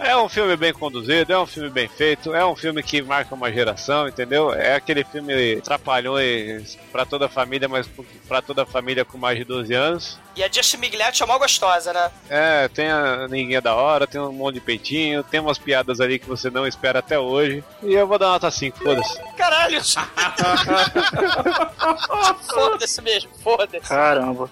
[0.00, 3.34] É um filme bem conduzido, é um filme bem feito, é um filme que marca
[3.34, 4.52] uma geração, entendeu?
[4.54, 7.88] É aquele filme trapalhões pra toda a família, mas
[8.28, 10.18] pra toda a família com mais de 12 anos.
[10.36, 12.10] E a Just Migliati é mó gostosa, né?
[12.28, 16.18] É, tem a ninguém da hora, tem um monte de peitinho, tem umas piadas ali
[16.18, 17.64] que você não espera até hoje.
[17.82, 19.18] E eu vou dar nota 5, foda-se.
[19.34, 19.80] Caralho!
[22.52, 23.88] foda-se mesmo, foda-se.
[23.88, 24.50] Caramba.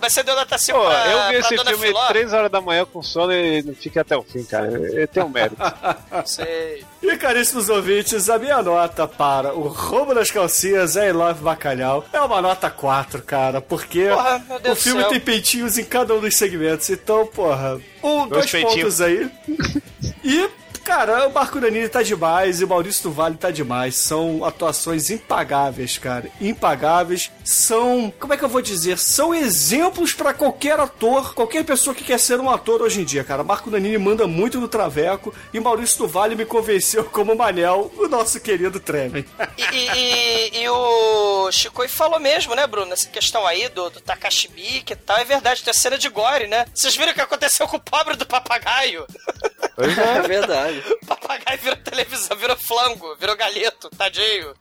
[0.00, 2.06] Mas você deu nota 5 Pô, pra, eu vi pra esse Dona filme Filó?
[2.06, 4.68] 3 horas da manhã com sono e não fiquei até o fim, cara.
[4.68, 5.56] Ele tem um mérito.
[6.24, 6.82] Sei.
[7.02, 12.20] E caríssimos ouvintes, a minha nota para o roubo das calcinhas I Love Bacalhau é
[12.20, 15.10] uma nota 4, cara, porque Porra, o filme céu.
[15.10, 16.88] tem peitinhos em cada um dos segmentos.
[16.88, 18.96] Então, porra, um, dois, Dois peitinhos.
[18.96, 19.30] pontos aí.
[20.24, 20.48] E,
[20.86, 23.96] cara, o Marco Danini tá demais e o Maurício do Vale tá demais.
[23.96, 26.30] São atuações impagáveis, cara.
[26.40, 27.30] Impagáveis.
[27.44, 28.96] São, como é que eu vou dizer?
[28.96, 33.24] São exemplos pra qualquer ator, qualquer pessoa que quer ser um ator hoje em dia,
[33.24, 33.42] cara.
[33.42, 38.06] Marco Danini manda muito no traveco e Maurício do Vale me convenceu como Manel, o
[38.06, 39.24] nosso querido Tremen.
[39.58, 41.50] E, e- e- o
[41.88, 42.92] falou mesmo, né, Bruno?
[42.92, 45.16] Essa questão aí do, do Takashi Miike e tal.
[45.18, 46.64] É verdade, tem a cena de gore, né?
[46.74, 49.04] Vocês viram o que aconteceu com o pobre do papagaio?
[49.78, 50.82] É verdade.
[51.02, 54.52] O papagaio virou televisão, virou flango, virou galeto, tadinho.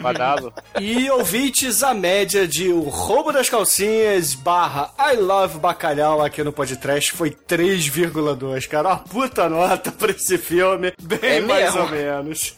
[0.00, 0.52] Badalo.
[0.78, 6.52] E ouvintes, a média de O Roubo das Calcinhas barra I Love Bacalhau aqui no
[6.52, 8.88] podcast foi 3,2, cara.
[8.90, 11.80] Uma puta nota pra esse filme, bem É mais mesmo?
[11.80, 12.54] ou menos.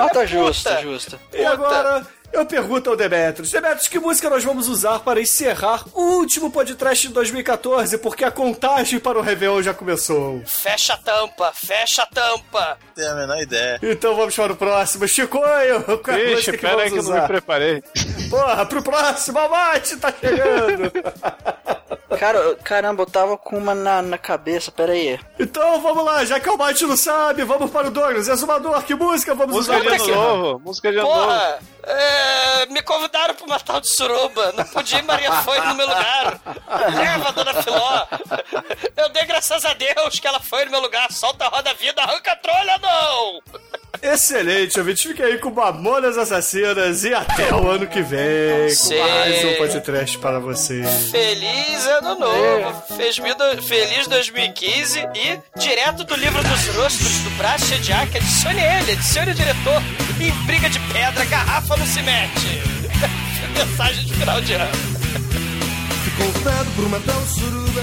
[0.00, 1.18] Nota justa, justa.
[1.32, 3.50] E agora, eu pergunto ao Demetrius.
[3.50, 7.98] Demetrius, que música nós vamos usar para encerrar o último podcast de 2014?
[7.98, 10.42] Porque a contagem para o Réveillon já começou.
[10.46, 12.78] Fecha a tampa, fecha a tampa.
[12.94, 13.78] Tenho a menor ideia.
[13.82, 15.06] Então vamos para o próximo.
[15.08, 17.26] Chicoio, qual é a Ixi, música que pera aí vamos que eu não me usar?
[17.28, 17.82] preparei.
[18.30, 20.92] Porra, pro próximo, a mate tá chegando.
[22.18, 25.18] Cara, eu- caramba, eu tava com uma na, na cabeça, pera aí.
[25.38, 28.28] Então vamos lá, já que o Mate não sabe, vamos para o Douglas.
[28.28, 31.22] Exumador, que música vamos Música usar de pra ano novo, música de ano novo.
[31.24, 34.52] Porra, é, me convidaram pro Natal de Suruba.
[34.52, 36.40] Não podia ir, Maria foi no meu lugar.
[36.94, 38.06] Leva, dona Filó.
[38.96, 41.10] Eu dei graças a Deus que ela foi no meu lugar.
[41.12, 43.40] Solta a roda vida, arranca a trolha, não!
[44.02, 45.08] Excelente, ouvinte.
[45.08, 50.18] Fica aí com Mamonas Assassinas e até o ano que vem com mais um podcast
[50.18, 51.10] para vocês.
[51.10, 52.72] Feliz ano novo.
[53.56, 59.30] Do- Feliz 2015 e direto do livro dos rostos do Brás Chediak, adicione ele, adicione
[59.32, 59.82] o diretor.
[60.20, 62.62] Em briga de pedra, garrafa não se mete.
[63.56, 64.72] Mensagem de final de ano.
[66.04, 66.32] Ficou
[66.74, 67.82] por uma tal suruba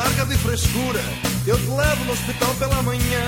[0.00, 1.00] larga de frescura.
[1.46, 3.22] Eu te levo no hospital pela manhã.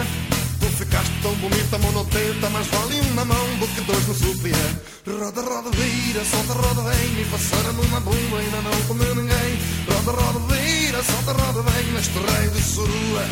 [0.61, 4.65] Tu ficaste tão bonita, monotenta Mas vale um na mão do que dois no sutiã
[5.09, 9.59] Roda, roda, vira, solta, roda, vem Me passaram numa bunda, ainda não comeu ninguém.
[9.91, 13.25] Roda, roda, vira, solta, roda, vem Neste rei de surua.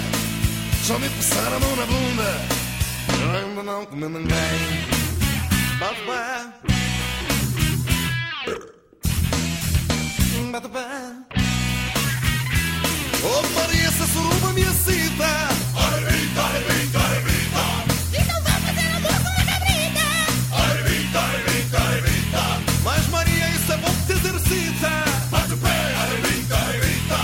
[0.86, 2.70] Já me passaram na bunda
[3.36, 4.28] ainda não comi ninguém.
[5.78, 6.50] Bate pé.
[10.52, 11.29] Bate pé
[13.22, 15.26] Oh Maria, essa suruba me excita
[15.76, 17.62] Arrebita, arrebita, arrebita
[18.12, 20.06] Então vamos fazer amor com a cabrita.
[20.56, 22.42] Arrebita, arrebita, arrebita
[22.82, 24.90] Mas Maria, isso é bom que te exercita.
[25.30, 27.18] Bate o pé, arrebita, arrebita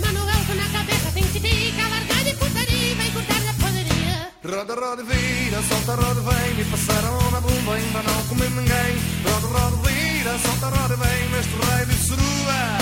[0.00, 1.88] Manuel, com na cabeça tem que ficar.
[1.90, 4.32] Largar de putaria e vai cortar da poderia.
[4.42, 6.54] Roda, roda, vira, solta, roda, vem.
[6.54, 8.92] Me passaram a na bunda, ainda não comi ninguém.
[9.24, 11.28] Roda, roda, vira, solta, roda, vem.
[11.28, 12.78] Neste raio de suruba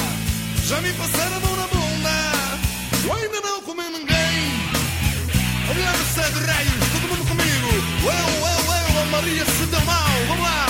[0.66, 1.90] Já me passaram a mão na bunda
[3.05, 4.40] Eu ainda não comi ninguém
[5.68, 7.68] Olha no céu de raios, todo mundo comigo
[8.05, 10.66] Eu, eu, eu, a Maria se deu mal Vamos lá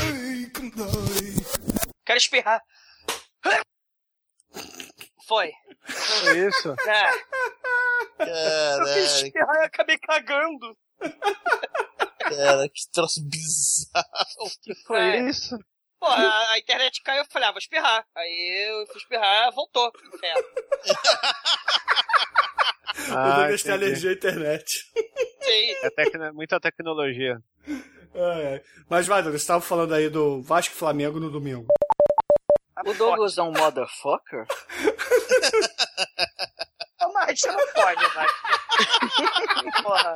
[0.00, 1.34] Ai, que me dói
[2.04, 2.62] Quero espirrar.
[5.26, 5.52] Foi.
[5.84, 6.74] Foi isso?
[6.88, 7.10] É.
[8.18, 10.76] Eu quis Caralho, espirrar e acabei cagando.
[12.18, 14.50] cara, que troço bizarro.
[14.62, 15.28] Que foi É.
[15.28, 15.58] isso?
[16.00, 18.04] Pô, a, a internet caiu, eu falei, ah, vou espirrar.
[18.14, 19.90] Aí eu fui espirrar, voltou.
[20.14, 20.42] Inferno.
[23.10, 24.90] o Ah, Douglas tem alergia à internet.
[25.42, 25.70] Sim.
[25.82, 27.42] É tecno- muita tecnologia.
[28.14, 28.62] Ai, ai.
[28.88, 31.66] Mas vai, Douglas, você tava falando aí do Vasco e Flamengo no domingo.
[32.86, 34.46] O Douglas é um motherfucker?
[37.14, 38.32] Mas você não pode, mas.
[39.82, 40.14] Porra.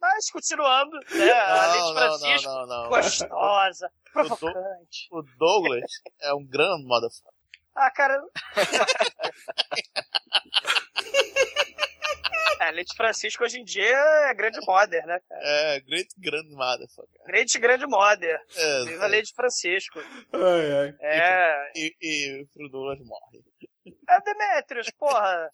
[0.00, 1.30] Mas continuando, né?
[1.32, 2.88] a Lady não, Francisco, não, não, não.
[2.90, 3.90] gostosa, O,
[4.22, 5.08] Do- provocante.
[5.10, 5.90] o Douglas
[6.20, 7.32] é um grande motherfucker.
[7.74, 8.22] Ah, cara.
[12.60, 13.96] é, Lady Francisco hoje em dia
[14.28, 15.40] é grande modern, né, cara?
[15.44, 17.20] É, great grande motherfucker.
[17.26, 18.40] Grande, grande modern.
[18.56, 19.98] É, Viva Lady Francisco.
[20.32, 20.94] Ai, ai.
[21.00, 21.72] É.
[21.76, 23.42] E, e o Douglas morre.
[23.86, 25.50] É Demetrius, porra.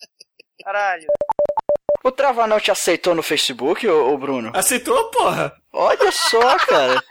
[0.62, 1.06] Caralho.
[2.04, 4.52] O Travanão te aceitou no Facebook, ô, ô Bruno?
[4.54, 5.54] Aceitou, porra?
[5.72, 7.02] Olha só, cara.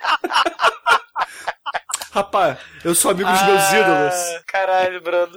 [2.12, 4.44] Rapaz, eu sou amigo dos meus ídolos.
[4.48, 5.34] Caralho, Bruno.